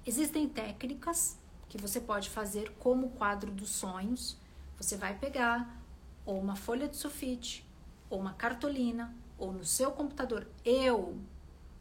Existem 0.06 0.48
técnicas 0.48 1.37
que 1.68 1.78
você 1.78 2.00
pode 2.00 2.30
fazer 2.30 2.72
como 2.78 3.10
quadro 3.10 3.50
dos 3.50 3.70
sonhos. 3.70 4.36
Você 4.76 4.96
vai 4.96 5.16
pegar 5.18 5.82
ou 6.24 6.38
uma 6.38 6.56
folha 6.56 6.88
de 6.88 6.96
sulfite, 6.96 7.66
ou 8.10 8.20
uma 8.20 8.34
cartolina, 8.34 9.14
ou 9.38 9.52
no 9.52 9.64
seu 9.64 9.90
computador. 9.90 10.46
Eu 10.64 11.18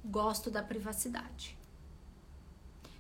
gosto 0.04 0.50
da 0.50 0.64
privacidade. 0.64 1.58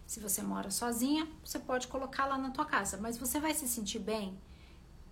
Se 0.05 0.19
você 0.19 0.41
mora 0.41 0.71
sozinha, 0.71 1.27
você 1.43 1.59
pode 1.59 1.87
colocar 1.87 2.25
lá 2.25 2.37
na 2.37 2.51
tua 2.51 2.65
casa, 2.65 2.97
mas 2.97 3.17
você 3.17 3.39
vai 3.39 3.53
se 3.53 3.67
sentir 3.67 3.99
bem 3.99 4.37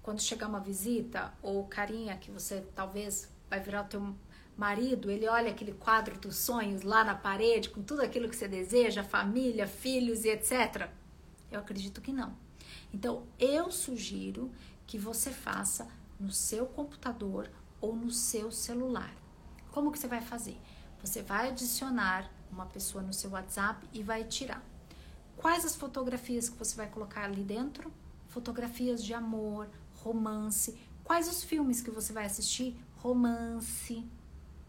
quando 0.06 0.22
chegar 0.22 0.48
uma 0.48 0.60
visita 0.60 1.34
ou 1.42 1.66
carinha 1.66 2.16
que 2.16 2.30
você 2.30 2.64
talvez 2.76 3.28
vai 3.50 3.60
virar 3.60 3.82
o 3.82 3.88
teu 3.88 4.16
marido, 4.56 5.10
ele 5.10 5.28
olha 5.28 5.50
aquele 5.50 5.74
quadro 5.74 6.18
dos 6.20 6.38
sonhos 6.38 6.84
lá 6.84 7.04
na 7.04 7.16
parede 7.16 7.72
com 7.72 7.82
tudo 7.82 8.02
aquilo 8.02 8.30
que 8.30 8.36
você 8.36 8.48
deseja, 8.48 9.04
família, 9.04 9.68
filhos 9.68 10.24
e 10.24 10.30
etc. 10.30 10.90
Eu 11.56 11.62
acredito 11.62 12.02
que 12.02 12.12
não. 12.12 12.36
Então, 12.94 13.24
eu 13.40 13.72
sugiro 13.72 14.52
que 14.86 14.98
você 14.98 15.32
faça 15.32 15.88
no 16.20 16.32
seu 16.32 16.66
computador 16.66 17.50
ou 17.80 17.96
no 17.96 18.12
seu 18.12 18.52
celular. 18.52 19.14
Como 19.72 19.92
que 19.92 19.98
você 19.98 20.08
vai 20.08 20.22
fazer? 20.22 20.58
Você 21.02 21.22
vai 21.22 21.50
adicionar 21.50 22.30
uma 22.52 22.66
pessoa 22.66 23.04
no 23.04 23.14
seu 23.14 23.32
WhatsApp 23.32 23.88
e 23.94 24.02
vai 24.04 24.24
tirar. 24.24 24.64
Quais 25.38 25.66
as 25.66 25.76
fotografias 25.76 26.50
que 26.50 26.58
você 26.58 26.76
vai 26.76 26.88
colocar 26.88 27.24
ali 27.24 27.44
dentro? 27.44 27.92
Fotografias 28.28 29.04
de 29.04 29.14
amor, 29.14 29.68
romance. 30.04 30.78
Quais 31.04 31.30
os 31.30 31.44
filmes 31.44 31.82
que 31.82 31.92
você 31.92 32.12
vai 32.12 32.26
assistir? 32.26 32.76
Romance, 32.98 34.06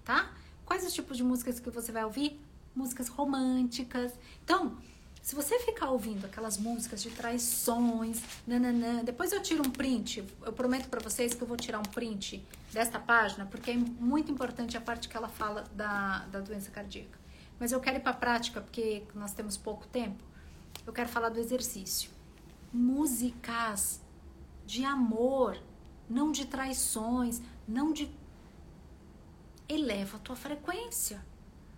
tá? 0.05 0.32
Quais 0.64 0.84
os 0.84 0.93
tipos 0.93 1.16
de 1.16 1.24
músicas 1.24 1.59
que 1.59 1.70
você 1.70 1.91
vai 1.91 2.05
ouvir? 2.05 2.41
Músicas 2.74 3.09
românticas. 3.09 4.12
Então, 4.45 4.76
se 5.27 5.35
você 5.35 5.59
ficar 5.59 5.91
ouvindo 5.91 6.24
aquelas 6.24 6.57
músicas 6.57 7.03
de 7.03 7.11
traições, 7.11 8.22
nananã, 8.47 9.03
depois 9.03 9.33
eu 9.33 9.43
tiro 9.43 9.66
um 9.66 9.70
print. 9.72 10.24
Eu 10.41 10.53
prometo 10.53 10.89
para 10.89 11.01
vocês 11.01 11.35
que 11.35 11.43
eu 11.43 11.49
vou 11.49 11.57
tirar 11.57 11.81
um 11.81 11.83
print 11.83 12.47
desta 12.72 13.01
página, 13.01 13.45
porque 13.45 13.72
é 13.72 13.77
muito 13.77 14.31
importante 14.31 14.77
a 14.77 14.81
parte 14.81 15.09
que 15.09 15.16
ela 15.16 15.27
fala 15.27 15.64
da, 15.72 16.27
da 16.27 16.39
doença 16.39 16.70
cardíaca. 16.70 17.18
Mas 17.59 17.72
eu 17.72 17.81
quero 17.81 17.97
ir 17.97 18.03
para 18.03 18.12
a 18.12 18.14
prática, 18.14 18.61
porque 18.61 19.03
nós 19.16 19.33
temos 19.33 19.57
pouco 19.57 19.85
tempo. 19.89 20.22
Eu 20.87 20.93
quero 20.93 21.09
falar 21.09 21.31
do 21.31 21.41
exercício. 21.41 22.09
Músicas 22.72 24.01
de 24.64 24.85
amor, 24.85 25.61
não 26.09 26.31
de 26.31 26.47
traições, 26.47 27.43
não 27.66 27.93
de. 27.93 28.09
Eleva 29.68 30.18
a 30.18 30.20
tua 30.20 30.37
frequência. 30.37 31.20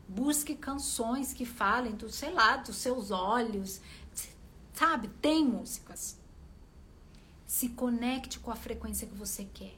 Busque 0.09 0.54
canções 0.54 1.32
que 1.32 1.44
falem 1.44 1.92
do, 1.92 2.09
sei 2.09 2.32
lá, 2.32 2.56
dos 2.56 2.76
seus 2.76 3.11
olhos. 3.11 3.80
Sabe? 4.72 5.09
Tem 5.20 5.44
músicas. 5.44 6.16
Se 7.46 7.68
conecte 7.70 8.38
com 8.38 8.50
a 8.50 8.56
frequência 8.56 9.06
que 9.06 9.14
você 9.14 9.44
quer. 9.52 9.74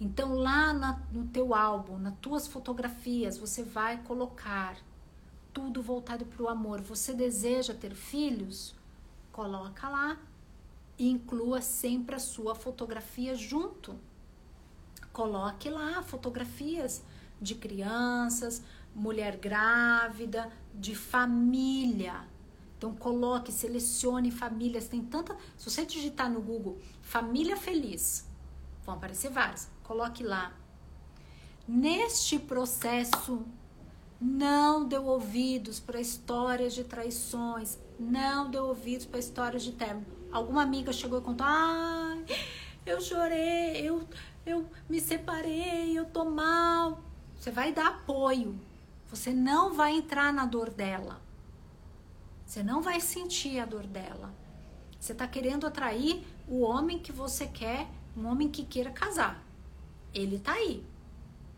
Então, 0.00 0.34
lá 0.34 0.72
na, 0.72 1.00
no 1.12 1.26
teu 1.26 1.54
álbum, 1.54 1.98
nas 1.98 2.14
tuas 2.20 2.46
fotografias, 2.46 3.38
você 3.38 3.62
vai 3.62 4.02
colocar 4.02 4.76
tudo 5.52 5.80
voltado 5.82 6.24
para 6.26 6.42
o 6.42 6.48
amor. 6.48 6.80
Você 6.82 7.14
deseja 7.14 7.72
ter 7.72 7.94
filhos? 7.94 8.74
Coloca 9.32 9.88
lá 9.88 10.18
e 10.98 11.08
inclua 11.08 11.60
sempre 11.60 12.16
a 12.16 12.20
sua 12.20 12.54
fotografia 12.54 13.34
junto. 13.34 13.94
Coloque 15.12 15.70
lá 15.70 16.02
fotografias 16.02 17.02
de 17.40 17.54
crianças, 17.54 18.62
mulher 18.94 19.36
grávida, 19.36 20.50
de 20.74 20.94
família. 20.94 22.28
Então 22.76 22.94
coloque, 22.94 23.52
selecione 23.52 24.30
famílias. 24.30 24.88
Tem 24.88 25.02
tanta. 25.02 25.36
Se 25.56 25.70
você 25.70 25.84
digitar 25.84 26.30
no 26.30 26.40
Google 26.40 26.78
família 27.02 27.56
feliz, 27.56 28.28
vão 28.84 28.94
aparecer 28.94 29.30
várias. 29.30 29.70
Coloque 29.82 30.22
lá. 30.22 30.52
Neste 31.66 32.38
processo, 32.38 33.44
não 34.20 34.86
deu 34.86 35.04
ouvidos 35.06 35.80
para 35.80 36.00
histórias 36.00 36.74
de 36.74 36.84
traições, 36.84 37.78
não 37.98 38.50
deu 38.50 38.66
ouvidos 38.66 39.06
para 39.06 39.18
histórias 39.18 39.62
de 39.62 39.72
término 39.72 40.24
alguma 40.34 40.62
amiga 40.62 40.92
chegou 40.92 41.20
e 41.20 41.22
contou: 41.22 41.46
ai, 41.48 42.24
eu 42.84 43.00
chorei, 43.00 43.88
eu, 43.88 44.06
eu 44.44 44.68
me 44.88 45.00
separei, 45.00 45.96
eu 45.96 46.04
tô 46.04 46.24
mal. 46.24 47.00
Você 47.38 47.50
vai 47.50 47.72
dar 47.72 47.86
apoio. 47.86 48.58
Você 49.14 49.32
não 49.32 49.72
vai 49.72 49.94
entrar 49.94 50.32
na 50.32 50.44
dor 50.44 50.70
dela. 50.70 51.20
Você 52.44 52.64
não 52.64 52.82
vai 52.82 53.00
sentir 53.00 53.60
a 53.60 53.64
dor 53.64 53.86
dela. 53.86 54.34
Você 54.98 55.12
está 55.12 55.24
querendo 55.28 55.68
atrair 55.68 56.26
o 56.48 56.62
homem 56.62 56.98
que 56.98 57.12
você 57.12 57.46
quer, 57.46 57.88
um 58.16 58.26
homem 58.26 58.50
que 58.50 58.64
queira 58.64 58.90
casar. 58.90 59.40
Ele 60.12 60.40
tá 60.40 60.54
aí. 60.54 60.84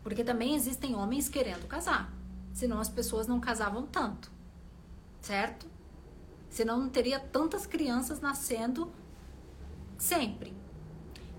Porque 0.03 0.23
também 0.23 0.53
existem 0.53 0.95
homens 0.95 1.27
querendo 1.29 1.67
casar. 1.67 2.13
Senão 2.53 2.79
as 2.79 2.89
pessoas 2.89 3.25
não 3.25 3.39
casavam 3.39 3.87
tanto. 3.87 4.31
Certo? 5.19 5.65
Senão 6.51 6.77
não 6.77 6.89
teria 6.89 7.19
tantas 7.19 7.65
crianças 7.65 8.21
nascendo 8.21 8.91
sempre. 9.97 10.55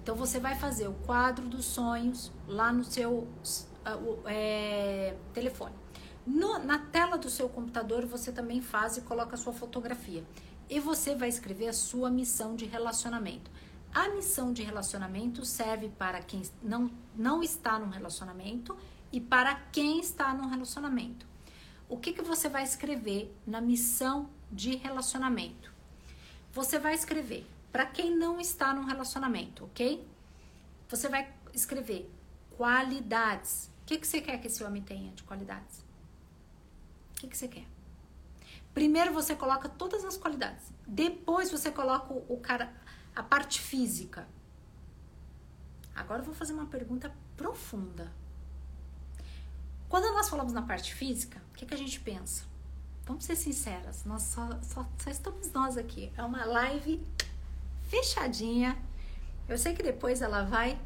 Então 0.02 0.16
você 0.16 0.40
vai 0.40 0.56
fazer 0.56 0.88
o 0.88 0.94
quadro 0.94 1.46
dos 1.46 1.64
sonhos 1.64 2.32
lá 2.48 2.72
no 2.72 2.82
seu 2.82 3.18
uh, 3.18 4.22
é, 4.26 5.16
telefone. 5.32 5.86
No, 6.28 6.58
na 6.58 6.78
tela 6.78 7.16
do 7.16 7.30
seu 7.30 7.48
computador 7.48 8.04
você 8.04 8.30
também 8.30 8.60
faz 8.60 8.98
e 8.98 9.00
coloca 9.00 9.34
a 9.34 9.38
sua 9.38 9.54
fotografia. 9.54 10.22
E 10.68 10.78
você 10.78 11.14
vai 11.14 11.30
escrever 11.30 11.68
a 11.68 11.72
sua 11.72 12.10
missão 12.10 12.54
de 12.54 12.66
relacionamento. 12.66 13.50
A 13.94 14.10
missão 14.10 14.52
de 14.52 14.62
relacionamento 14.62 15.46
serve 15.46 15.88
para 15.88 16.20
quem 16.20 16.42
não, 16.62 16.90
não 17.16 17.42
está 17.42 17.78
num 17.78 17.88
relacionamento 17.88 18.76
e 19.10 19.18
para 19.18 19.54
quem 19.72 20.00
está 20.00 20.34
num 20.34 20.50
relacionamento. 20.50 21.26
O 21.88 21.96
que, 21.96 22.12
que 22.12 22.20
você 22.20 22.46
vai 22.46 22.62
escrever 22.62 23.34
na 23.46 23.62
missão 23.62 24.28
de 24.52 24.76
relacionamento? 24.76 25.72
Você 26.52 26.78
vai 26.78 26.92
escrever 26.92 27.46
para 27.72 27.86
quem 27.86 28.14
não 28.14 28.38
está 28.38 28.74
num 28.74 28.84
relacionamento, 28.84 29.64
ok? 29.64 30.06
Você 30.90 31.08
vai 31.08 31.32
escrever 31.54 32.12
qualidades. 32.54 33.70
O 33.80 33.86
que, 33.86 33.96
que 33.96 34.06
você 34.06 34.20
quer 34.20 34.38
que 34.38 34.48
esse 34.48 34.62
homem 34.62 34.82
tenha 34.82 35.10
de 35.12 35.22
qualidades? 35.22 35.87
O 37.18 37.20
que, 37.20 37.26
que 37.26 37.36
você 37.36 37.48
quer? 37.48 37.66
Primeiro 38.72 39.12
você 39.12 39.34
coloca 39.34 39.68
todas 39.68 40.04
as 40.04 40.16
qualidades. 40.16 40.72
Depois 40.86 41.50
você 41.50 41.68
coloca 41.68 42.14
o, 42.14 42.38
cara, 42.38 42.72
a 43.14 43.24
parte 43.24 43.60
física. 43.60 44.28
Agora 45.96 46.20
eu 46.20 46.24
vou 46.24 46.32
fazer 46.32 46.52
uma 46.52 46.66
pergunta 46.66 47.12
profunda. 47.36 48.12
Quando 49.88 50.04
nós 50.14 50.28
falamos 50.28 50.52
na 50.52 50.62
parte 50.62 50.94
física, 50.94 51.42
o 51.50 51.56
que, 51.56 51.66
que 51.66 51.74
a 51.74 51.76
gente 51.76 51.98
pensa? 51.98 52.44
Vamos 53.04 53.24
ser 53.24 53.34
sinceras, 53.34 54.04
nós 54.04 54.22
só, 54.22 54.46
só, 54.62 54.86
só 54.96 55.10
estamos 55.10 55.50
nós 55.50 55.76
aqui. 55.76 56.12
É 56.16 56.22
uma 56.22 56.44
live 56.44 57.04
fechadinha. 57.88 58.80
Eu 59.48 59.58
sei 59.58 59.74
que 59.74 59.82
depois 59.82 60.22
ela 60.22 60.44
vai 60.44 60.78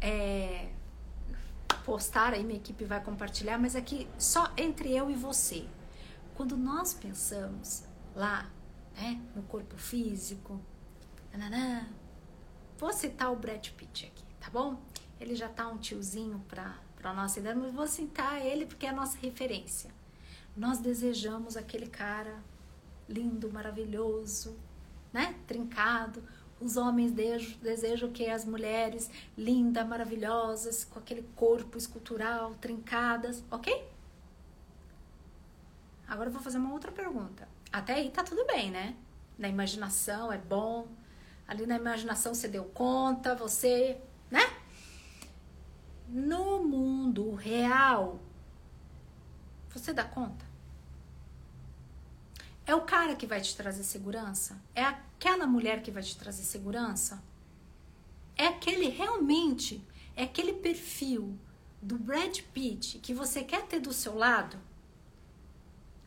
é, 0.00 0.70
postar 1.84 2.32
aí, 2.32 2.42
minha 2.42 2.58
equipe 2.58 2.84
vai 2.84 3.02
compartilhar, 3.02 3.58
mas 3.58 3.76
aqui 3.76 4.08
só 4.18 4.52
entre 4.56 4.94
eu 4.96 5.10
e 5.10 5.14
você. 5.14 5.66
Quando 6.34 6.56
nós 6.56 6.94
pensamos 6.94 7.84
lá, 8.16 8.50
né, 8.96 9.20
no 9.36 9.42
corpo 9.42 9.76
físico, 9.76 10.60
nananã, 11.30 11.86
vou 12.78 12.92
citar 12.92 13.30
o 13.32 13.36
Brad 13.36 13.68
Pitt 13.70 14.06
aqui, 14.06 14.24
tá 14.40 14.50
bom? 14.50 14.80
Ele 15.20 15.34
já 15.34 15.48
tá 15.48 15.68
um 15.68 15.78
tiozinho 15.78 16.42
pra, 16.48 16.76
pra 16.96 17.12
nossa 17.12 17.38
idade, 17.38 17.58
mas 17.58 17.72
vou 17.72 17.86
citar 17.86 18.44
ele 18.44 18.66
porque 18.66 18.86
é 18.86 18.88
a 18.88 18.94
nossa 18.94 19.18
referência. 19.18 19.90
Nós 20.56 20.78
desejamos 20.78 21.56
aquele 21.56 21.86
cara 21.86 22.42
lindo, 23.08 23.52
maravilhoso, 23.52 24.56
né? 25.12 25.34
Trincado, 25.46 26.22
os 26.60 26.76
homens 26.76 27.12
desejam 27.12 28.10
que 28.10 28.26
as 28.28 28.44
mulheres 28.44 29.10
lindas, 29.36 29.86
maravilhosas, 29.86 30.84
com 30.84 30.98
aquele 30.98 31.22
corpo 31.34 31.76
escultural, 31.76 32.54
trincadas, 32.54 33.42
ok? 33.50 33.86
Agora 36.06 36.28
eu 36.28 36.32
vou 36.32 36.42
fazer 36.42 36.58
uma 36.58 36.72
outra 36.72 36.92
pergunta. 36.92 37.48
Até 37.72 37.94
aí 37.94 38.10
tá 38.10 38.22
tudo 38.22 38.46
bem, 38.46 38.70
né? 38.70 38.94
Na 39.38 39.48
imaginação 39.48 40.32
é 40.32 40.38
bom. 40.38 40.86
Ali 41.46 41.66
na 41.66 41.76
imaginação 41.76 42.34
você 42.34 42.48
deu 42.48 42.64
conta, 42.64 43.34
você, 43.34 44.00
né? 44.30 44.42
No 46.08 46.62
mundo 46.62 47.34
real, 47.34 48.20
você 49.70 49.92
dá 49.92 50.04
conta? 50.04 50.53
É 52.66 52.74
o 52.74 52.80
cara 52.80 53.14
que 53.14 53.26
vai 53.26 53.40
te 53.40 53.54
trazer 53.56 53.84
segurança? 53.84 54.60
É 54.74 54.82
aquela 54.82 55.46
mulher 55.46 55.82
que 55.82 55.90
vai 55.90 56.02
te 56.02 56.16
trazer 56.16 56.42
segurança? 56.42 57.22
É 58.36 58.46
aquele 58.46 58.88
realmente, 58.88 59.86
é 60.16 60.24
aquele 60.24 60.54
perfil 60.54 61.38
do 61.80 61.98
Brad 61.98 62.40
Pitt 62.52 62.98
que 62.98 63.12
você 63.12 63.44
quer 63.44 63.66
ter 63.66 63.80
do 63.80 63.92
seu 63.92 64.16
lado? 64.16 64.58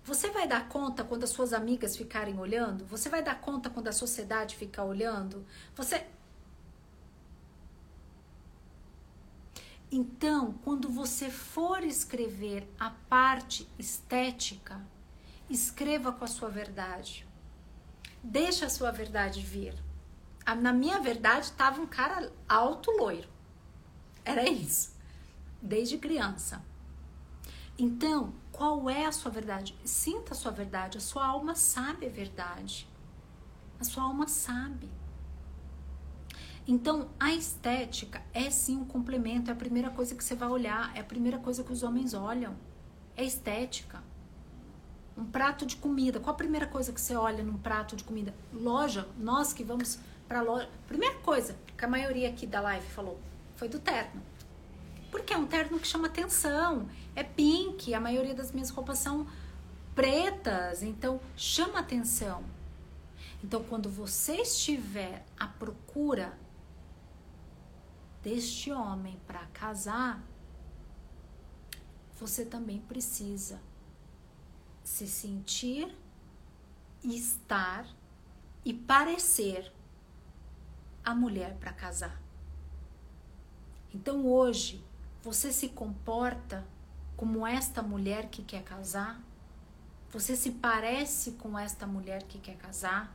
Você 0.04 0.32
vai 0.32 0.48
dar 0.48 0.68
conta 0.68 1.04
quando 1.04 1.26
as 1.26 1.30
suas 1.30 1.54
amigas 1.54 1.96
ficarem 1.96 2.40
olhando? 2.40 2.86
Você 2.86 3.10
vai 3.10 3.22
dar 3.22 3.40
conta 3.40 3.70
quando 3.70 3.90
a 3.90 3.92
sociedade 3.92 4.56
ficar 4.56 4.84
olhando? 4.84 5.46
Você 5.76 6.08
Então, 9.92 10.54
quando 10.64 10.90
você 10.90 11.30
for 11.30 11.84
escrever 11.84 12.68
a 12.78 12.90
parte 12.90 13.68
estética, 13.80 14.82
escreva 15.50 16.12
com 16.12 16.24
a 16.24 16.28
sua 16.28 16.50
verdade. 16.50 17.28
Deixa 18.24 18.66
a 18.66 18.70
sua 18.70 18.92
verdade 18.92 19.42
vir. 19.42 19.76
Na 20.60 20.72
minha 20.72 21.00
verdade 21.00 21.46
estava 21.46 21.82
um 21.82 21.88
cara 21.88 22.32
alto 22.48 22.92
loiro. 22.92 23.30
Era 24.24 24.50
isso. 24.50 24.96
Desde 25.62 25.98
criança. 25.98 26.64
Então, 27.78 28.34
qual 28.52 28.90
é 28.90 29.06
a 29.06 29.12
sua 29.12 29.30
verdade? 29.30 29.78
Sinta 29.86 30.34
a 30.34 30.36
sua 30.36 30.52
verdade. 30.52 30.98
A 30.98 31.02
sua 31.02 31.26
alma 31.26 31.56
sabe 31.56 32.06
a 32.08 32.10
verdade. 32.10 32.88
A 33.80 33.84
sua 33.84 34.04
alma 34.04 34.28
sabe. 34.28 34.90
Então, 36.68 37.10
a 37.18 37.34
estética 37.34 38.22
é 38.34 38.50
sim 38.50 38.76
um 38.76 38.86
complemento, 38.86 39.50
é 39.50 39.54
a 39.54 39.56
primeira 39.56 39.90
coisa 39.90 40.14
que 40.14 40.24
você 40.24 40.36
vai 40.36 40.50
olhar, 40.50 40.92
é 40.98 41.00
a 41.00 41.04
primeira 41.04 41.38
coisa 41.38 41.64
que 41.64 41.72
os 41.72 41.82
homens 41.82 42.14
olham. 42.14 42.58
É 43.16 43.24
estética. 43.24 44.04
Um 45.18 45.26
prato 45.26 45.66
de 45.66 45.76
comida. 45.76 46.20
Qual 46.20 46.34
a 46.34 46.38
primeira 46.38 46.68
coisa 46.68 46.94
que 46.94 47.02
você 47.02 47.16
olha 47.16 47.44
num 47.44 47.58
prato 47.58 47.96
de 47.96 48.04
comida? 48.04 48.34
Loja, 48.54 49.08
nós 49.18 49.52
que 49.52 49.64
vamos 49.64 50.00
para 50.28 50.42
loja. 50.42 50.70
Primeira 50.88 51.16
coisa 51.20 51.56
que 51.76 51.84
a 51.84 51.88
maioria 51.88 52.30
aqui 52.30 52.46
da 52.46 52.62
live 52.62 52.86
falou 52.88 53.20
foi 53.56 53.68
do 53.68 53.80
terno. 53.80 54.22
Porque 55.10 55.34
é 55.34 55.38
um 55.38 55.48
terno 55.48 55.80
que 55.80 55.88
chama 55.88 56.08
atenção. 56.08 56.88
É 57.16 57.24
pink, 57.24 57.94
a 57.94 58.00
maioria 58.00 58.36
das 58.36 58.52
minhas 58.52 58.70
roupas 58.70 59.00
são 59.00 59.26
pretas, 59.96 60.84
então 60.84 61.20
chama 61.36 61.80
atenção. 61.80 62.44
Então, 63.44 63.64
quando 63.64 63.90
você 63.90 64.42
estiver 64.42 65.26
à 65.40 65.48
procura 65.48 66.38
deste 68.22 68.72
homem 68.72 69.20
para 69.26 69.46
casar, 69.48 70.22
você 72.20 72.44
também 72.44 72.80
precisa 72.82 73.60
se 74.88 75.06
sentir, 75.06 75.94
estar 77.04 77.86
e 78.64 78.74
parecer 78.74 79.74
a 81.04 81.14
mulher 81.14 81.58
para 81.58 81.74
casar. 81.74 82.22
Então 83.94 84.26
hoje 84.26 84.82
você 85.22 85.52
se 85.52 85.68
comporta 85.68 86.66
como 87.18 87.46
esta 87.46 87.84
mulher 87.84 88.30
que 88.30 88.42
quer 88.42 88.64
casar? 88.64 89.22
Você 90.10 90.38
se 90.38 90.52
parece 90.52 91.34
com 91.34 91.60
esta 91.60 91.86
mulher 91.86 92.24
que 92.24 92.40
quer 92.40 92.56
casar? 92.56 93.14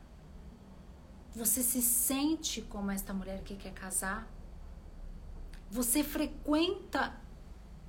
Você 1.34 1.62
se 1.62 1.80
sente 1.80 2.60
como 2.60 2.90
esta 2.90 3.14
mulher 3.14 3.42
que 3.42 3.56
quer 3.56 3.72
casar? 3.72 4.28
Você 5.70 6.04
frequenta 6.04 7.18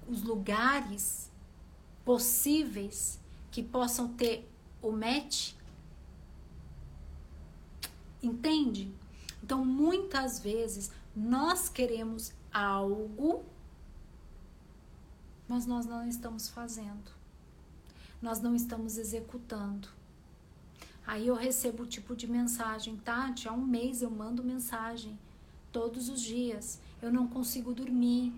os 0.07 0.23
lugares 0.23 1.29
possíveis 2.05 3.21
que 3.53 3.61
possam 3.61 4.07
ter 4.07 4.49
o 4.81 4.91
match. 4.91 5.53
Entende? 8.21 8.91
Então, 9.43 9.63
muitas 9.63 10.39
vezes 10.39 10.91
nós 11.15 11.69
queremos 11.69 12.33
algo, 12.51 13.45
mas 15.47 15.67
nós 15.67 15.85
não 15.85 16.07
estamos 16.07 16.49
fazendo. 16.49 17.11
Nós 18.19 18.41
não 18.41 18.55
estamos 18.55 18.97
executando. 18.97 19.87
Aí 21.05 21.27
eu 21.27 21.35
recebo 21.35 21.83
o 21.83 21.87
tipo 21.87 22.15
de 22.15 22.27
mensagem, 22.27 22.97
Tati, 22.97 23.47
há 23.47 23.53
um 23.53 23.67
mês 23.67 24.01
eu 24.01 24.09
mando 24.09 24.43
mensagem 24.43 25.19
todos 25.71 26.09
os 26.09 26.19
dias. 26.19 26.79
Eu 26.99 27.13
não 27.13 27.27
consigo 27.27 27.71
dormir. 27.71 28.33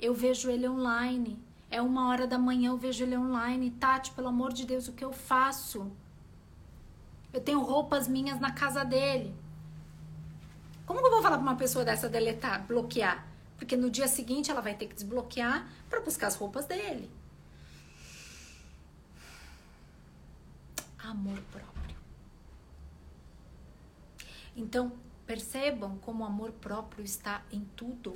Eu 0.00 0.14
vejo 0.14 0.50
ele 0.50 0.68
online. 0.68 1.38
É 1.72 1.80
uma 1.80 2.10
hora 2.10 2.26
da 2.26 2.38
manhã, 2.38 2.68
eu 2.68 2.76
vejo 2.76 3.02
ele 3.02 3.16
online. 3.16 3.70
Tati, 3.70 4.12
pelo 4.12 4.28
amor 4.28 4.52
de 4.52 4.66
Deus, 4.66 4.88
o 4.88 4.92
que 4.92 5.02
eu 5.02 5.10
faço? 5.10 5.90
Eu 7.32 7.40
tenho 7.40 7.62
roupas 7.62 8.06
minhas 8.06 8.38
na 8.38 8.52
casa 8.52 8.84
dele. 8.84 9.34
Como 10.84 11.00
que 11.00 11.06
eu 11.06 11.10
vou 11.10 11.22
falar 11.22 11.38
pra 11.38 11.46
uma 11.46 11.56
pessoa 11.56 11.82
dessa 11.82 12.10
deletar, 12.10 12.66
bloquear? 12.66 13.26
Porque 13.56 13.74
no 13.74 13.88
dia 13.88 14.06
seguinte 14.06 14.50
ela 14.50 14.60
vai 14.60 14.74
ter 14.74 14.86
que 14.86 14.94
desbloquear 14.94 15.66
para 15.88 16.02
buscar 16.02 16.26
as 16.26 16.36
roupas 16.36 16.66
dele. 16.66 17.10
Amor 21.02 21.38
próprio. 21.50 21.96
Então, 24.54 24.92
percebam 25.26 25.96
como 26.02 26.22
o 26.22 26.26
amor 26.26 26.52
próprio 26.52 27.02
está 27.02 27.40
em 27.50 27.64
tudo. 27.74 28.14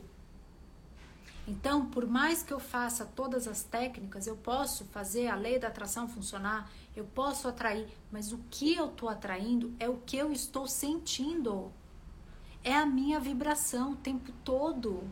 Então, 1.47 1.87
por 1.87 2.07
mais 2.07 2.43
que 2.43 2.53
eu 2.53 2.59
faça 2.59 3.05
todas 3.05 3.47
as 3.47 3.63
técnicas, 3.63 4.27
eu 4.27 4.37
posso 4.37 4.85
fazer 4.87 5.29
a 5.29 5.37
lei 5.37 5.59
da 5.59 5.69
atração 5.69 6.09
funcionar, 6.09 6.69
eu 6.95 7.05
posso 7.05 7.47
atrair, 7.47 7.87
mas 8.11 8.33
o 8.33 8.39
que 8.51 8.75
eu 8.75 8.87
estou 8.87 9.09
atraindo 9.09 9.73
é 9.79 9.89
o 9.89 9.99
que 9.99 10.17
eu 10.17 10.33
estou 10.33 10.67
sentindo. 10.67 11.73
É 12.65 12.75
a 12.75 12.85
minha 12.85 13.21
vibração 13.21 13.93
o 13.93 13.97
tempo 13.97 14.33
todo. 14.45 15.05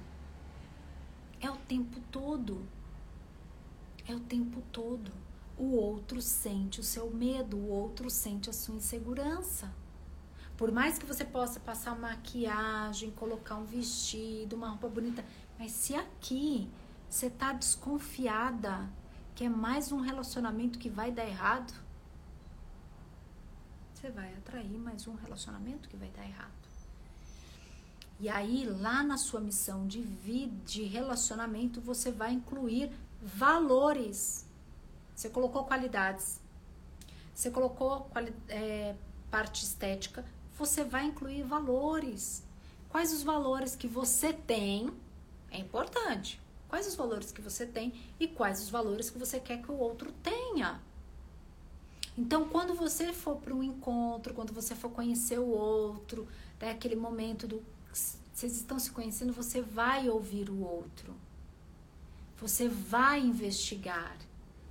É 1.40 1.48
o 1.48 1.56
tempo 1.56 2.00
todo. 2.10 2.66
É 4.08 4.12
o 4.12 4.18
tempo 4.18 4.60
todo. 4.72 5.12
O 5.56 5.76
outro 5.76 6.20
sente 6.20 6.80
o 6.80 6.82
seu 6.82 7.08
medo, 7.10 7.56
o 7.56 7.68
outro 7.68 8.10
sente 8.10 8.50
a 8.50 8.52
sua 8.52 8.74
insegurança. 8.74 9.72
Por 10.56 10.70
mais 10.70 10.98
que 10.98 11.06
você 11.06 11.24
possa 11.24 11.58
passar 11.60 11.98
maquiagem, 11.98 13.10
colocar 13.10 13.56
um 13.56 13.64
vestido, 13.64 14.56
uma 14.56 14.68
roupa 14.68 14.88
bonita, 14.88 15.24
mas 15.58 15.72
se 15.72 15.94
aqui 15.94 16.68
você 17.08 17.30
tá 17.30 17.52
desconfiada 17.52 18.90
que 19.34 19.44
é 19.44 19.48
mais 19.48 19.92
um 19.92 20.00
relacionamento 20.00 20.78
que 20.78 20.88
vai 20.88 21.10
dar 21.10 21.26
errado, 21.26 21.72
você 23.92 24.10
vai 24.10 24.32
atrair 24.34 24.78
mais 24.78 25.06
um 25.06 25.14
relacionamento 25.14 25.88
que 25.88 25.96
vai 25.96 26.08
dar 26.10 26.24
errado. 26.24 26.52
E 28.20 28.28
aí, 28.28 28.64
lá 28.64 29.02
na 29.02 29.16
sua 29.16 29.40
missão 29.40 29.86
de 29.86 30.00
vida, 30.00 30.54
de 30.64 30.84
relacionamento, 30.84 31.80
você 31.80 32.12
vai 32.12 32.32
incluir 32.32 32.90
valores. 33.20 34.46
Você 35.14 35.28
colocou 35.28 35.64
qualidades, 35.64 36.40
você 37.34 37.50
colocou 37.50 38.02
quali 38.10 38.34
é, 38.48 38.94
parte 39.30 39.64
estética, 39.64 40.24
você 40.56 40.84
vai 40.84 41.06
incluir 41.06 41.42
valores. 41.42 42.44
Quais 42.88 43.12
os 43.12 43.22
valores 43.22 43.74
que 43.74 43.88
você 43.88 44.32
tem 44.32 44.92
é 45.54 45.60
importante. 45.60 46.40
Quais 46.68 46.86
os 46.86 46.94
valores 46.94 47.30
que 47.30 47.40
você 47.40 47.64
tem 47.64 47.94
e 48.18 48.26
quais 48.26 48.60
os 48.62 48.68
valores 48.68 49.08
que 49.08 49.18
você 49.18 49.38
quer 49.38 49.62
que 49.62 49.70
o 49.70 49.78
outro 49.78 50.12
tenha. 50.22 50.80
Então, 52.16 52.48
quando 52.48 52.74
você 52.74 53.12
for 53.12 53.36
para 53.36 53.54
um 53.54 53.62
encontro, 53.62 54.34
quando 54.34 54.52
você 54.52 54.74
for 54.74 54.90
conhecer 54.90 55.38
o 55.38 55.48
outro, 55.48 56.28
é 56.60 56.70
aquele 56.70 56.96
momento 56.96 57.46
do 57.46 57.62
vocês 58.34 58.56
estão 58.56 58.80
se 58.80 58.90
conhecendo, 58.90 59.32
você 59.32 59.60
vai 59.62 60.08
ouvir 60.08 60.50
o 60.50 60.60
outro. 60.60 61.14
Você 62.38 62.68
vai 62.68 63.20
investigar. 63.20 64.16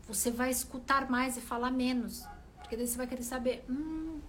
Você 0.06 0.30
vai 0.30 0.52
escutar 0.52 1.10
mais 1.10 1.38
e 1.38 1.42
falar 1.42 1.72
menos. 1.72 2.26
Porque 2.58 2.76
daí 2.76 2.86
você 2.86 2.98
vai 2.98 3.08
querer 3.08 3.24
saber, 3.24 3.64
hum, 3.70 4.20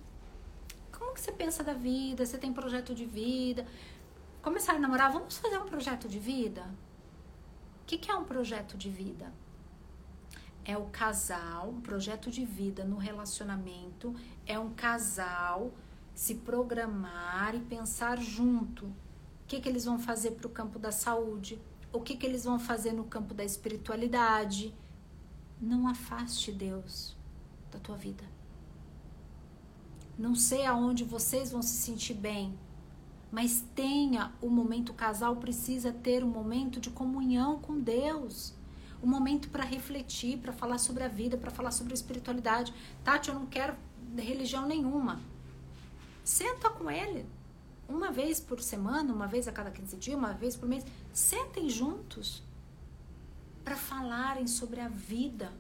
como 0.97 1.13
que 1.13 1.21
você 1.21 1.33
pensa 1.33 1.65
da 1.65 1.73
vida? 1.75 2.25
Você 2.25 2.39
tem 2.39 2.53
projeto 2.53 2.95
de 2.95 3.05
vida? 3.05 3.67
Começar 4.45 4.75
a 4.75 4.79
namorar, 4.79 5.11
vamos 5.11 5.39
fazer 5.39 5.57
um 5.57 5.65
projeto 5.65 6.07
de 6.07 6.19
vida? 6.19 6.69
O 7.81 7.87
que, 7.87 7.97
que 7.97 8.11
é 8.11 8.15
um 8.15 8.25
projeto 8.25 8.77
de 8.77 8.91
vida? 8.91 9.33
É 10.67 10.77
o 10.77 10.85
casal, 10.85 11.71
um 11.71 11.81
projeto 11.81 12.31
de 12.31 12.45
vida 12.45 12.85
no 12.85 12.99
relacionamento, 12.99 14.15
é 14.47 14.59
um 14.59 14.75
casal 14.75 15.73
se 16.15 16.35
programar 16.35 17.55
e 17.55 17.61
pensar 17.61 18.21
junto. 18.21 18.85
O 18.85 19.47
que, 19.47 19.61
que 19.61 19.69
eles 19.69 19.87
vão 19.87 19.99
fazer 19.99 20.33
para 20.33 20.47
o 20.47 20.51
campo 20.51 20.79
da 20.79 20.93
saúde? 20.93 21.59
O 21.91 22.03
que, 22.03 22.15
que 22.15 22.27
eles 22.27 22.45
vão 22.45 22.59
fazer 22.59 22.93
no 22.93 23.05
campo 23.05 23.33
da 23.33 23.45
espiritualidade? 23.45 24.75
Não 25.59 25.89
afaste 25.89 26.53
Deus 26.53 27.17
da 27.73 27.79
tua 27.79 27.97
vida. 27.97 28.25
Não 30.19 30.35
sei 30.35 30.67
aonde 30.67 31.03
vocês 31.03 31.51
vão 31.51 31.63
se 31.63 31.77
sentir 31.77 32.15
bem, 32.15 32.59
mas 33.35 33.65
tenha 33.75 34.33
o 34.41 34.49
momento, 34.49 34.91
o 34.91 34.95
casal 34.95 35.35
precisa 35.35 35.93
ter 35.93 36.23
um 36.23 36.29
momento 36.29 36.79
de 36.79 36.89
comunhão 36.89 37.59
com 37.59 37.81
Deus. 37.81 38.55
Um 39.03 39.09
momento 39.09 39.49
para 39.49 39.65
refletir, 39.65 40.39
para 40.39 40.53
falar 40.53 40.79
sobre 40.79 41.03
a 41.03 41.09
vida, 41.09 41.37
para 41.37 41.51
falar 41.51 41.73
sobre 41.73 41.93
a 41.93 41.95
espiritualidade. 41.95 42.73
Tati, 43.03 43.31
eu 43.31 43.35
não 43.35 43.47
quero 43.47 43.75
religião 44.17 44.69
nenhuma. 44.69 45.21
Senta 46.23 46.71
com 46.71 46.89
ele. 46.89 47.27
Uma 47.89 48.13
vez 48.13 48.39
por 48.39 48.61
semana, 48.61 49.13
uma 49.13 49.27
vez 49.27 49.49
a 49.49 49.53
cada 49.53 49.73
15 49.73 49.97
dias, 49.97 50.17
uma 50.17 50.33
vez 50.33 50.55
por 50.55 50.69
mês. 50.69 50.87
Sentem 51.13 51.69
juntos 51.69 52.41
para 53.65 53.75
falarem 53.75 54.47
sobre 54.47 54.81
a 54.81 54.87
vida. 54.87 55.53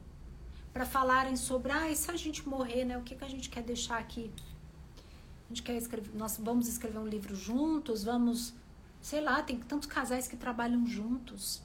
Para 0.72 0.86
falarem 0.86 1.34
sobre, 1.34 1.72
ah, 1.72 1.90
e 1.90 1.96
se 1.96 2.08
a 2.08 2.16
gente 2.16 2.48
morrer, 2.48 2.84
né? 2.84 2.96
O 2.96 3.02
que, 3.02 3.16
que 3.16 3.24
a 3.24 3.28
gente 3.28 3.50
quer 3.50 3.64
deixar 3.64 3.98
aqui? 3.98 4.30
A 5.44 5.48
gente 5.48 5.62
quer 5.62 5.76
escrever, 5.76 6.14
nós 6.14 6.38
vamos 6.38 6.68
escrever 6.68 6.98
um 6.98 7.06
livro 7.06 7.34
juntos, 7.34 8.04
vamos, 8.04 8.54
sei 9.00 9.20
lá, 9.20 9.42
tem 9.42 9.58
tantos 9.58 9.88
casais 9.88 10.26
que 10.26 10.36
trabalham 10.36 10.86
juntos, 10.86 11.62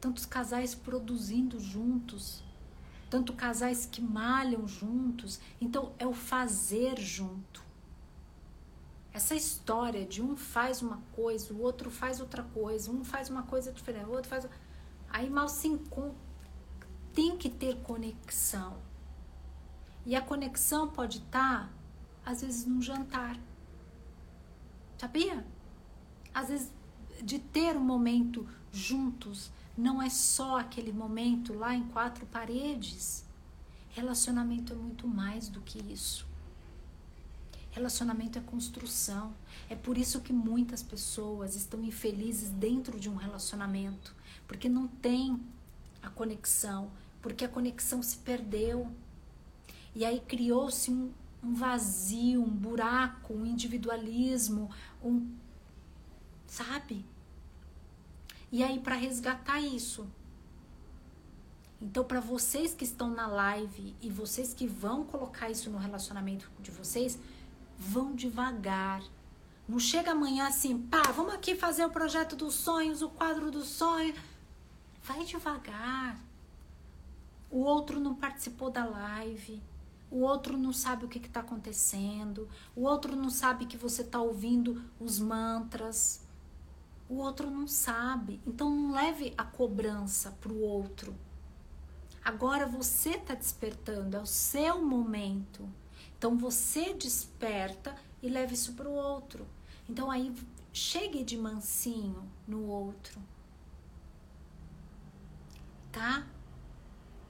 tantos 0.00 0.24
casais 0.24 0.74
produzindo 0.74 1.60
juntos, 1.60 2.42
tanto 3.10 3.32
casais 3.34 3.84
que 3.84 4.00
malham 4.00 4.66
juntos. 4.66 5.40
Então 5.60 5.92
é 5.98 6.06
o 6.06 6.14
fazer 6.14 6.98
junto. 6.98 7.62
Essa 9.12 9.34
história 9.34 10.06
de 10.06 10.22
um 10.22 10.36
faz 10.36 10.80
uma 10.80 11.02
coisa, 11.12 11.52
o 11.52 11.60
outro 11.60 11.90
faz 11.90 12.20
outra 12.20 12.44
coisa, 12.44 12.90
um 12.90 13.04
faz 13.04 13.28
uma 13.28 13.42
coisa 13.42 13.72
diferente, 13.72 14.06
o 14.06 14.12
outro 14.12 14.30
faz. 14.30 14.48
Aí 15.10 15.28
mal 15.28 15.48
se 15.48 15.68
encontra. 15.68 16.30
Tem 17.12 17.36
que 17.36 17.50
ter 17.50 17.76
conexão. 17.82 18.78
E 20.06 20.14
a 20.14 20.22
conexão 20.22 20.88
pode 20.88 21.18
estar 21.18 21.66
tá 21.66 21.79
às 22.24 22.42
vezes 22.42 22.66
num 22.66 22.80
jantar. 22.80 23.38
Sabia? 24.98 25.46
Às 26.34 26.48
vezes 26.48 26.72
de 27.22 27.38
ter 27.38 27.76
um 27.76 27.84
momento 27.84 28.48
juntos, 28.72 29.50
não 29.76 30.00
é 30.00 30.10
só 30.10 30.58
aquele 30.58 30.92
momento 30.92 31.54
lá 31.54 31.74
em 31.74 31.84
quatro 31.88 32.26
paredes. 32.26 33.24
Relacionamento 33.90 34.72
é 34.72 34.76
muito 34.76 35.08
mais 35.08 35.48
do 35.48 35.60
que 35.60 35.78
isso. 35.92 36.26
Relacionamento 37.70 38.38
é 38.38 38.42
construção. 38.42 39.32
É 39.68 39.74
por 39.74 39.96
isso 39.96 40.20
que 40.20 40.32
muitas 40.32 40.82
pessoas 40.82 41.54
estão 41.54 41.82
infelizes 41.82 42.50
dentro 42.50 42.98
de 42.98 43.08
um 43.08 43.16
relacionamento, 43.16 44.14
porque 44.46 44.68
não 44.68 44.88
tem 44.88 45.40
a 46.02 46.10
conexão, 46.10 46.90
porque 47.22 47.44
a 47.44 47.48
conexão 47.48 48.02
se 48.02 48.16
perdeu. 48.18 48.90
E 49.94 50.04
aí 50.04 50.20
criou-se 50.20 50.90
um, 50.90 51.12
um 51.42 51.54
vazio, 51.54 52.42
um 52.42 52.48
buraco, 52.48 53.34
um 53.34 53.46
individualismo, 53.46 54.70
um. 55.02 55.34
Sabe? 56.46 57.04
E 58.52 58.62
aí, 58.62 58.78
para 58.80 58.94
resgatar 58.94 59.60
isso. 59.60 60.06
Então, 61.80 62.04
para 62.04 62.20
vocês 62.20 62.74
que 62.74 62.84
estão 62.84 63.08
na 63.08 63.26
live 63.26 63.96
e 64.02 64.10
vocês 64.10 64.52
que 64.52 64.66
vão 64.66 65.04
colocar 65.04 65.48
isso 65.48 65.70
no 65.70 65.78
relacionamento 65.78 66.50
de 66.60 66.70
vocês, 66.70 67.18
vão 67.78 68.14
devagar. 68.14 69.02
Não 69.66 69.78
chega 69.78 70.10
amanhã 70.10 70.48
assim, 70.48 70.76
pá, 70.76 71.00
vamos 71.12 71.32
aqui 71.32 71.54
fazer 71.54 71.84
o 71.84 71.90
projeto 71.90 72.36
dos 72.36 72.54
sonhos, 72.54 73.00
o 73.00 73.08
quadro 73.08 73.50
dos 73.50 73.68
sonhos. 73.68 74.18
Vai 75.02 75.24
devagar. 75.24 76.18
O 77.50 77.60
outro 77.60 77.98
não 77.98 78.14
participou 78.14 78.70
da 78.70 78.84
live 78.84 79.62
o 80.10 80.20
outro 80.20 80.56
não 80.56 80.72
sabe 80.72 81.04
o 81.04 81.08
que 81.08 81.18
está 81.18 81.40
acontecendo, 81.40 82.48
o 82.74 82.82
outro 82.82 83.14
não 83.14 83.30
sabe 83.30 83.66
que 83.66 83.76
você 83.76 84.02
está 84.02 84.20
ouvindo 84.20 84.82
os 84.98 85.18
mantras, 85.20 86.26
o 87.08 87.16
outro 87.16 87.50
não 87.50 87.66
sabe. 87.66 88.40
Então 88.46 88.70
não 88.70 88.92
leve 88.92 89.32
a 89.36 89.44
cobrança 89.44 90.32
para 90.40 90.52
o 90.52 90.60
outro. 90.60 91.14
Agora 92.24 92.66
você 92.66 93.10
está 93.10 93.34
despertando, 93.34 94.16
é 94.16 94.20
o 94.20 94.26
seu 94.26 94.82
momento. 94.84 95.68
Então 96.18 96.36
você 96.36 96.92
desperta 96.92 97.94
e 98.22 98.28
leve 98.28 98.54
isso 98.54 98.74
para 98.74 98.88
o 98.88 98.92
outro. 98.92 99.46
Então 99.88 100.10
aí 100.10 100.34
chegue 100.72 101.24
de 101.24 101.36
mansinho 101.36 102.28
no 102.46 102.66
outro. 102.66 103.20
Tá? 105.90 106.26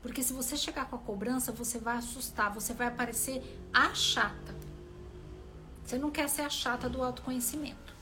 Porque 0.03 0.23
se 0.23 0.33
você 0.33 0.57
chegar 0.57 0.89
com 0.89 0.97
a 0.97 0.99
cobrança, 0.99 1.53
você 1.53 1.79
vai 1.79 1.97
assustar, 1.97 2.53
você 2.53 2.73
vai 2.73 2.87
aparecer 2.87 3.43
a 3.73 3.95
chata. 3.95 4.55
Você 5.85 5.99
não 5.99 6.11
quer 6.11 6.29
ser 6.29 6.43
a 6.43 6.51
chata 6.51 6.89
do 6.89 7.03
autoconhecimento. 7.03 7.95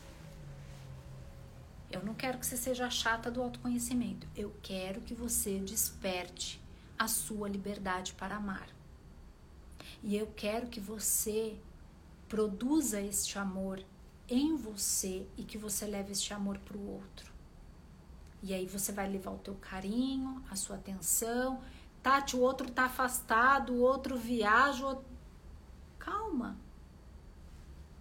Eu 1.91 2.05
não 2.05 2.15
quero 2.15 2.39
que 2.39 2.47
você 2.47 2.57
seja 2.57 2.87
a 2.87 2.91
chata 2.91 3.31
do 3.31 3.43
autoconhecimento. 3.43 4.27
Eu 4.37 4.55
quero 4.63 5.01
que 5.01 5.15
você 5.15 5.59
desperte 5.59 6.61
a 6.99 7.09
sua 7.09 7.49
liberdade 7.49 8.13
para 8.13 8.37
amar. 8.37 8.69
E 10.03 10.17
eu 10.17 10.27
quero 10.37 10.67
que 10.67 10.81
você 10.81 11.59
produza 12.29 13.01
este 13.01 13.39
amor 13.39 13.83
em 14.29 14.55
você 14.55 15.27
e 15.37 15.43
que 15.43 15.57
você 15.57 15.87
leve 15.87 16.13
este 16.13 16.35
amor 16.35 16.59
para 16.59 16.77
o 16.77 16.91
outro. 16.93 17.33
E 18.43 18.53
aí 18.55 18.67
você 18.67 18.93
vai 18.93 19.11
levar 19.11 19.33
o 19.33 19.39
teu 19.39 19.55
carinho, 19.55 20.45
a 20.51 20.55
sua 20.55 20.77
atenção 20.77 21.61
Tati, 22.03 22.37
o 22.37 22.41
outro 22.41 22.71
tá 22.71 22.85
afastado, 22.85 23.73
o 23.73 23.81
outro 23.81 24.17
viaja. 24.17 24.85
O 24.85 24.89
outro... 24.89 25.05
Calma. 25.99 26.57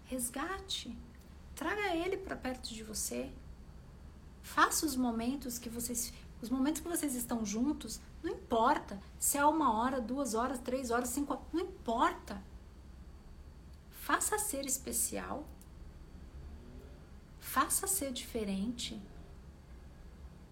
Resgate. 0.06 0.98
Traga 1.56 1.96
ele 1.96 2.18
para 2.18 2.36
perto 2.36 2.70
de 2.74 2.84
você. 2.84 3.32
Faça 4.42 4.86
os 4.86 4.96
momentos 4.96 5.58
que 5.58 5.70
vocês. 5.70 6.14
Os 6.42 6.50
momentos 6.50 6.82
que 6.82 6.88
vocês 6.88 7.16
estão 7.16 7.44
juntos, 7.44 8.00
não 8.22 8.32
importa 8.32 9.02
se 9.18 9.38
é 9.38 9.46
uma 9.46 9.74
hora, 9.74 10.00
duas 10.00 10.36
horas, 10.36 10.60
três 10.60 10.92
horas, 10.92 11.10
cinco 11.10 11.34
horas, 11.34 11.46
não 11.52 11.62
importa. 11.62 12.42
Faça 13.90 14.38
ser 14.38 14.66
especial. 14.66 15.46
Faça 17.40 17.88
ser 17.88 18.14
diferente. 18.14 19.02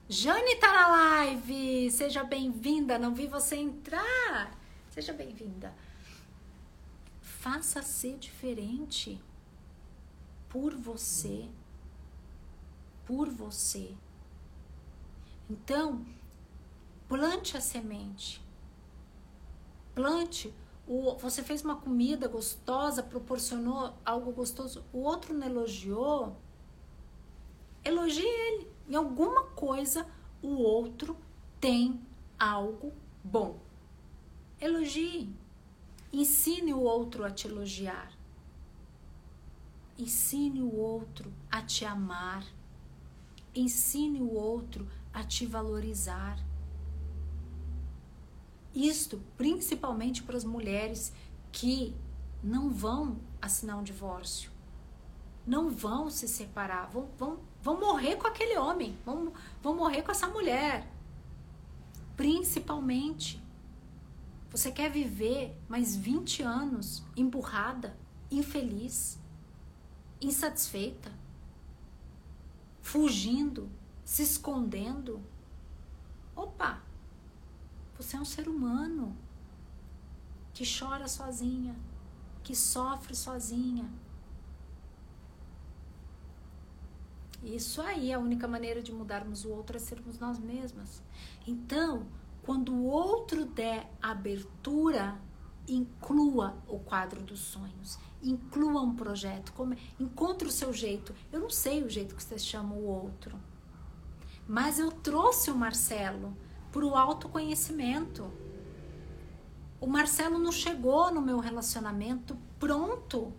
Jane 0.07 0.55
tá 0.57 0.71
na 0.71 0.87
live! 0.87 1.89
Seja 1.89 2.23
bem-vinda, 2.23 2.99
não 2.99 3.15
vi 3.15 3.25
você 3.25 3.55
entrar. 3.55 4.55
Seja 4.91 5.11
bem-vinda. 5.11 5.73
Faça 7.21 7.81
ser 7.81 8.15
diferente 8.19 9.19
por 10.47 10.75
você. 10.75 11.49
Por 13.03 13.29
você. 13.29 13.95
Então, 15.49 16.05
plante 17.07 17.57
a 17.57 17.61
semente. 17.61 18.39
Plante. 19.95 20.53
O, 20.87 21.15
você 21.15 21.41
fez 21.41 21.63
uma 21.63 21.77
comida 21.77 22.27
gostosa, 22.27 23.01
proporcionou 23.01 23.97
algo 24.05 24.31
gostoso, 24.31 24.85
o 24.93 24.99
outro 24.99 25.33
não 25.33 25.47
elogiou. 25.47 26.37
Elogie 27.83 28.21
ele 28.23 28.74
em 28.87 28.95
alguma 28.95 29.43
coisa 29.43 30.05
o 30.41 30.61
outro 30.61 31.17
tem 31.59 31.99
algo 32.37 32.93
bom. 33.23 33.59
Elogie. 34.59 35.29
Ensine 36.13 36.73
o 36.73 36.79
outro 36.79 37.25
a 37.25 37.31
te 37.31 37.47
elogiar. 37.47 38.11
Ensine 39.97 40.61
o 40.61 40.75
outro 40.75 41.33
a 41.51 41.61
te 41.61 41.83
amar. 41.83 42.45
Ensine 43.53 44.21
o 44.21 44.33
outro 44.33 44.87
a 45.13 45.23
te 45.23 45.45
valorizar. 45.45 46.37
Isto 48.73 49.21
principalmente 49.37 50.21
para 50.21 50.35
as 50.35 50.43
mulheres 50.43 51.13
que 51.51 51.95
não 52.43 52.69
vão 52.69 53.17
assinar 53.41 53.77
um 53.77 53.83
divórcio, 53.83 54.51
não 55.45 55.69
vão 55.69 56.09
se 56.09 56.27
separar, 56.27 56.87
vão, 56.87 57.09
vão 57.17 57.39
vão 57.65 57.79
morrer 57.79 58.15
com 58.17 58.27
aquele 58.27 58.55
homem, 58.59 58.95
vão, 59.03 59.33
vão 59.59 59.75
morrer 59.75 60.03
com 60.03 60.11
essa 60.11 60.27
mulher. 60.27 60.87
Principalmente, 62.15 63.43
você 64.51 64.71
quer 64.71 64.91
viver 64.91 65.59
mais 65.67 65.95
20 65.95 66.43
anos 66.43 67.03
emburrada, 67.17 67.97
infeliz, 68.29 69.19
insatisfeita, 70.21 71.11
fugindo, 72.83 73.67
se 74.03 74.21
escondendo? 74.21 75.19
Opa! 76.35 76.83
Você 77.97 78.15
é 78.15 78.19
um 78.19 78.25
ser 78.25 78.47
humano 78.47 79.17
que 80.53 80.63
chora 80.63 81.07
sozinha, 81.07 81.75
que 82.43 82.55
sofre 82.55 83.15
sozinha, 83.15 83.89
Isso 87.45 87.79
aí, 87.79 88.11
a 88.11 88.17
única 88.17 88.47
maneira 88.47 88.81
de 88.81 88.91
mudarmos 88.91 89.45
o 89.45 89.51
outro 89.51 89.77
é 89.77 89.79
sermos 89.79 90.17
nós 90.17 90.39
mesmas. 90.39 91.03
Então, 91.45 92.07
quando 92.41 92.73
o 92.73 92.85
outro 92.85 93.45
der 93.45 93.87
abertura, 94.01 95.15
inclua 95.67 96.57
o 96.67 96.79
quadro 96.79 97.21
dos 97.21 97.39
sonhos, 97.39 97.99
inclua 98.21 98.81
um 98.81 98.95
projeto, 98.95 99.53
como, 99.53 99.75
encontre 99.99 100.47
o 100.47 100.51
seu 100.51 100.73
jeito. 100.73 101.13
Eu 101.31 101.39
não 101.39 101.49
sei 101.49 101.83
o 101.83 101.89
jeito 101.89 102.15
que 102.15 102.23
você 102.23 102.39
chama 102.39 102.73
o 102.73 102.83
outro, 102.83 103.39
mas 104.47 104.79
eu 104.79 104.91
trouxe 104.91 105.51
o 105.51 105.55
Marcelo 105.55 106.35
para 106.71 106.83
o 106.83 106.95
autoconhecimento. 106.95 108.31
O 109.79 109.85
Marcelo 109.85 110.39
não 110.39 110.51
chegou 110.51 111.13
no 111.13 111.21
meu 111.21 111.39
relacionamento 111.39 112.35
pronto 112.59 113.31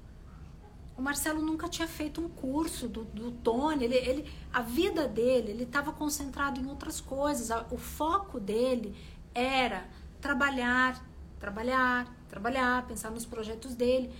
o 0.96 1.02
Marcelo 1.02 1.42
nunca 1.42 1.68
tinha 1.68 1.86
feito 1.86 2.22
um 2.22 2.28
curso 2.28 2.88
do, 2.88 3.04
do 3.04 3.30
Tony. 3.30 3.84
Ele, 3.84 3.96
ele, 3.96 4.32
a 4.52 4.62
vida 4.62 5.06
dele, 5.06 5.50
ele 5.50 5.64
estava 5.64 5.92
concentrado 5.92 6.58
em 6.58 6.66
outras 6.66 7.00
coisas. 7.00 7.50
O 7.70 7.76
foco 7.76 8.40
dele 8.40 8.96
era 9.34 9.86
trabalhar, 10.20 11.04
trabalhar, 11.38 12.10
trabalhar, 12.28 12.86
pensar 12.86 13.10
nos 13.10 13.26
projetos 13.26 13.74
dele. 13.74 14.10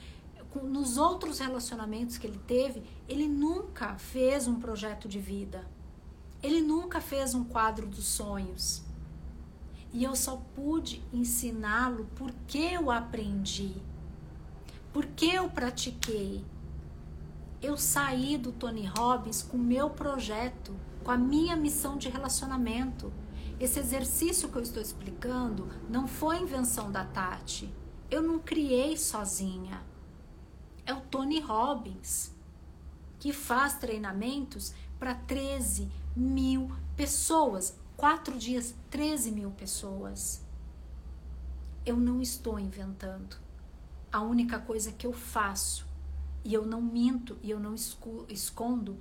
Nos 0.63 0.99
outros 0.99 1.39
relacionamentos 1.39 2.19
que 2.19 2.27
ele 2.27 2.41
teve, 2.47 2.83
ele 3.09 3.27
nunca 3.27 3.97
fez 3.97 4.47
um 4.47 4.61
projeto 4.61 5.09
de 5.09 5.19
vida. 5.19 5.67
Ele 6.43 6.61
nunca 6.61 7.01
fez 7.01 7.35
um 7.35 7.45
quadro 7.45 7.87
dos 7.87 8.05
sonhos. 8.05 8.83
E 9.93 10.05
eu 10.05 10.15
só 10.15 10.43
pude 10.55 11.03
ensiná-lo 11.11 12.07
porque 12.17 12.59
eu 12.59 12.91
aprendi, 12.91 13.75
porque 14.93 15.27
eu 15.27 15.49
pratiquei 15.49 16.45
eu 17.67 17.77
saí 17.77 18.39
do 18.39 18.53
Tony 18.53 18.87
Robbins 18.87 19.43
com 19.43 19.57
o 19.57 19.61
meu 19.61 19.91
projeto, 19.91 20.77
com 21.03 21.11
a 21.11 21.17
minha 21.17 21.57
missão 21.57 21.97
de 21.97 22.09
relacionamento. 22.09 23.13
Esse 23.59 23.81
exercício 23.81 24.49
que 24.49 24.57
eu 24.57 24.63
estou 24.63 24.81
explicando 24.81 25.69
não 25.89 26.07
foi 26.07 26.39
invenção 26.39 26.93
da 26.93 27.05
Tati. 27.05 27.69
Eu 28.09 28.23
não 28.23 28.39
criei 28.39 28.97
sozinha. 28.97 29.83
É 30.85 30.95
o 30.95 31.01
Tony 31.01 31.41
Robbins 31.41 32.33
que 33.19 33.33
faz 33.33 33.75
treinamentos 33.79 34.73
para 34.97 35.15
13 35.15 35.91
mil 36.15 36.71
pessoas. 36.97 37.77
Quatro 37.97 38.39
dias, 38.39 38.77
13 38.91 39.33
mil 39.33 39.51
pessoas. 39.51 40.41
Eu 41.85 41.97
não 41.97 42.23
estou 42.23 42.61
inventando. 42.61 43.37
A 44.13 44.21
única 44.21 44.61
coisa 44.61 44.93
que 44.93 45.07
eu 45.07 45.13
faço 45.13 45.86
e 46.47 46.55
eu 46.55 46.65
não 46.65 46.81
minto 46.81 47.37
e 47.43 47.51
eu 47.51 47.59
não 47.59 47.75
escondo, 48.29 49.01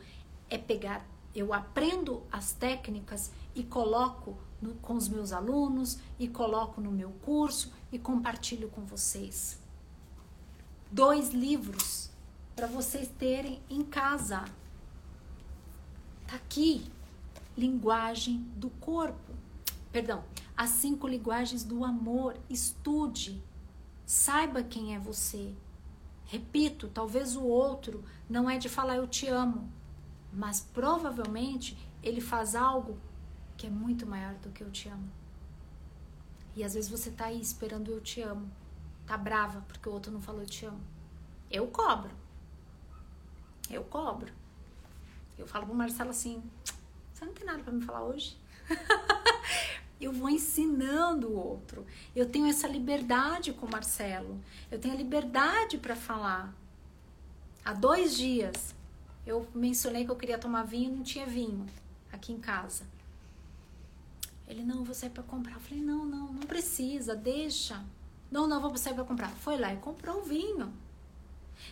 é 0.50 0.58
pegar, 0.58 1.06
eu 1.36 1.54
aprendo 1.54 2.24
as 2.32 2.54
técnicas 2.54 3.32
e 3.54 3.64
coloco 3.64 4.36
no, 4.60 4.74
com 4.76 4.96
os 4.96 5.08
meus 5.08 5.32
alunos 5.32 6.00
e 6.18 6.28
coloco 6.28 6.82
no 6.82 6.92
meu 6.92 7.12
curso 7.22 7.72
e 7.92 8.00
compartilho 8.00 8.68
com 8.70 8.84
vocês. 8.84 9.60
Dois 10.92 11.30
livros 11.30 12.10
para 12.56 12.66
vocês 12.66 13.12
terem 13.20 13.62
em 13.70 13.84
casa. 13.84 14.44
Tá 16.26 16.38
aqui, 16.38 16.92
linguagem 17.56 18.40
do 18.56 18.72
corpo. 18.72 19.36
Perdão, 19.92 20.24
as 20.58 20.72
cinco 20.72 21.08
linguagens 21.08 21.64
do 21.64 21.86
amor. 21.86 22.36
Estude, 22.50 23.44
saiba 24.04 24.64
quem 24.64 24.96
é 24.96 25.00
você, 25.00 25.54
Repito, 26.26 26.88
talvez 26.88 27.36
o 27.36 27.44
outro 27.44 28.04
não 28.30 28.50
é 28.50 28.58
de 28.58 28.68
falar 28.68 28.98
eu 28.98 29.08
te 29.08 29.28
amo, 29.28 29.72
mas 30.34 30.60
provavelmente 30.60 31.78
ele 32.02 32.20
faz 32.20 32.56
algo 32.56 33.00
que 33.56 33.68
é 33.68 33.70
muito 33.70 34.06
maior 34.06 34.34
do 34.36 34.50
que 34.50 34.64
eu 34.64 34.72
te 34.72 34.90
amo. 34.90 35.10
E 36.56 36.64
às 36.64 36.74
vezes 36.74 36.90
você 36.90 37.12
tá 37.12 37.26
aí 37.26 37.40
esperando 37.40 37.92
eu 37.92 38.02
te 38.02 38.22
amo, 38.22 38.50
tá 39.06 39.18
brava 39.18 39.62
porque 39.68 39.88
o 39.88 39.92
outro 39.92 40.12
não 40.12 40.22
falou 40.22 40.42
eu 40.42 40.48
te 40.48 40.66
amo. 40.66 40.82
Eu 41.52 41.68
cobro. 41.68 42.12
Eu 43.70 43.84
cobro. 43.84 44.34
Eu 45.38 45.46
falo 45.46 45.66
pro 45.66 45.76
Marcelo 45.76 46.10
assim: 46.10 46.44
você 47.14 47.26
não 47.26 47.34
tem 47.34 47.46
nada 47.46 47.64
para 47.64 47.74
me 47.74 47.82
falar 47.82 48.04
hoje? 48.04 48.38
eu 50.00 50.12
vou 50.12 50.30
ensinando 50.30 51.30
o 51.30 51.36
outro. 51.36 51.86
Eu 52.16 52.28
tenho 52.28 52.48
essa 52.48 52.68
liberdade 52.68 53.54
com 53.54 53.66
o 53.66 53.72
Marcelo. 53.72 54.40
Eu 54.70 54.80
tenho 54.80 54.94
a 54.94 54.98
liberdade 54.98 55.78
para 55.78 55.96
falar. 55.96 56.54
Há 57.64 57.74
dois 57.74 58.16
dias 58.16 58.76
eu 59.26 59.48
mencionei 59.56 60.06
que 60.06 60.12
eu 60.12 60.16
queria 60.16 60.38
tomar 60.38 60.64
vinho 60.64 60.94
e 60.94 60.96
não 60.98 61.04
tinha 61.04 61.26
vinho 61.26 61.66
aqui 62.12 62.32
em 62.32 62.40
casa. 62.40 62.84
Ele, 64.48 64.64
não, 64.64 64.84
vou 64.84 64.94
sair 64.94 65.10
para 65.10 65.24
comprar. 65.24 65.54
Eu 65.54 65.60
falei, 65.60 65.84
não, 65.84 66.06
não, 66.06 66.32
não 66.32 66.44
precisa, 66.44 67.16
deixa. 67.16 67.84
Não, 68.32 68.48
não, 68.48 68.62
vou 68.62 68.78
sair 68.78 68.94
para 68.94 69.04
comprar. 69.04 69.30
Foi 69.30 69.58
lá 69.58 69.74
e 69.74 69.78
comprou 69.78 70.20
o 70.20 70.24
vinho. 70.24 70.72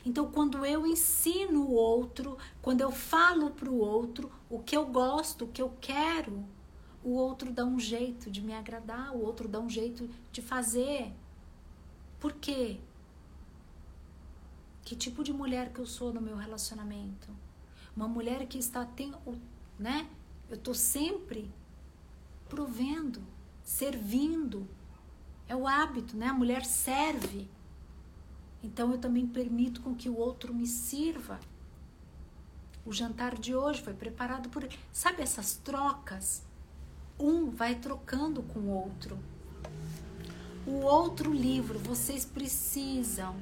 Então, 0.03 0.31
quando 0.31 0.65
eu 0.65 0.87
ensino 0.87 1.61
o 1.61 1.73
outro, 1.73 2.37
quando 2.61 2.81
eu 2.81 2.91
falo 2.91 3.51
para 3.51 3.69
o 3.69 3.77
outro 3.77 4.31
o 4.49 4.59
que 4.59 4.75
eu 4.75 4.85
gosto, 4.87 5.45
o 5.45 5.47
que 5.47 5.61
eu 5.61 5.71
quero, 5.79 6.43
o 7.03 7.11
outro 7.11 7.51
dá 7.51 7.65
um 7.65 7.79
jeito 7.79 8.31
de 8.31 8.41
me 8.41 8.53
agradar, 8.53 9.13
o 9.13 9.21
outro 9.21 9.47
dá 9.47 9.59
um 9.59 9.69
jeito 9.69 10.09
de 10.31 10.41
fazer. 10.41 11.11
Por 12.19 12.33
quê? 12.33 12.79
Que 14.83 14.95
tipo 14.95 15.23
de 15.23 15.33
mulher 15.33 15.71
que 15.73 15.79
eu 15.79 15.85
sou 15.85 16.13
no 16.13 16.21
meu 16.21 16.37
relacionamento? 16.37 17.29
Uma 17.95 18.07
mulher 18.07 18.45
que 18.47 18.57
está 18.57 18.85
tem, 18.85 19.13
né? 19.77 20.09
Eu 20.49 20.57
tô 20.57 20.73
sempre 20.73 21.51
provendo, 22.49 23.21
servindo, 23.63 24.67
É 25.47 25.55
o 25.55 25.67
hábito, 25.67 26.15
né? 26.15 26.27
A 26.27 26.33
mulher 26.33 26.63
serve. 26.65 27.49
Então 28.63 28.91
eu 28.91 28.97
também 28.97 29.27
permito 29.27 29.81
com 29.81 29.93
que 29.93 30.07
o 30.07 30.17
outro 30.17 30.53
me 30.53 30.65
sirva. 30.65 31.39
O 32.85 32.93
jantar 32.93 33.37
de 33.37 33.53
hoje 33.53 33.81
foi 33.81 33.93
preparado 33.93 34.49
por. 34.49 34.67
Sabe 34.91 35.21
essas 35.21 35.55
trocas? 35.55 36.43
Um 37.19 37.49
vai 37.49 37.75
trocando 37.75 38.41
com 38.41 38.59
o 38.59 38.69
outro. 38.69 39.17
O 40.65 40.81
outro 40.81 41.33
livro, 41.33 41.77
vocês 41.77 42.23
precisam 42.23 43.35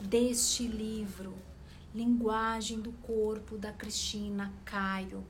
deste 0.00 0.66
livro, 0.66 1.34
Linguagem 1.94 2.80
do 2.80 2.92
Corpo, 2.92 3.56
da 3.56 3.72
Cristina 3.72 4.52
Cairo. 4.64 5.24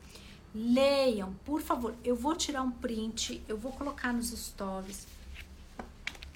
Leiam, 0.55 1.35
por 1.45 1.61
favor. 1.61 1.95
Eu 2.05 2.17
vou 2.17 2.35
tirar 2.35 2.63
um 2.63 2.71
print, 2.71 3.43
eu 3.49 3.57
vou 3.57 3.73
colocar 3.73 4.13
nos 4.13 4.31
stories. 4.31 5.07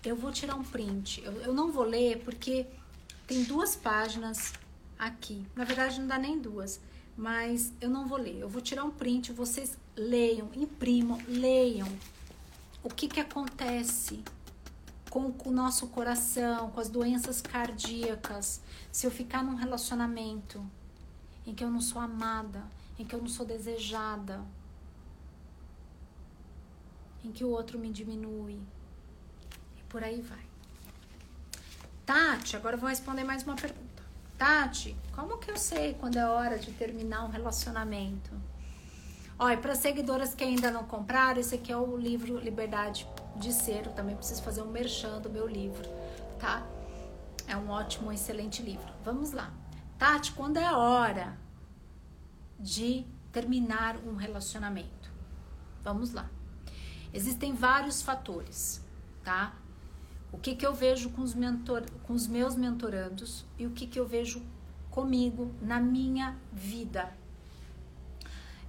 Eu 0.04 0.16
vou 0.16 0.30
tirar 0.30 0.54
um 0.54 0.64
print. 0.64 1.22
Eu, 1.24 1.32
eu 1.42 1.54
não 1.54 1.72
vou 1.72 1.84
ler 1.84 2.22
porque 2.24 2.66
tem 3.26 3.44
duas 3.44 3.74
páginas 3.74 4.52
aqui. 4.98 5.44
Na 5.54 5.64
verdade, 5.64 6.00
não 6.00 6.06
dá 6.06 6.18
nem 6.18 6.38
duas, 6.38 6.80
mas 7.16 7.72
eu 7.80 7.88
não 7.88 8.06
vou 8.06 8.18
ler. 8.18 8.40
Eu 8.40 8.48
vou 8.48 8.60
tirar 8.60 8.84
um 8.84 8.90
print, 8.90 9.32
vocês 9.32 9.78
leiam, 9.96 10.50
imprimam, 10.54 11.18
leiam. 11.26 11.88
O 12.82 12.88
que 12.88 13.08
que 13.08 13.20
acontece? 13.20 14.22
com 15.08 15.48
o 15.48 15.52
nosso 15.52 15.86
coração, 15.86 16.70
com 16.70 16.78
as 16.78 16.90
doenças 16.90 17.40
cardíacas, 17.40 18.60
se 18.92 19.06
eu 19.06 19.10
ficar 19.10 19.42
num 19.42 19.54
relacionamento 19.54 20.62
em 21.46 21.54
que 21.54 21.64
eu 21.64 21.70
não 21.70 21.80
sou 21.80 22.02
amada, 22.02 22.62
em 22.98 23.04
que 23.04 23.14
eu 23.14 23.20
não 23.20 23.28
sou 23.28 23.46
desejada, 23.46 24.44
em 27.24 27.32
que 27.32 27.44
o 27.44 27.48
outro 27.48 27.78
me 27.78 27.90
diminui, 27.90 28.60
e 29.78 29.82
por 29.88 30.04
aí 30.04 30.20
vai. 30.20 30.44
Tati, 32.04 32.56
agora 32.56 32.76
eu 32.76 32.80
vou 32.80 32.88
responder 32.88 33.24
mais 33.24 33.42
uma 33.42 33.56
pergunta. 33.56 33.85
Tati, 34.38 34.94
como 35.14 35.38
que 35.38 35.50
eu 35.50 35.56
sei 35.56 35.94
quando 35.94 36.18
é 36.18 36.26
hora 36.26 36.58
de 36.58 36.70
terminar 36.72 37.24
um 37.24 37.28
relacionamento? 37.28 38.30
Olha, 39.38 39.56
para 39.56 39.74
seguidoras 39.74 40.34
que 40.34 40.44
ainda 40.44 40.70
não 40.70 40.84
compraram, 40.84 41.40
esse 41.40 41.54
aqui 41.54 41.72
é 41.72 41.76
o 41.76 41.96
livro 41.96 42.38
Liberdade 42.38 43.06
de 43.36 43.52
Ser. 43.52 43.86
Eu 43.86 43.92
também 43.92 44.14
preciso 44.14 44.42
fazer 44.42 44.60
um 44.60 44.70
merchan 44.70 45.20
do 45.20 45.30
meu 45.30 45.46
livro, 45.46 45.88
tá? 46.38 46.66
É 47.46 47.56
um 47.56 47.70
ótimo, 47.70 48.12
excelente 48.12 48.62
livro. 48.62 48.92
Vamos 49.04 49.32
lá. 49.32 49.52
Tati, 49.98 50.32
quando 50.32 50.58
é 50.58 50.70
hora 50.70 51.38
de 52.58 53.06
terminar 53.32 53.96
um 54.06 54.16
relacionamento? 54.16 55.10
Vamos 55.82 56.12
lá. 56.12 56.28
Existem 57.12 57.54
vários 57.54 58.02
fatores, 58.02 58.82
tá? 59.24 59.54
O 60.32 60.38
que, 60.38 60.54
que 60.54 60.66
eu 60.66 60.74
vejo 60.74 61.10
com 61.10 61.22
os, 61.22 61.34
mentor, 61.34 61.84
com 62.02 62.12
os 62.12 62.26
meus 62.26 62.56
mentorandos 62.56 63.44
e 63.58 63.66
o 63.66 63.70
que, 63.70 63.86
que 63.86 63.98
eu 63.98 64.06
vejo 64.06 64.42
comigo 64.90 65.54
na 65.60 65.78
minha 65.78 66.36
vida, 66.52 67.12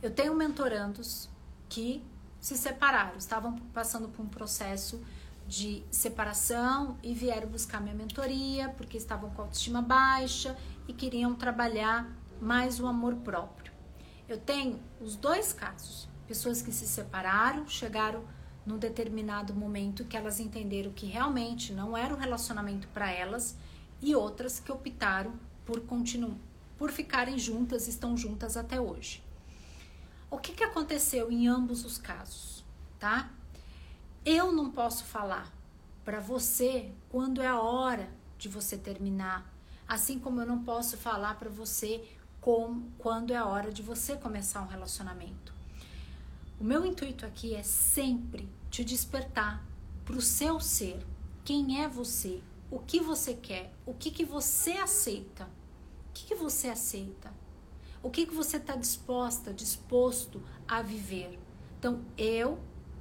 eu 0.01 0.11
tenho 0.11 0.35
mentorandos 0.35 1.29
que 1.69 2.03
se 2.39 2.57
separaram, 2.57 3.17
estavam 3.17 3.55
passando 3.73 4.09
por 4.09 4.23
um 4.23 4.27
processo 4.27 5.01
de 5.47 5.83
separação 5.89 6.97
e 7.01 7.13
vieram 7.13 7.47
buscar 7.47 7.81
minha 7.81 7.95
mentoria 7.95 8.69
porque 8.77 8.97
estavam 8.97 9.29
com 9.29 9.43
autoestima 9.43 9.81
baixa 9.81 10.57
e 10.87 10.93
queriam 10.93 11.33
trabalhar 11.33 12.11
mais 12.41 12.79
o 12.79 12.87
amor 12.87 13.15
próprio. 13.15 13.71
Eu 14.27 14.37
tenho 14.37 14.79
os 14.99 15.15
dois 15.15 15.53
casos: 15.53 16.07
pessoas 16.27 16.61
que 16.61 16.71
se 16.71 16.85
separaram, 16.85 17.67
chegaram 17.67 18.23
num 18.67 18.77
determinado 18.77 19.55
momento 19.55 20.03
que 20.03 20.17
elas 20.17 20.41
entenderam 20.41 20.91
que 20.91 21.05
realmente 21.05 21.71
não 21.71 21.95
era 21.95 22.13
um 22.13 22.17
relacionamento 22.17 22.87
para 22.89 23.09
elas, 23.09 23.55
e 24.01 24.13
outras 24.13 24.59
que 24.59 24.71
optaram 24.71 25.39
por 25.65 25.79
continuar, 25.81 26.37
por 26.77 26.91
ficarem 26.91 27.39
juntas, 27.39 27.87
estão 27.87 28.17
juntas 28.17 28.57
até 28.57 28.79
hoje. 28.79 29.23
O 30.29 30.37
que, 30.37 30.51
que 30.51 30.63
aconteceu 30.63 31.31
em 31.31 31.47
ambos 31.47 31.85
os 31.85 31.97
casos, 31.97 32.65
tá? 32.99 33.31
Eu 34.25 34.51
não 34.51 34.69
posso 34.69 35.05
falar 35.05 35.49
para 36.03 36.19
você 36.19 36.91
quando 37.09 37.41
é 37.41 37.47
a 37.47 37.61
hora 37.61 38.09
de 38.37 38.49
você 38.49 38.77
terminar, 38.77 39.49
assim 39.87 40.19
como 40.19 40.41
eu 40.41 40.45
não 40.45 40.63
posso 40.63 40.97
falar 40.97 41.39
para 41.39 41.49
você 41.49 42.05
como, 42.41 42.91
quando 42.97 43.31
é 43.31 43.37
a 43.37 43.45
hora 43.45 43.71
de 43.71 43.81
você 43.81 44.17
começar 44.17 44.61
um 44.61 44.67
relacionamento. 44.67 45.55
O 46.59 46.63
meu 46.63 46.85
intuito 46.85 47.25
aqui 47.25 47.55
é 47.55 47.63
sempre 47.63 48.56
te 48.69 48.83
despertar 48.83 49.65
para 50.03 50.15
o 50.15 50.21
seu 50.21 50.59
ser, 50.59 51.05
quem 51.43 51.81
é 51.81 51.87
você, 51.87 52.41
o 52.69 52.79
que 52.79 52.99
você 52.99 53.33
quer, 53.33 53.73
o 53.85 53.93
que, 53.93 54.11
que 54.11 54.25
você 54.25 54.71
aceita, 54.71 55.45
o 56.09 56.13
que, 56.13 56.25
que 56.27 56.35
você 56.35 56.67
aceita. 56.67 57.31
O 58.01 58.09
que, 58.09 58.25
que 58.25 58.33
você 58.33 58.57
está 58.57 58.75
disposta, 58.75 59.53
disposto 59.53 60.41
a 60.67 60.81
viver? 60.81 61.39
Então, 61.77 62.05
eu 62.17 62.59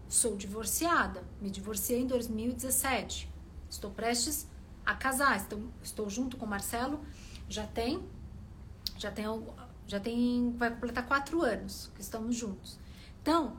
sou 0.08 0.36
divorciada, 0.36 1.22
me 1.40 1.50
divorciei 1.50 2.00
em 2.00 2.06
2017. 2.06 3.30
Estou 3.68 3.90
prestes 3.90 4.48
a 4.84 4.94
casar, 4.94 5.36
estou, 5.36 5.62
estou 5.82 6.08
junto 6.08 6.36
com 6.36 6.46
o 6.46 6.48
Marcelo, 6.48 7.00
já 7.48 7.66
tem, 7.66 8.02
já 8.96 9.10
tem, 9.10 9.26
já 9.86 10.00
tem, 10.00 10.52
vai 10.56 10.70
completar 10.70 11.06
quatro 11.06 11.42
anos 11.42 11.90
que 11.94 12.00
estamos 12.00 12.34
juntos. 12.34 12.78
Então, 13.20 13.56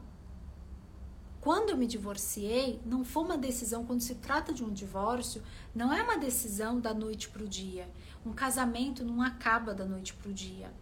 quando 1.39 1.69
eu 1.69 1.77
me 1.77 1.87
divorciei, 1.87 2.81
não 2.85 3.05
foi 3.05 3.23
uma 3.23 3.37
decisão, 3.37 3.85
quando 3.85 4.01
se 4.01 4.15
trata 4.15 4.53
de 4.53 4.63
um 4.63 4.71
divórcio, 4.71 5.41
não 5.73 5.93
é 5.93 6.01
uma 6.01 6.17
decisão 6.17 6.79
da 6.79 6.93
noite 6.93 7.29
para 7.29 7.43
o 7.43 7.47
dia. 7.47 7.89
Um 8.25 8.33
casamento 8.33 9.03
não 9.03 9.21
acaba 9.21 9.73
da 9.73 9.85
noite 9.85 10.13
para 10.13 10.29
o 10.29 10.33
dia. 10.33 10.73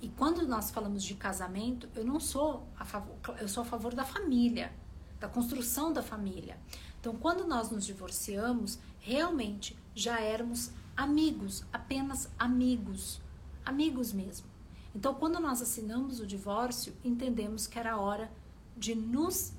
E 0.00 0.08
quando 0.08 0.46
nós 0.46 0.70
falamos 0.70 1.02
de 1.02 1.14
casamento, 1.14 1.88
eu 1.94 2.04
não 2.04 2.20
sou 2.20 2.68
a 2.78 2.84
favor, 2.84 3.16
eu 3.40 3.48
sou 3.48 3.62
a 3.62 3.66
favor 3.66 3.94
da 3.94 4.04
família, 4.04 4.72
da 5.18 5.28
construção 5.28 5.92
da 5.92 6.02
família. 6.02 6.58
Então, 7.00 7.16
quando 7.16 7.46
nós 7.46 7.70
nos 7.70 7.86
divorciamos, 7.86 8.78
realmente 8.98 9.76
já 9.94 10.20
éramos 10.20 10.70
amigos, 10.96 11.64
apenas 11.72 12.28
amigos, 12.38 13.20
amigos 13.64 14.12
mesmo. 14.12 14.46
Então, 14.94 15.14
quando 15.14 15.40
nós 15.40 15.62
assinamos 15.62 16.20
o 16.20 16.26
divórcio, 16.26 16.94
entendemos 17.04 17.66
que 17.66 17.78
era 17.78 17.96
hora 17.96 18.30
de 18.76 18.94
nos 18.94 19.52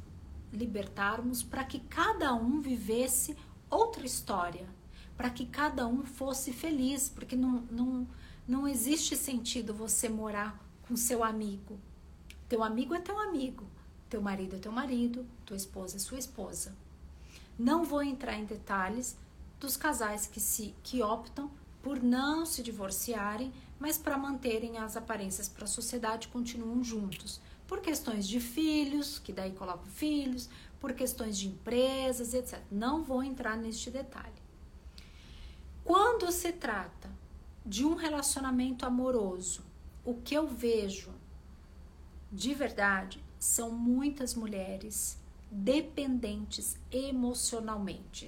libertarmos 0.52 1.44
para 1.44 1.64
que 1.64 1.80
cada 1.80 2.34
um 2.34 2.60
vivesse 2.60 3.36
outra 3.70 4.06
história, 4.06 4.68
para 5.16 5.30
que 5.30 5.46
cada 5.46 5.88
um 5.88 6.04
fosse 6.06 6.54
feliz, 6.54 7.10
porque 7.10 7.36
não, 7.36 7.64
não 7.72 8.08
não 8.48 8.66
existe 8.66 9.18
sentido 9.18 9.74
você 9.74 10.08
morar 10.08 10.58
com 10.88 10.96
seu 10.96 11.22
amigo. 11.22 11.78
Teu 12.48 12.64
amigo 12.64 12.94
é 12.94 13.00
teu 13.02 13.20
amigo, 13.20 13.68
teu 14.10 14.22
marido 14.22 14.56
é 14.56 14.60
teu 14.60 14.72
marido, 14.72 15.26
tua 15.46 15.58
esposa 15.58 15.98
é 15.98 16.00
sua 16.00 16.18
esposa. 16.18 16.74
Não 17.60 17.84
vou 17.84 18.02
entrar 18.02 18.38
em 18.38 18.46
detalhes 18.46 19.18
dos 19.60 19.76
casais 19.76 20.28
que 20.28 20.40
se 20.40 20.74
que 20.82 21.02
optam 21.04 21.52
por 21.84 22.02
não 22.02 22.46
se 22.46 22.64
divorciarem, 22.64 23.52
mas 23.78 23.98
para 23.98 24.18
manterem 24.18 24.78
as 24.78 24.96
aparências 24.96 25.50
para 25.50 25.66
a 25.66 25.68
sociedade 25.68 26.30
continuam 26.30 26.82
juntos, 26.82 27.42
por 27.68 27.82
questões 27.82 28.28
de 28.28 28.40
filhos, 28.40 29.20
que 29.20 29.34
daí 29.34 29.52
colocam 29.52 29.86
filhos, 29.86 30.50
por 30.80 30.94
questões 30.94 31.38
de 31.38 31.48
empresas, 31.48 32.34
etc. 32.34 32.60
Não 32.72 33.04
vou 33.04 33.22
entrar 33.22 33.58
neste 33.58 33.92
detalhe. 33.92 34.42
Quando 35.84 36.32
se 36.32 36.52
trata 36.52 37.10
de 37.66 37.86
um 37.86 37.96
relacionamento 37.96 38.86
amoroso, 38.86 39.64
o 40.04 40.14
que 40.16 40.34
eu 40.34 40.48
vejo 40.48 41.12
de 42.32 42.54
verdade 42.54 43.24
são 43.40 43.72
muitas 43.72 44.34
mulheres 44.34 45.18
dependentes 45.50 46.78
emocionalmente. 46.92 48.28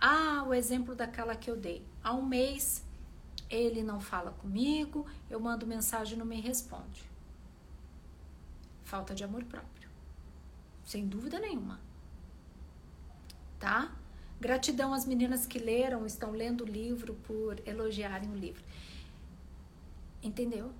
Ah, 0.00 0.44
o 0.46 0.52
exemplo 0.52 0.94
daquela 0.94 1.34
que 1.34 1.50
eu 1.50 1.56
dei. 1.56 1.84
Há 2.02 2.14
um 2.14 2.24
mês 2.24 2.84
ele 3.48 3.82
não 3.82 4.00
fala 4.00 4.32
comigo, 4.32 5.06
eu 5.30 5.38
mando 5.38 5.66
mensagem 5.66 6.14
e 6.14 6.18
não 6.18 6.26
me 6.26 6.40
responde. 6.40 7.13
Falta 8.94 9.12
de 9.12 9.24
amor 9.24 9.42
próprio. 9.42 9.90
Sem 10.84 11.04
dúvida 11.04 11.40
nenhuma. 11.40 11.80
Tá? 13.58 13.92
Gratidão 14.40 14.94
às 14.94 15.04
meninas 15.04 15.46
que 15.46 15.58
leram, 15.58 16.06
estão 16.06 16.30
lendo 16.30 16.62
o 16.62 16.64
livro 16.64 17.14
por 17.24 17.60
elogiarem 17.66 18.30
o 18.30 18.36
livro. 18.36 18.62
Entendeu? 20.22 20.70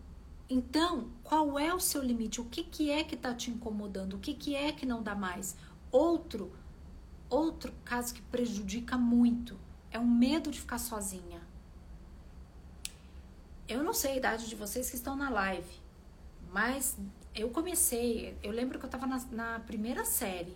Então, 0.48 1.10
qual 1.24 1.58
é 1.58 1.74
o 1.74 1.80
seu 1.80 2.00
limite? 2.04 2.40
O 2.40 2.44
que, 2.44 2.62
que 2.62 2.88
é 2.88 3.02
que 3.02 3.16
está 3.16 3.34
te 3.34 3.50
incomodando? 3.50 4.14
O 4.14 4.20
que, 4.20 4.32
que 4.32 4.54
é 4.54 4.70
que 4.70 4.86
não 4.86 5.02
dá 5.02 5.16
mais? 5.16 5.56
Outro, 5.90 6.52
outro 7.28 7.72
caso 7.84 8.14
que 8.14 8.22
prejudica 8.22 8.96
muito 8.96 9.58
é 9.90 9.98
o 9.98 10.06
medo 10.06 10.52
de 10.52 10.60
ficar 10.60 10.78
sozinha. 10.78 11.42
Eu 13.66 13.82
não 13.82 13.92
sei 13.92 14.12
a 14.12 14.16
idade 14.18 14.48
de 14.48 14.54
vocês 14.54 14.88
que 14.88 14.94
estão 14.94 15.16
na 15.16 15.28
live, 15.30 15.80
mas 16.52 16.96
eu 17.34 17.50
comecei. 17.50 18.36
Eu 18.42 18.52
lembro 18.52 18.78
que 18.78 18.84
eu 18.84 18.88
estava 18.88 19.06
na, 19.06 19.20
na 19.32 19.60
primeira 19.60 20.04
série 20.04 20.54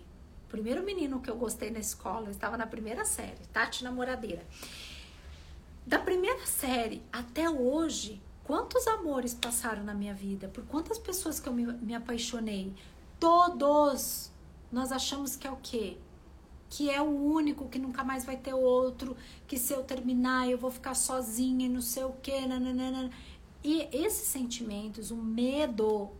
primeiro 0.49 0.83
menino 0.83 1.21
que 1.21 1.29
eu 1.29 1.37
gostei 1.37 1.69
na 1.69 1.79
escola, 1.79 2.29
estava 2.29 2.57
na 2.57 2.65
primeira 2.65 3.05
série, 3.05 3.37
Tati 3.53 3.83
Namoradeira. 3.83 4.45
Da 5.85 5.99
primeira 5.99 6.45
série 6.45 7.01
até 7.11 7.49
hoje, 7.49 8.21
quantos 8.43 8.87
amores 8.87 9.33
passaram 9.33 9.83
na 9.83 9.93
minha 9.93 10.13
vida? 10.13 10.47
Por 10.49 10.65
quantas 10.65 10.97
pessoas 10.97 11.39
que 11.39 11.47
eu 11.47 11.53
me, 11.53 11.65
me 11.65 11.95
apaixonei? 11.95 12.73
Todos! 13.19 14.31
Nós 14.71 14.91
achamos 14.91 15.35
que 15.35 15.47
é 15.47 15.51
o 15.51 15.57
quê? 15.57 15.97
Que 16.69 16.89
é 16.89 17.01
o 17.01 17.09
único, 17.09 17.67
que 17.69 17.79
nunca 17.79 18.03
mais 18.03 18.25
vai 18.25 18.37
ter 18.37 18.53
outro, 18.53 19.15
que 19.47 19.57
se 19.57 19.73
eu 19.73 19.83
terminar 19.83 20.47
eu 20.49 20.57
vou 20.57 20.69
ficar 20.69 20.93
sozinha 20.93 21.65
e 21.65 21.69
não 21.69 21.81
sei 21.81 22.03
o 22.03 22.13
quê. 22.21 22.41
Nananana. 22.41 23.09
E 23.63 23.87
esses 23.91 24.27
sentimentos, 24.27 25.11
o 25.11 25.15
medo 25.15 26.11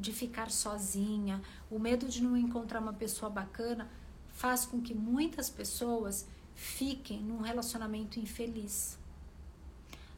de 0.00 0.12
ficar 0.12 0.50
sozinha, 0.50 1.42
o 1.70 1.78
medo 1.78 2.08
de 2.08 2.22
não 2.22 2.36
encontrar 2.36 2.80
uma 2.80 2.92
pessoa 2.92 3.30
bacana, 3.30 3.88
faz 4.28 4.64
com 4.64 4.80
que 4.80 4.94
muitas 4.94 5.50
pessoas 5.50 6.26
fiquem 6.54 7.20
num 7.20 7.40
relacionamento 7.40 8.18
infeliz. 8.18 8.98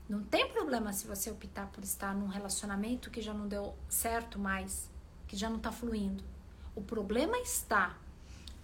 Não 0.09 0.22
tem 0.22 0.49
problema 0.49 0.93
se 0.93 1.07
você 1.07 1.30
optar 1.30 1.66
por 1.68 1.83
estar 1.83 2.14
num 2.14 2.28
relacionamento 2.28 3.11
que 3.11 3.20
já 3.20 3.35
não 3.35 3.49
deu 3.49 3.74
certo 3.89 4.39
mais, 4.39 4.89
que 5.26 5.37
já 5.37 5.49
não 5.49 5.57
está 5.57 5.72
fluindo. 5.72 6.22
O 6.74 6.83
problema 6.83 7.39
está 7.39 7.99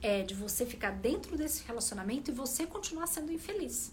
é 0.00 0.22
de 0.22 0.34
você 0.34 0.64
ficar 0.64 0.92
dentro 0.92 1.36
desse 1.36 1.64
relacionamento 1.64 2.30
e 2.30 2.34
você 2.34 2.66
continuar 2.66 3.06
sendo 3.06 3.32
infeliz. 3.32 3.92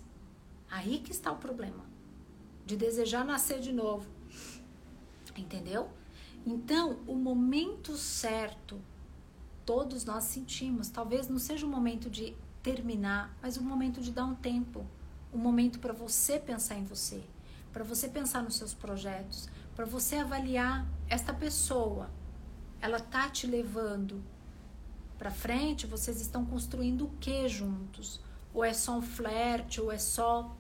Aí 0.70 1.00
que 1.00 1.12
está 1.12 1.32
o 1.32 1.38
problema. 1.38 1.84
De 2.66 2.76
desejar 2.76 3.24
nascer 3.24 3.60
de 3.60 3.72
novo. 3.72 4.08
Entendeu? 5.36 5.90
Então, 6.46 7.00
o 7.08 7.16
momento 7.16 7.98
certo, 7.98 8.80
todos 9.66 10.06
nós 10.06 10.26
sentimos. 10.26 10.90
Talvez 10.90 11.28
não 11.28 11.40
seja 11.40 11.66
o 11.66 11.70
momento 11.70 12.10
de 12.10 12.36
terminar, 12.62 13.36
mas 13.42 13.58
o 13.58 13.64
momento 13.64 14.02
de 14.02 14.12
dar 14.12 14.26
um 14.26 14.36
tempo. 14.36 14.86
Um 15.34 15.38
momento 15.38 15.80
para 15.80 15.94
você 15.94 16.40
pensar 16.40 16.76
em 16.76 16.84
você 16.84 17.24
para 17.76 17.84
você 17.84 18.08
pensar 18.08 18.42
nos 18.42 18.56
seus 18.56 18.74
projetos, 18.74 19.50
para 19.76 19.84
você 19.84 20.16
avaliar 20.16 20.88
esta 21.10 21.34
pessoa. 21.34 22.10
Ela 22.80 23.02
tá 23.02 23.30
te 23.30 23.46
levando 23.46 24.24
para 25.18 25.30
frente, 25.30 25.86
vocês 25.86 26.22
estão 26.22 26.46
construindo 26.46 27.04
o 27.04 27.10
que 27.20 27.50
juntos? 27.50 28.22
Ou 28.54 28.64
é 28.64 28.72
só 28.74 28.98
um 28.98 29.02
flerte, 29.02 29.82
ou 29.82 29.92
é 29.92 29.98
só 29.98 30.56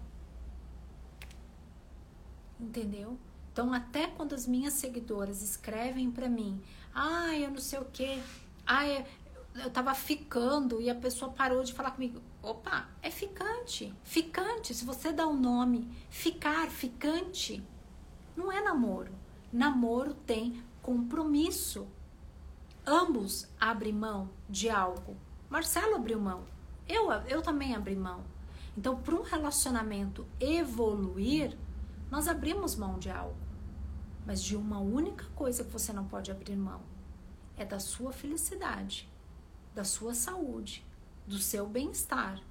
Entendeu? 2.60 3.18
Então, 3.56 3.74
até 3.74 4.08
quando 4.08 4.36
as 4.36 4.46
minhas 4.46 4.74
seguidoras 4.74 5.42
escrevem 5.42 6.12
para 6.12 6.28
mim, 6.28 6.62
ah, 6.94 7.34
eu 7.38 7.50
não 7.50 7.62
sei 7.62 7.80
o 7.80 7.86
que, 7.86 8.22
ah, 8.68 8.86
eu 8.86 9.70
tava 9.72 9.96
ficando 9.96 10.82
e 10.82 10.90
a 10.90 10.96
pessoa 10.96 11.32
parou 11.32 11.64
de 11.64 11.72
falar 11.72 11.92
comigo. 11.92 12.20
Opa, 12.44 12.90
é 13.02 13.10
ficante. 13.10 13.96
Ficante, 14.04 14.74
se 14.74 14.84
você 14.84 15.14
dá 15.14 15.26
o 15.26 15.30
um 15.30 15.40
nome, 15.40 15.90
ficar, 16.10 16.68
ficante, 16.68 17.64
não 18.36 18.52
é 18.52 18.62
namoro. 18.62 19.14
Namoro 19.54 20.14
tem 20.14 20.62
compromisso. 20.82 21.88
Ambos 22.86 23.48
abrem 23.58 23.94
mão 23.94 24.30
de 24.50 24.70
algo. 24.70 25.16
Marcelo 25.50 25.96
abriu 25.96 26.20
mão. 26.20 26.44
Eu, 26.90 27.10
eu 27.10 27.42
também 27.42 27.74
abri 27.74 27.96
mão. 27.96 28.22
Então, 28.78 28.98
para 28.98 29.16
um 29.16 29.22
relacionamento 29.22 30.28
evoluir, 30.42 31.58
nós 32.12 32.28
abrimos 32.28 32.76
mão 32.76 33.00
de 33.00 33.10
algo. 33.10 33.45
Mas 34.26 34.42
de 34.44 34.56
uma 34.56 34.80
única 34.80 35.26
coisa 35.36 35.64
que 35.64 35.72
você 35.72 35.94
não 35.94 36.08
pode 36.08 36.32
abrir 36.32 36.56
mão: 36.56 36.82
é 37.56 37.64
da 37.64 37.80
sua 37.80 38.12
felicidade 38.12 39.10
da 39.76 39.84
sua 39.84 40.14
saúde, 40.14 40.84
do 41.28 41.38
seu 41.38 41.68
bem-estar. 41.68 42.42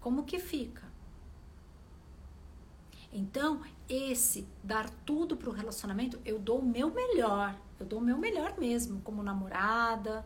Como 0.00 0.24
que 0.24 0.38
fica? 0.38 0.86
Então, 3.12 3.62
esse 3.88 4.46
dar 4.62 4.88
tudo 5.04 5.36
para 5.36 5.50
o 5.50 5.52
relacionamento, 5.52 6.20
eu 6.24 6.38
dou 6.38 6.60
o 6.60 6.64
meu 6.64 6.92
melhor, 6.92 7.58
eu 7.80 7.86
dou 7.86 7.98
o 7.98 8.02
meu 8.02 8.16
melhor 8.16 8.56
mesmo, 8.58 9.00
como 9.00 9.22
namorada, 9.22 10.24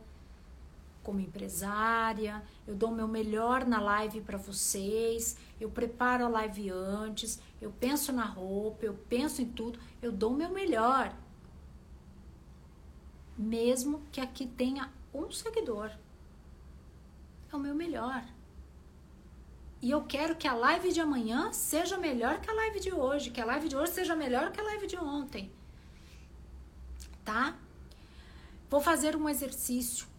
como 1.02 1.20
empresária, 1.20 2.42
eu 2.66 2.74
dou 2.74 2.90
meu 2.90 3.08
melhor 3.08 3.66
na 3.66 3.80
live 3.80 4.20
para 4.20 4.36
vocês, 4.36 5.36
eu 5.60 5.70
preparo 5.70 6.24
a 6.24 6.28
live 6.28 6.70
antes, 6.70 7.40
eu 7.60 7.72
penso 7.72 8.12
na 8.12 8.24
roupa, 8.24 8.84
eu 8.84 8.94
penso 9.08 9.40
em 9.40 9.46
tudo, 9.46 9.78
eu 10.02 10.12
dou 10.12 10.30
meu 10.30 10.50
melhor. 10.50 11.14
Mesmo 13.36 14.02
que 14.12 14.20
aqui 14.20 14.46
tenha 14.46 14.92
um 15.14 15.30
seguidor. 15.30 15.90
É 17.50 17.56
o 17.56 17.58
meu 17.58 17.74
melhor. 17.74 18.22
E 19.82 19.90
eu 19.90 20.04
quero 20.04 20.36
que 20.36 20.46
a 20.46 20.52
live 20.52 20.92
de 20.92 21.00
amanhã 21.00 21.52
seja 21.52 21.96
melhor 21.96 22.40
que 22.40 22.50
a 22.50 22.54
live 22.54 22.80
de 22.80 22.92
hoje, 22.92 23.30
que 23.30 23.40
a 23.40 23.46
live 23.46 23.66
de 23.66 23.76
hoje 23.76 23.92
seja 23.92 24.14
melhor 24.14 24.52
que 24.52 24.60
a 24.60 24.64
live 24.64 24.86
de 24.86 24.96
ontem. 24.98 25.50
Tá? 27.24 27.56
Vou 28.68 28.80
fazer 28.80 29.16
um 29.16 29.28
exercício 29.28 30.09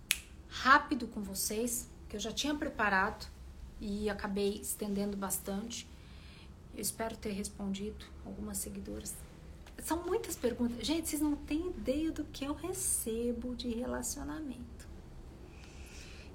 rápido 0.52 1.08
com 1.08 1.22
vocês, 1.22 1.90
que 2.10 2.16
eu 2.18 2.20
já 2.20 2.32
tinha 2.32 2.54
preparado 2.54 3.26
e 3.80 4.10
acabei 4.10 4.60
estendendo 4.62 5.16
bastante. 5.16 5.88
Eu 6.76 6.82
espero 6.82 7.16
ter 7.18 7.32
respondido 7.32 8.06
algumas 8.26 8.58
seguidoras. 8.58 9.16
São 9.82 10.04
muitas 10.04 10.36
perguntas. 10.36 10.86
Gente, 10.86 11.10
vocês 11.10 11.22
não 11.22 11.36
têm 11.36 11.70
ideia 11.70 12.12
do 12.12 12.26
que 12.26 12.46
eu 12.46 12.54
recebo 12.54 13.56
de 13.56 13.70
relacionamento. 13.70 14.88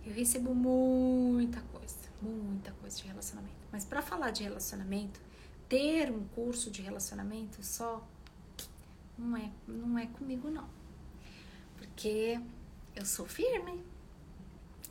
Eu 0.04 0.12
recebo 0.12 0.54
muita 0.54 1.60
coisa, 1.60 1.96
muita 2.20 2.72
coisa 2.72 2.96
de 2.96 3.06
relacionamento. 3.06 3.54
Mas 3.70 3.84
para 3.84 4.02
falar 4.02 4.30
de 4.30 4.42
relacionamento, 4.42 5.20
ter 5.68 6.10
um 6.10 6.24
curso 6.28 6.70
de 6.70 6.80
relacionamento 6.80 7.62
só 7.62 8.06
não 9.18 9.36
é, 9.36 9.50
não 9.66 9.98
é 9.98 10.06
comigo 10.06 10.50
não. 10.50 10.68
Porque 11.76 12.40
eu 12.94 13.04
sou 13.04 13.26
firme. 13.26 13.84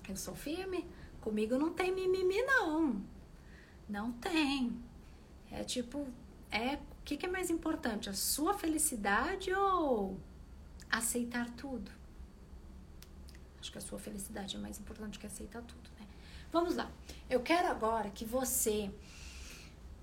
Eu 0.07 0.15
sou 0.15 0.35
firme. 0.35 0.85
Comigo 1.21 1.57
não 1.57 1.73
tem 1.73 1.93
mimimi 1.93 2.41
não. 2.43 3.01
Não 3.89 4.11
tem. 4.13 4.79
É 5.51 5.63
tipo, 5.63 6.07
é 6.51 6.75
o 6.75 7.03
que, 7.03 7.17
que 7.17 7.25
é 7.25 7.29
mais 7.29 7.49
importante? 7.49 8.09
A 8.09 8.13
sua 8.13 8.53
felicidade 8.53 9.53
ou 9.53 10.19
aceitar 10.89 11.49
tudo? 11.51 11.91
Acho 13.59 13.71
que 13.71 13.77
a 13.77 13.81
sua 13.81 13.99
felicidade 13.99 14.55
é 14.55 14.59
mais 14.59 14.79
importante 14.79 15.17
que 15.17 15.25
aceitar 15.25 15.61
tudo, 15.61 15.89
né? 15.99 16.05
Vamos 16.51 16.75
lá. 16.75 16.91
Eu 17.29 17.41
quero 17.41 17.67
agora 17.67 18.09
que 18.09 18.23
você 18.23 18.91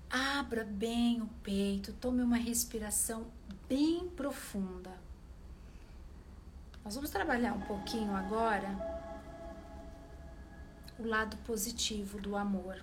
abra 0.09 0.63
bem 0.63 1.21
o 1.21 1.27
peito, 1.41 1.93
tome 1.93 2.21
uma 2.21 2.37
respiração 2.37 3.25
bem 3.67 4.07
profunda. 4.09 4.91
Nós 6.83 6.95
vamos 6.95 7.09
trabalhar 7.09 7.53
um 7.53 7.61
pouquinho 7.61 8.13
agora 8.13 8.92
o 11.03 11.07
lado 11.07 11.35
positivo 11.37 12.19
do 12.19 12.35
amor. 12.35 12.81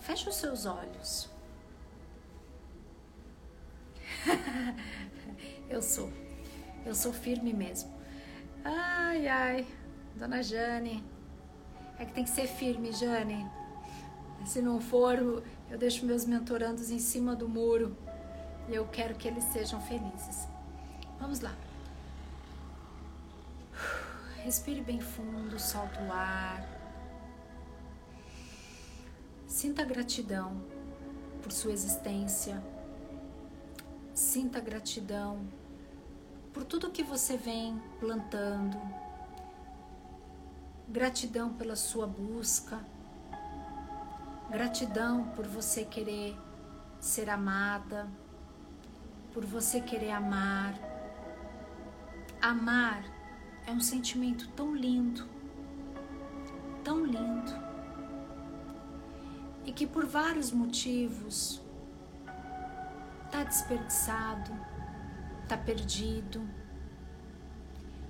Feche 0.00 0.28
os 0.28 0.36
seus 0.36 0.66
olhos. 0.66 1.28
eu 5.68 5.82
sou. 5.82 6.12
Eu 6.86 6.94
sou 6.94 7.12
firme 7.12 7.52
mesmo. 7.52 7.92
Ai, 8.64 9.26
ai, 9.26 9.66
dona 10.14 10.42
Jane. 10.42 11.04
É 11.98 12.04
que 12.04 12.12
tem 12.12 12.24
que 12.24 12.30
ser 12.30 12.46
firme, 12.46 12.92
Jane. 12.92 13.50
Se 14.46 14.60
não 14.60 14.80
for, 14.80 15.16
eu 15.70 15.78
deixo 15.78 16.04
meus 16.04 16.24
mentorandos 16.24 16.90
em 16.90 16.98
cima 16.98 17.34
do 17.34 17.48
muro 17.48 17.96
e 18.68 18.74
eu 18.74 18.86
quero 18.86 19.14
que 19.14 19.26
eles 19.26 19.44
sejam 19.44 19.80
felizes. 19.80 20.48
Vamos 21.18 21.40
lá. 21.40 21.54
Respire 24.44 24.80
bem 24.80 25.00
fundo, 25.00 25.56
solta 25.56 26.00
o 26.02 26.12
ar. 26.12 26.66
Sinta 29.46 29.84
gratidão 29.84 30.60
por 31.40 31.52
sua 31.52 31.70
existência. 31.70 32.60
Sinta 34.12 34.58
gratidão 34.58 35.46
por 36.52 36.64
tudo 36.64 36.90
que 36.90 37.04
você 37.04 37.36
vem 37.36 37.80
plantando. 38.00 38.80
Gratidão 40.88 41.54
pela 41.54 41.76
sua 41.76 42.08
busca. 42.08 42.84
Gratidão 44.50 45.28
por 45.36 45.46
você 45.46 45.84
querer 45.84 46.36
ser 47.00 47.30
amada, 47.30 48.08
por 49.32 49.44
você 49.44 49.80
querer 49.80 50.10
amar. 50.10 50.74
Amar 52.40 53.11
é 53.66 53.72
um 53.72 53.80
sentimento 53.80 54.48
tão 54.56 54.74
lindo, 54.74 55.28
tão 56.82 57.04
lindo, 57.04 57.52
e 59.64 59.72
que 59.72 59.86
por 59.86 60.06
vários 60.06 60.50
motivos 60.50 61.62
está 63.26 63.44
desperdiçado 63.44 64.52
está 65.52 65.56
perdido. 65.56 66.48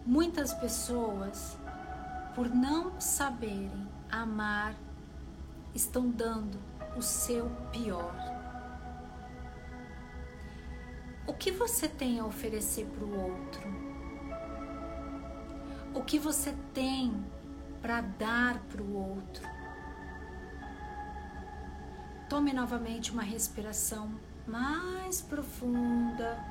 Muitas 0.07 0.55
pessoas 0.55 1.59
por 2.35 2.49
não 2.49 3.01
saberem 3.01 3.89
amar, 4.11 4.75
estão 5.75 6.09
dando 6.09 6.59
o 6.97 7.03
seu 7.03 7.51
pior. 7.73 8.15
O 11.27 11.35
que 11.35 11.51
você 11.51 11.89
tem 11.89 12.21
a 12.21 12.25
oferecer 12.25 12.87
para 12.87 13.05
o 13.05 13.21
outro? 13.21 13.82
O 15.95 16.03
que 16.03 16.19
você 16.19 16.55
tem 16.73 17.13
para 17.83 18.01
dar 18.01 18.59
para 18.71 18.83
o 18.83 18.97
outro? 18.97 19.47
Tome 22.31 22.53
novamente 22.55 23.13
uma 23.13 23.23
respiração 23.23 24.11
mais 24.47 25.21
profunda. 25.21 26.43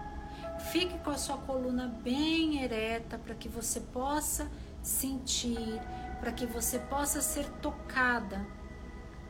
Fique 0.72 1.00
com 1.00 1.10
a 1.10 1.18
sua 1.18 1.38
coluna 1.40 1.88
bem 1.88 2.62
ereta 2.62 3.18
para 3.18 3.34
que 3.34 3.50
você 3.50 3.80
possa 3.80 4.48
sentir, 4.84 5.82
para 6.20 6.32
que 6.32 6.46
você 6.46 6.78
possa 6.78 7.20
ser 7.20 7.50
tocada 7.62 8.46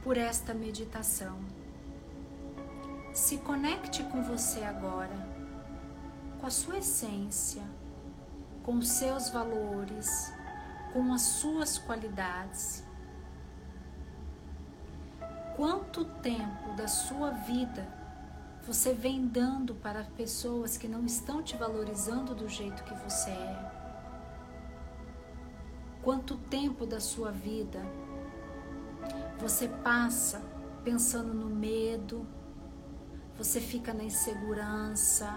por 0.04 0.18
esta 0.18 0.54
meditação. 0.54 1.40
Se 3.14 3.38
conecte 3.38 4.04
com 4.04 4.22
você 4.22 4.62
agora, 4.64 5.28
com 6.40 6.48
a 6.48 6.52
sua 6.52 6.80
essência, 6.80 7.64
com 8.64 8.82
seus 8.82 9.30
valores, 9.30 10.34
com 10.94 11.14
as 11.14 11.22
suas 11.22 11.78
qualidades. 11.78 12.84
Quanto 15.56 16.06
tempo 16.06 16.74
da 16.76 16.88
sua 16.88 17.32
vida 17.32 17.88
você 18.66 18.94
vem 18.94 19.28
dando 19.28 19.74
para 19.76 20.04
pessoas 20.16 20.78
que 20.78 20.88
não 20.88 21.04
estão 21.06 21.42
te 21.42 21.58
valorizando 21.58 22.36
do 22.36 22.48
jeito 22.48 22.84
que 22.84 22.94
você 22.94 23.32
é? 23.32 23.72
Quanto 26.02 26.38
tempo 26.38 26.86
da 26.86 27.00
sua 27.00 27.32
vida 27.32 27.80
você 29.40 29.68
passa 29.68 30.42
pensando 30.84 31.34
no 31.34 31.48
medo, 31.48 32.26
você 33.38 33.60
fica 33.60 33.94
na 33.94 34.04
insegurança, 34.04 35.32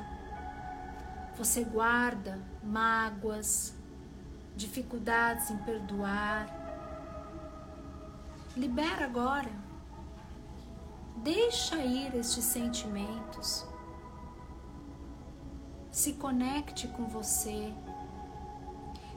você 1.36 1.64
guarda 1.64 2.40
mágoas, 2.62 3.74
dificuldades 4.56 5.50
em 5.50 5.58
perdoar. 5.58 6.48
Libera 8.56 9.04
agora. 9.04 9.50
Deixa 11.16 11.76
ir 11.76 12.14
estes 12.14 12.44
sentimentos. 12.44 13.66
Se 15.90 16.14
conecte 16.14 16.88
com 16.88 17.06
você 17.06 17.72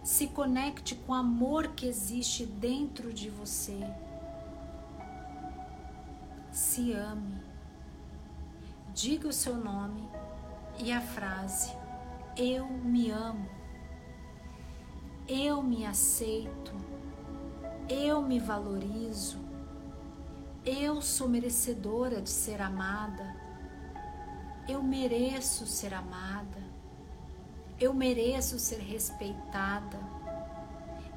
se 0.08 0.28
conecte 0.28 0.96
com 0.96 1.12
o 1.12 1.16
amor 1.16 1.74
que 1.76 1.86
existe 1.86 2.46
dentro 2.46 3.12
de 3.12 3.30
você. 3.30 3.78
Se 6.50 6.94
ame. 6.94 7.44
Diga 8.94 9.28
o 9.28 9.34
seu 9.34 9.58
nome 9.58 10.10
e 10.80 10.94
a 10.94 11.02
frase: 11.02 11.76
Eu 12.40 12.68
me 12.68 13.10
amo. 13.10 13.50
Eu 15.28 15.64
me 15.64 15.88
aceito. 15.88 16.72
Eu 17.90 18.22
me 18.22 18.40
valorizo. 18.40 19.40
Eu 20.64 21.02
sou 21.02 21.28
merecedora 21.28 22.22
de 22.22 22.30
ser 22.30 22.62
amada. 22.62 23.36
Eu 24.70 24.84
mereço 24.84 25.66
ser 25.66 25.96
amada. 25.96 26.64
Eu 27.80 27.92
mereço 27.92 28.60
ser 28.60 28.82
respeitada. 28.82 30.00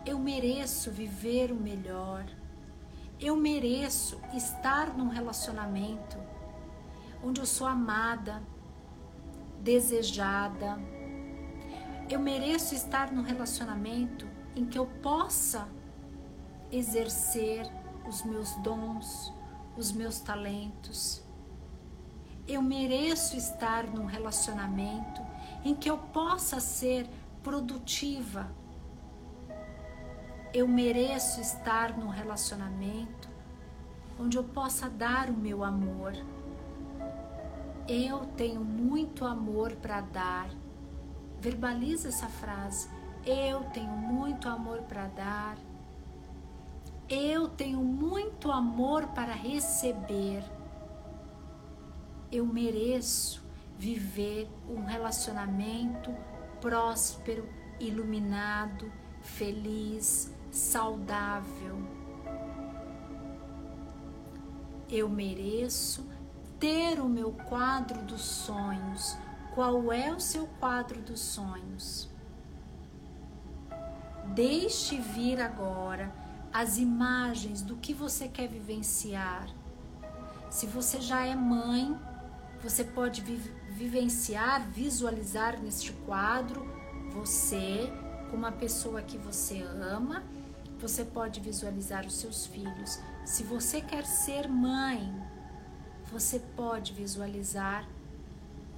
Eu 0.06 0.18
mereço 0.18 0.90
viver 0.90 1.52
o 1.52 1.56
melhor. 1.56 2.24
Eu 3.20 3.36
mereço 3.36 4.18
estar 4.32 4.96
num 4.96 5.08
relacionamento 5.08 6.16
onde 7.22 7.42
eu 7.42 7.46
sou 7.46 7.66
amada, 7.66 8.42
desejada. 9.60 10.78
Eu 12.10 12.18
mereço 12.18 12.74
estar 12.74 13.12
num 13.12 13.22
relacionamento 13.22 14.26
em 14.56 14.66
que 14.66 14.76
eu 14.76 14.84
possa 14.84 15.68
exercer 16.72 17.70
os 18.04 18.24
meus 18.24 18.52
dons, 18.56 19.32
os 19.76 19.92
meus 19.92 20.18
talentos. 20.18 21.22
Eu 22.48 22.62
mereço 22.62 23.36
estar 23.36 23.84
num 23.86 24.06
relacionamento 24.06 25.22
em 25.64 25.72
que 25.72 25.88
eu 25.88 25.98
possa 25.98 26.58
ser 26.58 27.08
produtiva. 27.44 28.50
Eu 30.52 30.66
mereço 30.66 31.40
estar 31.40 31.96
num 31.96 32.08
relacionamento 32.08 33.30
onde 34.18 34.36
eu 34.36 34.42
possa 34.42 34.90
dar 34.90 35.30
o 35.30 35.36
meu 35.36 35.62
amor. 35.62 36.12
Eu 37.86 38.26
tenho 38.36 38.64
muito 38.64 39.24
amor 39.24 39.76
para 39.76 40.00
dar. 40.00 40.59
Verbaliza 41.40 42.08
essa 42.08 42.28
frase. 42.28 42.88
Eu 43.24 43.64
tenho 43.70 43.90
muito 43.90 44.48
amor 44.48 44.82
para 44.82 45.06
dar. 45.08 45.56
Eu 47.08 47.48
tenho 47.48 47.78
muito 47.78 48.52
amor 48.52 49.08
para 49.08 49.32
receber. 49.32 50.44
Eu 52.30 52.46
mereço 52.46 53.42
viver 53.78 54.48
um 54.68 54.84
relacionamento 54.84 56.14
próspero, 56.60 57.48
iluminado, 57.80 58.92
feliz, 59.22 60.32
saudável. 60.50 61.78
Eu 64.90 65.08
mereço 65.08 66.06
ter 66.58 67.00
o 67.00 67.08
meu 67.08 67.32
quadro 67.32 68.02
dos 68.02 68.20
sonhos. 68.20 69.16
Qual 69.54 69.92
é 69.92 70.12
o 70.12 70.20
seu 70.20 70.46
quadro 70.60 71.00
dos 71.02 71.20
sonhos? 71.20 72.08
Deixe 74.34 74.96
vir 75.00 75.40
agora 75.40 76.12
as 76.52 76.78
imagens 76.78 77.60
do 77.60 77.76
que 77.76 77.92
você 77.92 78.28
quer 78.28 78.48
vivenciar. 78.48 79.48
Se 80.48 80.66
você 80.66 81.00
já 81.00 81.24
é 81.24 81.34
mãe, 81.34 81.98
você 82.62 82.84
pode 82.84 83.22
vivenciar, 83.70 84.68
visualizar 84.68 85.60
neste 85.60 85.92
quadro 85.92 86.64
você 87.12 87.92
com 88.30 88.36
uma 88.36 88.52
pessoa 88.52 89.02
que 89.02 89.18
você 89.18 89.62
ama. 89.62 90.22
Você 90.78 91.04
pode 91.04 91.40
visualizar 91.40 92.06
os 92.06 92.14
seus 92.14 92.46
filhos. 92.46 93.00
Se 93.24 93.42
você 93.42 93.80
quer 93.80 94.06
ser 94.06 94.48
mãe, 94.48 95.12
você 96.10 96.38
pode 96.38 96.92
visualizar 96.92 97.86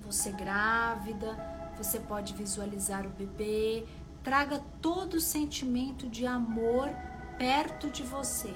você 0.04 0.30
grávida, 0.32 1.36
você 1.76 1.98
pode 1.98 2.34
visualizar 2.34 3.06
o 3.06 3.10
bebê. 3.10 3.86
Traga 4.22 4.62
todo 4.80 5.14
o 5.14 5.20
sentimento 5.20 6.08
de 6.08 6.26
amor 6.26 6.88
perto 7.38 7.90
de 7.90 8.02
você. 8.02 8.54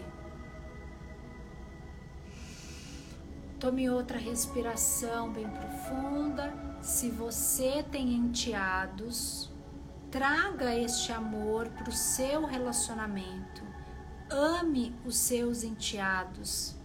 Tome 3.58 3.88
outra 3.88 4.18
respiração 4.18 5.32
bem 5.32 5.48
profunda. 5.48 6.52
Se 6.82 7.10
você 7.10 7.82
tem 7.90 8.14
enteados, 8.14 9.50
traga 10.10 10.74
este 10.74 11.10
amor 11.10 11.68
para 11.70 11.88
o 11.88 11.92
seu 11.92 12.44
relacionamento. 12.44 13.64
Ame 14.30 14.94
os 15.04 15.16
seus 15.16 15.64
enteados. 15.64 16.76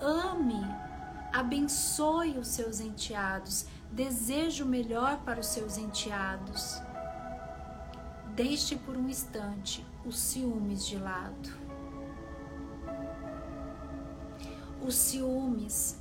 Ame, 0.00 0.62
abençoe 1.32 2.38
os 2.38 2.48
seus 2.48 2.80
enteados. 2.80 3.66
Deseje 3.90 4.62
o 4.62 4.66
melhor 4.66 5.18
para 5.18 5.40
os 5.40 5.46
seus 5.46 5.76
enteados. 5.76 6.80
Deixe 8.34 8.76
por 8.76 8.96
um 8.96 9.08
instante 9.08 9.84
os 10.04 10.18
ciúmes 10.18 10.86
de 10.86 10.96
lado. 10.96 11.50
Os 14.80 14.94
ciúmes, 14.94 16.00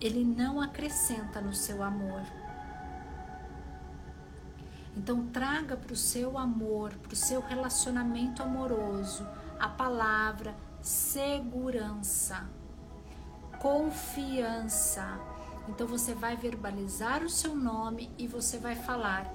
ele 0.00 0.24
não 0.24 0.60
acrescenta 0.60 1.40
no 1.40 1.54
seu 1.54 1.82
amor. 1.82 2.22
Então, 4.96 5.26
traga 5.28 5.76
para 5.76 5.92
o 5.92 5.96
seu 5.96 6.36
amor, 6.36 6.92
para 6.96 7.14
o 7.14 7.16
seu 7.16 7.40
relacionamento 7.40 8.42
amoroso, 8.42 9.26
a 9.58 9.68
palavra 9.68 10.54
segurança, 10.82 12.46
confiança. 13.62 15.20
Então, 15.68 15.86
você 15.86 16.12
vai 16.12 16.36
verbalizar 16.36 17.22
o 17.22 17.30
seu 17.30 17.54
nome 17.54 18.10
e 18.18 18.26
você 18.26 18.58
vai 18.58 18.74
falar: 18.74 19.32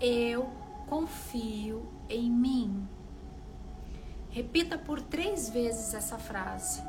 Eu 0.00 0.50
confio 0.88 1.86
em 2.08 2.30
mim. 2.30 2.88
Repita 4.30 4.78
por 4.78 5.02
três 5.02 5.50
vezes 5.50 5.92
essa 5.92 6.16
frase. 6.16 6.82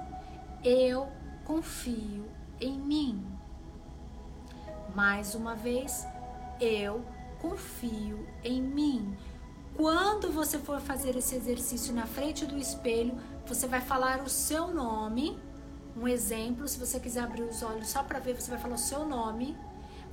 Eu 0.64 1.10
confio 1.44 2.26
em 2.62 2.80
mim. 2.80 3.22
Mais 4.96 5.36
uma 5.36 5.56
vez, 5.56 6.08
eu 6.60 7.04
confio 7.42 8.26
em 8.46 8.62
mim. 8.62 9.18
Quando 9.76 10.32
você 10.32 10.58
for 10.58 10.80
fazer 10.80 11.18
esse 11.18 11.36
exercício 11.36 11.94
na 11.94 12.08
frente 12.08 12.46
do 12.46 12.58
espelho, 12.58 13.18
você 13.46 13.68
vai 13.68 13.82
falar 13.82 14.22
o 14.22 14.30
seu 14.30 14.74
nome. 14.74 15.38
Um 16.00 16.08
exemplo, 16.08 16.68
se 16.68 16.78
você 16.78 17.00
quiser 17.00 17.22
abrir 17.22 17.42
os 17.42 17.64
olhos 17.64 17.88
só 17.88 18.04
para 18.04 18.20
ver, 18.20 18.40
você 18.40 18.52
vai 18.52 18.60
falar 18.60 18.76
o 18.76 18.80
seu 18.80 19.04
nome. 19.04 19.58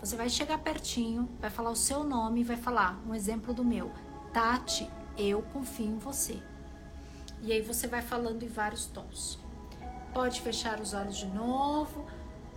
Você 0.00 0.16
vai 0.16 0.30
chegar 0.30 0.56
pertinho, 0.56 1.28
vai 1.38 1.50
falar 1.50 1.70
o 1.70 1.76
seu 1.76 2.02
nome 2.02 2.40
e 2.40 2.44
vai 2.44 2.56
falar 2.56 2.98
um 3.06 3.14
exemplo 3.14 3.52
do 3.52 3.62
meu. 3.62 3.92
Tati, 4.32 4.90
eu 5.18 5.42
confio 5.42 5.86
em 5.86 5.98
você. 5.98 6.42
E 7.42 7.52
aí 7.52 7.60
você 7.60 7.86
vai 7.86 8.00
falando 8.00 8.42
em 8.42 8.48
vários 8.48 8.86
tons. 8.86 9.38
Pode 10.14 10.40
fechar 10.40 10.80
os 10.80 10.94
olhos 10.94 11.18
de 11.18 11.26
novo, 11.26 12.06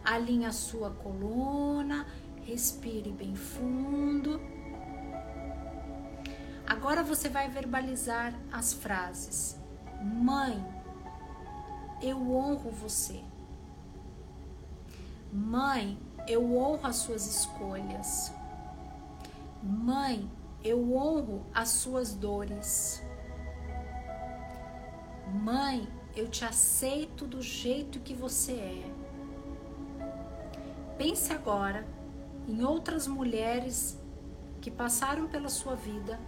alinhe 0.06 0.46
a 0.46 0.54
sua 0.54 0.92
coluna, 0.92 2.08
respire 2.46 3.12
bem 3.12 3.36
fundo. 3.36 4.40
Agora 6.66 7.04
você 7.04 7.28
vai 7.28 7.50
verbalizar 7.50 8.34
as 8.54 8.72
frases. 8.72 9.58
Mãe, 10.02 10.66
eu 12.02 12.18
honro 12.32 12.72
você. 12.72 13.22
Mãe, 15.32 15.98
eu 16.28 16.58
honro 16.58 16.86
as 16.86 16.98
suas 16.98 17.26
escolhas. 17.26 18.32
Mãe, 19.62 20.30
eu 20.64 20.96
honro 20.96 21.46
as 21.54 21.70
suas 21.70 22.14
dores. 22.14 23.04
Mãe, 25.34 25.88
eu 26.16 26.28
te 26.28 26.46
aceito 26.46 27.26
do 27.26 27.42
jeito 27.42 28.00
que 28.00 28.14
você 28.14 28.54
é. 28.54 28.92
Pense 30.98 31.32
agora 31.32 31.86
em 32.48 32.64
outras 32.64 33.08
mulheres 33.08 34.00
que 34.62 34.72
passaram 34.72 35.28
pela 35.28 35.50
sua 35.50 35.76
vida 35.76 36.20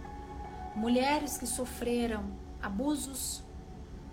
mulheres 0.74 1.36
que 1.36 1.46
sofreram 1.46 2.24
abusos, 2.62 3.42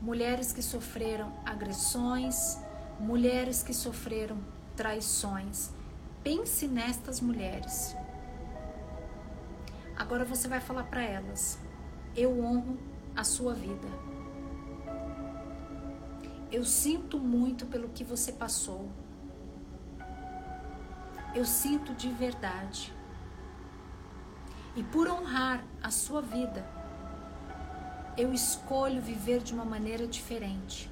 mulheres 0.02 0.52
que 0.53 0.61
sofreram 0.61 1.34
agressões, 1.45 2.57
mulheres 2.99 3.64
que 3.64 3.74
sofreram 3.74 4.38
traições. 4.76 5.72
Pense 6.24 6.68
nestas 6.68 7.22
mulheres. 7.22 7.95
Agora 9.95 10.24
você 10.26 10.48
vai 10.48 10.60
falar 10.60 10.84
para 10.84 11.02
elas: 11.02 11.60
Eu 12.15 12.40
honro 12.44 12.78
a 13.15 13.24
sua 13.24 13.53
vida. 13.53 13.88
Eu 16.52 16.64
sinto 16.64 17.19
muito 17.19 17.65
pelo 17.65 17.90
que 17.90 18.03
você 18.03 18.32
passou. 18.32 18.90
Eu 21.36 21.45
sinto 21.45 21.94
de 21.94 22.10
verdade 22.10 22.94
e 24.76 24.84
por 24.84 25.07
honrar 25.07 25.64
a 25.82 25.90
sua 25.90 26.22
vida, 26.22 26.64
eu 28.18 28.34
escolho 28.34 29.02
viver 29.02 29.41
de 29.41 29.53
uma 29.53 29.64
maneira 29.64 30.07
diferente. 30.07 30.89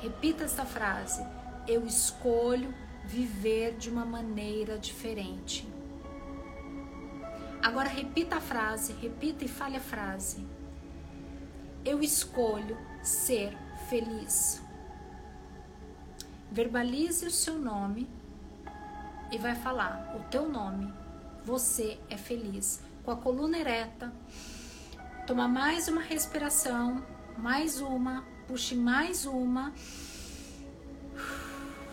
Repita 0.00 0.44
essa 0.44 0.64
frase. 0.64 1.26
Eu 1.66 1.84
escolho 1.84 2.72
viver 3.04 3.76
de 3.76 3.90
uma 3.90 4.04
maneira 4.04 4.78
diferente. 4.78 5.68
Agora 7.60 7.88
repita 7.88 8.36
a 8.36 8.40
frase, 8.40 8.92
repita 8.92 9.44
e 9.44 9.48
fale 9.48 9.76
a 9.76 9.80
frase. 9.80 10.46
Eu 11.84 12.00
escolho 12.02 12.78
ser 13.02 13.56
feliz. 13.88 14.62
Verbalize 16.52 17.26
o 17.26 17.30
seu 17.30 17.58
nome 17.58 18.08
e 19.32 19.38
vai 19.38 19.56
falar 19.56 20.14
o 20.16 20.30
teu 20.30 20.48
nome 20.48 20.92
você 21.46 21.96
é 22.10 22.16
feliz. 22.16 22.82
Com 23.04 23.12
a 23.12 23.16
coluna 23.16 23.56
ereta, 23.56 24.12
toma 25.26 25.48
mais 25.48 25.88
uma 25.88 26.00
respiração, 26.00 27.04
mais 27.36 27.80
uma, 27.80 28.24
puxe 28.46 28.76
mais 28.76 29.26
uma. 29.26 29.72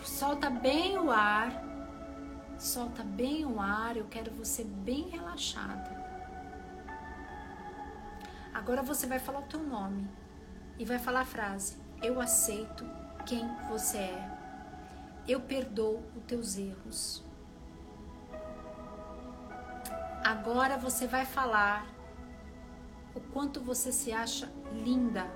Solta 0.04 0.48
bem 0.48 0.96
o 0.96 1.10
ar. 1.10 1.50
Solta 2.56 3.02
bem 3.02 3.44
o 3.44 3.60
ar. 3.60 3.96
Eu 3.96 4.04
quero 4.04 4.30
você 4.30 4.62
bem 4.62 5.08
relaxada. 5.08 6.04
Agora 8.54 8.82
você 8.82 9.04
vai 9.04 9.18
falar 9.18 9.40
o 9.40 9.48
teu 9.48 9.60
nome 9.60 10.08
e 10.78 10.84
vai 10.84 11.00
falar 11.00 11.22
a 11.22 11.26
frase: 11.26 11.76
Eu 12.00 12.20
aceito 12.20 12.88
quem 13.26 13.44
você 13.68 13.98
é. 13.98 14.30
Eu 15.26 15.40
perdoo 15.40 16.04
os 16.16 16.22
teus 16.24 16.56
erros. 16.56 17.24
Agora 20.22 20.76
você 20.78 21.08
vai 21.08 21.26
falar 21.26 21.93
o 23.14 23.20
quanto 23.20 23.60
você 23.60 23.92
se 23.92 24.12
acha 24.12 24.50
linda. 24.72 25.26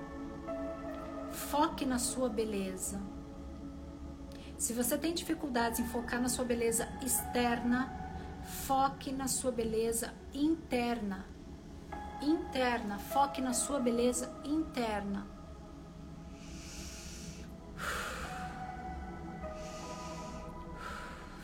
Foque 1.31 1.85
na 1.85 1.99
sua 1.99 2.29
beleza. 2.29 2.99
Se 4.57 4.73
você 4.73 4.97
tem 4.97 5.13
dificuldades 5.13 5.79
em 5.79 5.87
focar 5.87 6.21
na 6.21 6.27
sua 6.27 6.43
beleza 6.43 6.89
externa, 7.01 7.89
foque 8.43 9.11
na 9.11 9.27
sua 9.27 9.51
beleza 9.51 10.13
interna. 10.33 11.25
Interna, 12.21 12.99
foque 12.99 13.41
na 13.41 13.53
sua 13.53 13.79
beleza 13.79 14.29
interna. 14.43 15.25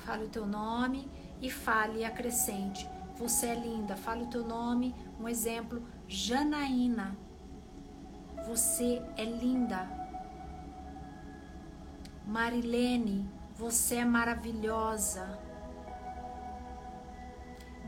Fale 0.06 0.26
o 0.26 0.30
teu 0.30 0.46
nome 0.46 1.10
e 1.42 1.50
fale 1.50 2.04
acrescente. 2.04 2.88
Você 3.18 3.48
é 3.48 3.56
linda. 3.56 3.96
Fale 3.96 4.24
o 4.24 4.28
teu 4.28 4.46
nome. 4.46 4.94
Um 5.20 5.28
exemplo: 5.28 5.82
Janaína. 6.08 7.18
Você 8.48 9.02
é 9.18 9.26
linda. 9.26 9.90
Marilene, 12.28 13.28
você 13.56 13.96
é 13.96 14.06
maravilhosa. 14.06 15.40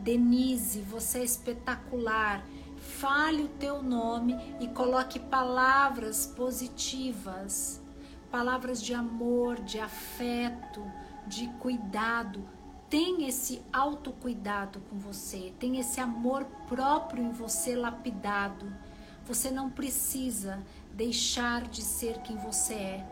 Denise, 0.02 0.82
você 0.82 1.20
é 1.20 1.24
espetacular. 1.24 2.44
Fale 2.78 3.44
o 3.44 3.50
teu 3.50 3.84
nome 3.84 4.36
e 4.60 4.68
coloque 4.68 5.20
palavras 5.20 6.26
positivas, 6.26 7.82
palavras 8.32 8.82
de 8.82 8.94
amor, 8.94 9.62
de 9.62 9.80
afeto, 9.80 10.84
de 11.28 11.48
cuidado 11.60 12.57
tem 12.90 13.28
esse 13.28 13.62
autocuidado 13.72 14.80
com 14.90 14.98
você, 14.98 15.54
tem 15.60 15.78
esse 15.78 16.00
amor 16.00 16.46
próprio 16.68 17.24
em 17.24 17.32
você 17.32 17.76
lapidado. 17.76 18.72
Você 19.26 19.52
não 19.52 19.70
precisa 19.70 20.64
deixar 20.94 21.68
de 21.68 21.82
ser 21.82 22.22
quem 22.22 22.38
você 22.38 22.74
é. 22.74 23.08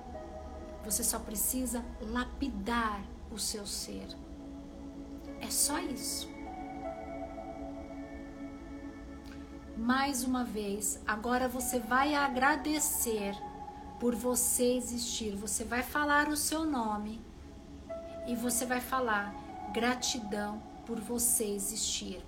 Você 0.86 1.04
só 1.04 1.20
precisa 1.20 1.84
lapidar 2.00 3.04
o 3.30 3.38
seu 3.38 3.66
ser. 3.66 4.08
É 5.42 5.50
só 5.50 5.78
isso. 5.80 6.34
Mais 9.76 10.24
uma 10.24 10.46
vez, 10.46 11.02
agora 11.06 11.50
você 11.50 11.80
vai 11.80 12.16
agradecer 12.16 13.36
por 14.00 14.16
você 14.16 14.78
existir. 14.78 15.36
Você 15.36 15.66
vai 15.66 15.84
falar 15.84 16.30
o 16.30 16.38
seu 16.38 16.64
nome 16.64 17.22
e 18.26 18.36
você 18.36 18.66
vai 18.66 18.80
falar 18.80 19.45
gratidão 19.76 20.64
por 20.86 21.02
você 21.02 21.44
existir. 21.44 22.24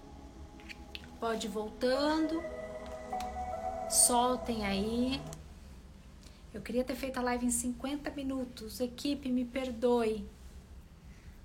Pode 1.17 1.47
voltando, 1.47 2.43
soltem 3.89 4.65
aí. 4.65 5.21
Eu 6.53 6.61
queria 6.61 6.83
ter 6.83 6.95
feito 6.95 7.17
a 7.19 7.21
live 7.21 7.45
em 7.45 7.49
50 7.49 8.11
minutos. 8.11 8.81
Equipe, 8.81 9.31
me 9.31 9.45
perdoe. 9.45 10.27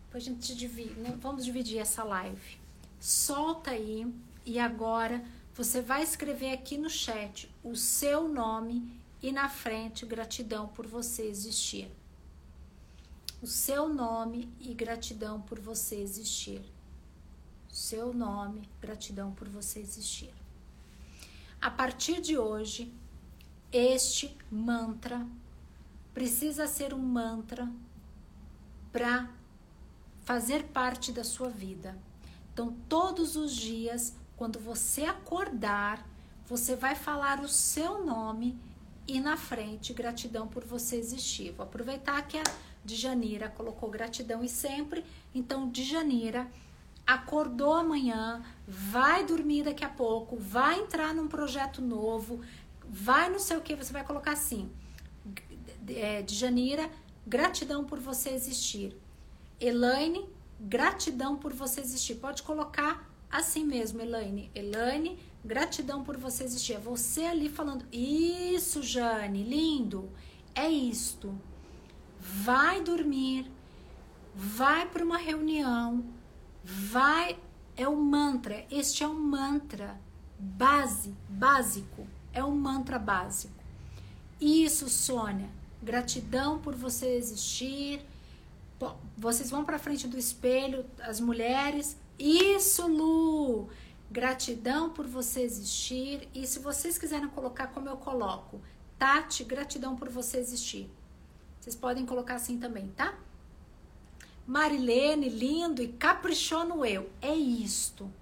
Depois 0.07 0.25
a 0.25 0.31
gente 0.31 0.57
divide, 0.57 0.95
né? 0.95 1.17
vamos 1.21 1.45
dividir 1.45 1.79
essa 1.79 2.03
live. 2.03 2.59
Solta 2.99 3.71
aí 3.71 4.13
e 4.45 4.59
agora 4.59 5.25
você 5.55 5.81
vai 5.81 6.03
escrever 6.03 6.53
aqui 6.53 6.77
no 6.77 6.91
chat 6.91 7.49
o 7.63 7.77
seu 7.77 8.27
nome 8.27 9.01
e 9.23 9.31
na 9.31 9.49
frente 9.49 10.05
gratidão 10.05 10.67
por 10.67 10.85
você 10.85 11.23
existir 11.23 11.89
o 13.43 13.47
seu 13.47 13.89
nome 13.89 14.49
e 14.61 14.73
gratidão 14.73 15.41
por 15.41 15.59
você 15.59 15.97
existir. 15.97 16.63
Seu 17.69 18.15
nome, 18.15 18.69
gratidão 18.81 19.33
por 19.33 19.49
você 19.49 19.81
existir. 19.81 20.33
A 21.61 21.69
partir 21.69 22.21
de 22.21 22.39
hoje, 22.39 22.95
este 23.73 24.37
mantra 24.49 25.27
precisa 26.15 26.69
ser 26.69 26.95
um 26.95 26.99
mantra 26.99 27.69
para 28.93 29.29
fazer 30.25 30.65
parte 30.65 31.11
da 31.11 31.25
sua 31.25 31.49
vida. 31.49 31.99
Então, 32.53 32.77
todos 32.89 33.35
os 33.35 33.57
dias, 33.57 34.15
quando 34.37 34.61
você 34.61 35.05
acordar, 35.05 36.07
você 36.47 36.77
vai 36.77 36.95
falar 36.95 37.41
o 37.41 37.49
seu 37.49 38.05
nome 38.05 38.57
e 39.09 39.19
na 39.19 39.37
frente 39.37 39.93
gratidão 39.93 40.47
por 40.47 40.65
você 40.65 40.97
existir. 40.97 41.51
Vou 41.53 41.65
aproveitar 41.65 42.23
que 42.29 42.39
a 42.39 42.45
Djanira 42.85 43.49
colocou 43.49 43.91
gratidão 43.91 44.43
e 44.43 44.49
sempre. 44.49 45.05
Então, 45.35 45.69
Djanira, 45.69 46.51
acordou 47.07 47.75
amanhã, 47.75 48.43
vai 48.67 49.25
dormir 49.25 49.65
daqui 49.65 49.85
a 49.85 49.89
pouco, 49.89 50.37
vai 50.37 50.81
entrar 50.81 51.15
num 51.15 51.29
projeto 51.29 51.83
novo, 51.83 52.41
vai 52.89 53.29
não 53.29 53.39
sei 53.39 53.57
o 53.57 53.61
que, 53.61 53.75
você 53.75 53.93
vai 53.93 54.05
colocar 54.05 54.33
assim, 54.33 54.71
é, 55.89 56.23
de 56.23 56.35
Janira, 56.35 56.91
gratidão 57.27 57.85
por 57.85 57.99
você 57.99 58.31
existir. 58.31 58.97
Elaine, 59.61 60.29
gratidão 60.59 61.37
por 61.37 61.53
você 61.53 61.81
existir. 61.81 62.17
Pode 62.17 62.43
colocar 62.43 63.09
assim 63.31 63.65
mesmo, 63.65 64.01
Elaine. 64.01 64.51
Elaine, 64.55 65.19
gratidão 65.45 66.03
por 66.03 66.17
você 66.17 66.45
existir. 66.45 66.75
É 66.75 66.79
você 66.79 67.23
ali 67.25 67.49
falando, 67.49 67.85
isso, 67.93 68.83
Jane, 68.83 69.43
lindo, 69.43 70.11
é 70.55 70.69
isto. 70.69 71.35
Vai 72.25 72.81
dormir, 72.81 73.51
vai 74.33 74.89
para 74.89 75.05
uma 75.05 75.19
reunião, 75.19 76.05
vai. 76.63 77.37
É 77.77 77.89
um 77.89 78.01
mantra. 78.01 78.65
Este 78.71 79.03
é 79.03 79.09
um 79.09 79.19
mantra 79.19 80.01
base, 80.39 81.13
básico. 81.29 82.07
É 82.33 82.45
um 82.45 82.55
mantra 82.55 82.97
básico. 82.97 83.55
Isso, 84.41 84.89
Sônia. 84.89 85.51
Gratidão 85.83 86.61
por 86.61 86.77
você 86.77 87.17
existir. 87.17 88.01
Vocês 89.17 89.51
vão 89.51 89.65
para 89.65 89.79
frente 89.79 90.07
do 90.07 90.17
espelho, 90.17 90.85
as 91.01 91.19
mulheres. 91.19 91.97
Isso, 92.17 92.87
Lu. 92.87 93.69
Gratidão 94.09 94.91
por 94.91 95.09
você 95.09 95.41
existir. 95.41 96.29
E 96.33 96.47
se 96.47 96.61
vocês 96.61 96.97
quiserem 96.99 97.29
colocar 97.31 97.67
como 97.69 97.89
eu 97.89 97.97
coloco, 97.97 98.61
Tati, 98.97 99.43
gratidão 99.43 99.97
por 99.97 100.09
você 100.09 100.39
existir. 100.39 100.89
Vocês 101.63 101.77
podem 101.77 102.05
colocar 102.05 102.35
assim 102.35 102.59
também, 102.59 102.89
tá? 102.89 103.17
Marilene, 104.45 105.29
lindo 105.29 105.81
e 105.81 105.87
caprichou 105.87 106.85
eu. 106.85 107.09
É 107.21 107.33
isto. 107.33 108.13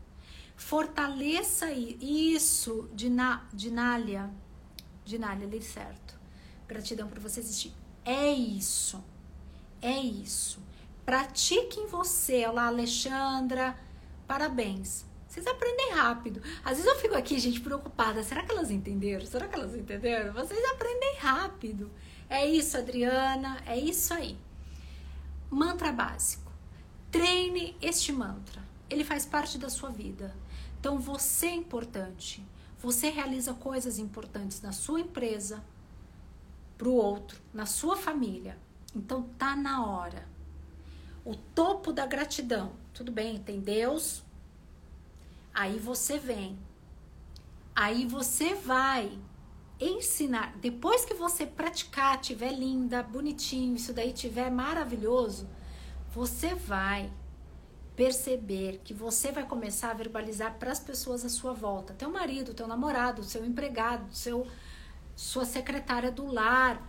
Fortaleça 0.55 1.73
isso, 1.73 2.91
Dinália. 2.93 4.31
Dinália, 5.07 5.47
li 5.47 5.63
certo. 5.63 6.21
Gratidão 6.69 7.09
por 7.09 7.19
você 7.19 7.41
existir. 7.41 7.73
É 8.05 8.31
isso. 8.31 9.03
É 9.81 9.99
isso. 9.99 10.61
Pratique 11.07 11.81
em 11.81 11.87
você. 11.87 12.47
Olá, 12.47 12.67
Alexandra. 12.67 13.75
Parabéns. 14.27 15.07
Vocês 15.27 15.47
aprendem 15.47 15.93
rápido. 15.95 16.43
Às 16.63 16.77
vezes 16.77 16.85
eu 16.85 16.99
fico 16.99 17.15
aqui, 17.15 17.39
gente, 17.39 17.63
preocupada. 17.63 18.23
Será 18.23 18.45
que 18.45 18.53
elas 18.53 18.71
entenderam? 18.71 19.25
Será 19.25 19.49
que 19.49 19.55
elas 19.55 19.75
entenderam? 19.75 20.35
Vocês 20.35 20.63
aprendem 20.73 21.15
rápido. 21.17 21.91
É 22.31 22.47
isso, 22.47 22.79
Adriana. 22.79 23.61
É 23.67 23.77
isso 23.77 24.15
aí. 24.15 24.39
Mantra 25.51 25.91
básico. 25.91 26.53
Treine 27.11 27.77
este 27.83 28.13
mantra. 28.13 28.63
Ele 28.89 29.03
faz 29.03 29.27
parte 29.27 29.59
da 29.59 29.69
sua 29.69 29.91
vida. 29.91 30.33
Então 30.79 30.97
você 30.97 31.49
é 31.49 31.55
importante. 31.55 32.47
Você 32.79 33.11
realiza 33.11 33.53
coisas 33.53 33.99
importantes 33.99 34.63
na 34.63 34.71
sua 34.71 35.01
empresa, 35.01 35.63
para 36.79 36.89
o 36.89 36.95
outro, 36.95 37.41
na 37.53 37.67
sua 37.67 37.97
família. 37.97 38.57
Então 38.95 39.25
tá 39.37 39.57
na 39.57 39.85
hora. 39.85 40.27
O 41.25 41.35
topo 41.35 41.93
da 41.93 42.07
gratidão. 42.07 42.73
Tudo 42.95 43.11
bem, 43.11 43.41
tem 43.43 43.61
Deus. 43.61 44.23
Aí 45.53 45.81
você 45.81 46.17
vem. 46.17 46.57
Aí 47.75 48.07
você 48.07 48.55
vai 48.55 49.19
ensinar. 49.81 50.57
Depois 50.59 51.05
que 51.05 51.15
você 51.15 51.47
praticar, 51.47 52.21
tiver 52.21 52.53
linda, 52.53 53.03
bonitinho, 53.03 53.77
isso 53.77 53.93
daí 53.93 54.13
tiver 54.13 54.51
maravilhoso, 54.51 55.49
você 56.13 56.55
vai 56.55 57.11
perceber 57.97 58.81
que 58.85 58.93
você 58.93 59.33
vai 59.33 59.47
começar 59.47 59.91
a 59.91 59.95
verbalizar 59.95 60.59
para 60.59 60.73
as 60.73 60.81
pessoas 60.81 61.25
à 61.25 61.29
sua 61.29 61.53
volta, 61.53 61.95
teu 61.95 62.11
marido, 62.11 62.55
teu 62.55 62.67
namorado, 62.67 63.23
seu 63.23 63.45
empregado, 63.45 64.13
seu 64.13 64.47
sua 65.15 65.45
secretária 65.45 66.11
do 66.11 66.27
lar. 66.27 66.83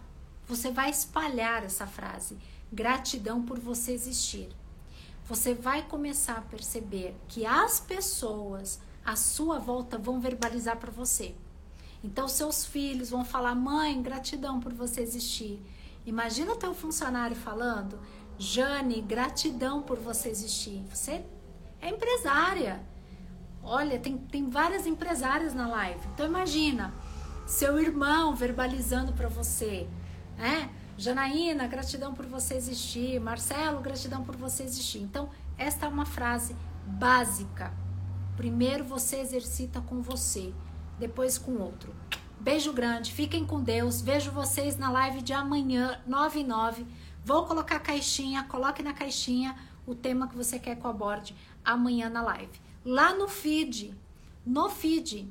Você 0.47 0.71
vai 0.71 0.89
espalhar 0.89 1.63
essa 1.63 1.85
frase: 1.85 2.37
gratidão 2.71 3.43
por 3.43 3.59
você 3.59 3.91
existir. 3.91 4.49
Você 5.25 5.53
vai 5.53 5.83
começar 5.83 6.37
a 6.37 6.41
perceber 6.41 7.15
que 7.27 7.45
as 7.45 7.79
pessoas 7.79 8.79
à 9.05 9.15
sua 9.15 9.59
volta 9.59 9.97
vão 9.97 10.19
verbalizar 10.19 10.77
para 10.77 10.91
você. 10.91 11.35
Então 12.03 12.27
seus 12.27 12.65
filhos 12.65 13.09
vão 13.09 13.23
falar: 13.23 13.55
"Mãe, 13.55 14.01
gratidão 14.01 14.59
por 14.59 14.73
você 14.73 15.01
existir". 15.01 15.61
Imagina 16.05 16.55
teu 16.55 16.73
funcionário 16.73 17.35
falando: 17.35 17.99
Jane, 18.37 19.01
gratidão 19.01 19.81
por 19.81 19.99
você 19.99 20.29
existir. 20.29 20.83
Você 20.89 21.23
é 21.79 21.89
empresária. 21.89 22.81
Olha, 23.63 23.99
tem, 23.99 24.17
tem 24.17 24.49
várias 24.49 24.87
empresárias 24.87 25.53
na 25.53 25.67
live. 25.67 26.01
Então 26.13 26.25
imagina, 26.25 26.93
seu 27.45 27.79
irmão 27.79 28.35
verbalizando 28.35 29.13
para 29.13 29.27
você, 29.27 29.87
né? 30.37 30.69
Janaína, 30.97 31.67
gratidão 31.67 32.13
por 32.13 32.25
você 32.25 32.55
existir. 32.55 33.19
Marcelo, 33.19 33.79
gratidão 33.81 34.23
por 34.23 34.35
você 34.35 34.63
existir. 34.63 34.99
Então, 34.99 35.29
esta 35.57 35.85
é 35.85 35.89
uma 35.89 36.05
frase 36.05 36.55
básica. 36.85 37.73
Primeiro 38.37 38.83
você 38.83 39.17
exercita 39.17 39.81
com 39.81 40.01
você, 40.01 40.53
depois 41.01 41.35
com 41.35 41.57
outro. 41.57 41.93
Beijo 42.39 42.71
grande, 42.71 43.11
fiquem 43.11 43.43
com 43.43 43.59
Deus. 43.59 44.01
Vejo 44.01 44.31
vocês 44.31 44.77
na 44.77 44.91
live 44.91 45.23
de 45.23 45.33
amanhã, 45.33 45.99
9 46.05 46.41
e 46.41 46.43
9. 46.43 46.85
Vou 47.25 47.45
colocar 47.45 47.77
a 47.77 47.79
caixinha, 47.79 48.43
coloque 48.43 48.83
na 48.83 48.93
caixinha 48.93 49.57
o 49.85 49.95
tema 49.95 50.27
que 50.27 50.35
você 50.35 50.59
quer 50.59 50.75
que 50.75 50.85
eu 50.85 50.91
aborde 50.91 51.35
amanhã 51.65 52.07
na 52.07 52.21
live. 52.21 52.61
Lá 52.85 53.15
no 53.15 53.27
feed, 53.27 53.95
no 54.45 54.69
feed, 54.69 55.27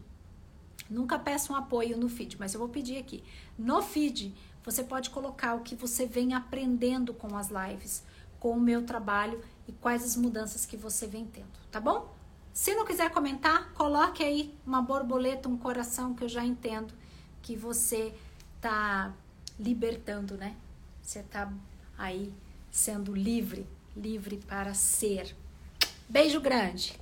nunca 0.88 1.16
peço 1.20 1.52
um 1.52 1.56
apoio 1.56 1.96
no 1.96 2.08
feed, 2.08 2.36
mas 2.36 2.52
eu 2.52 2.58
vou 2.58 2.68
pedir 2.68 2.98
aqui. 2.98 3.22
No 3.56 3.80
feed, 3.80 4.34
você 4.64 4.82
pode 4.82 5.10
colocar 5.10 5.54
o 5.54 5.60
que 5.60 5.76
você 5.76 6.04
vem 6.04 6.34
aprendendo 6.34 7.14
com 7.14 7.36
as 7.36 7.48
lives, 7.48 8.04
com 8.40 8.50
o 8.56 8.60
meu 8.60 8.84
trabalho 8.84 9.40
e 9.68 9.72
quais 9.72 10.02
as 10.02 10.16
mudanças 10.16 10.66
que 10.66 10.76
você 10.76 11.06
vem 11.06 11.26
tendo, 11.26 11.58
tá 11.70 11.80
bom? 11.80 12.19
Se 12.60 12.74
não 12.74 12.84
quiser 12.84 13.10
comentar, 13.10 13.72
coloque 13.72 14.22
aí 14.22 14.54
uma 14.66 14.82
borboleta, 14.82 15.48
um 15.48 15.56
coração 15.56 16.12
que 16.12 16.24
eu 16.24 16.28
já 16.28 16.44
entendo 16.44 16.92
que 17.40 17.56
você 17.56 18.12
tá 18.60 19.14
libertando, 19.58 20.36
né? 20.36 20.54
Você 21.00 21.22
tá 21.22 21.50
aí 21.96 22.30
sendo 22.70 23.14
livre, 23.14 23.66
livre 23.96 24.36
para 24.46 24.74
ser. 24.74 25.34
Beijo 26.06 26.38
grande. 26.38 26.99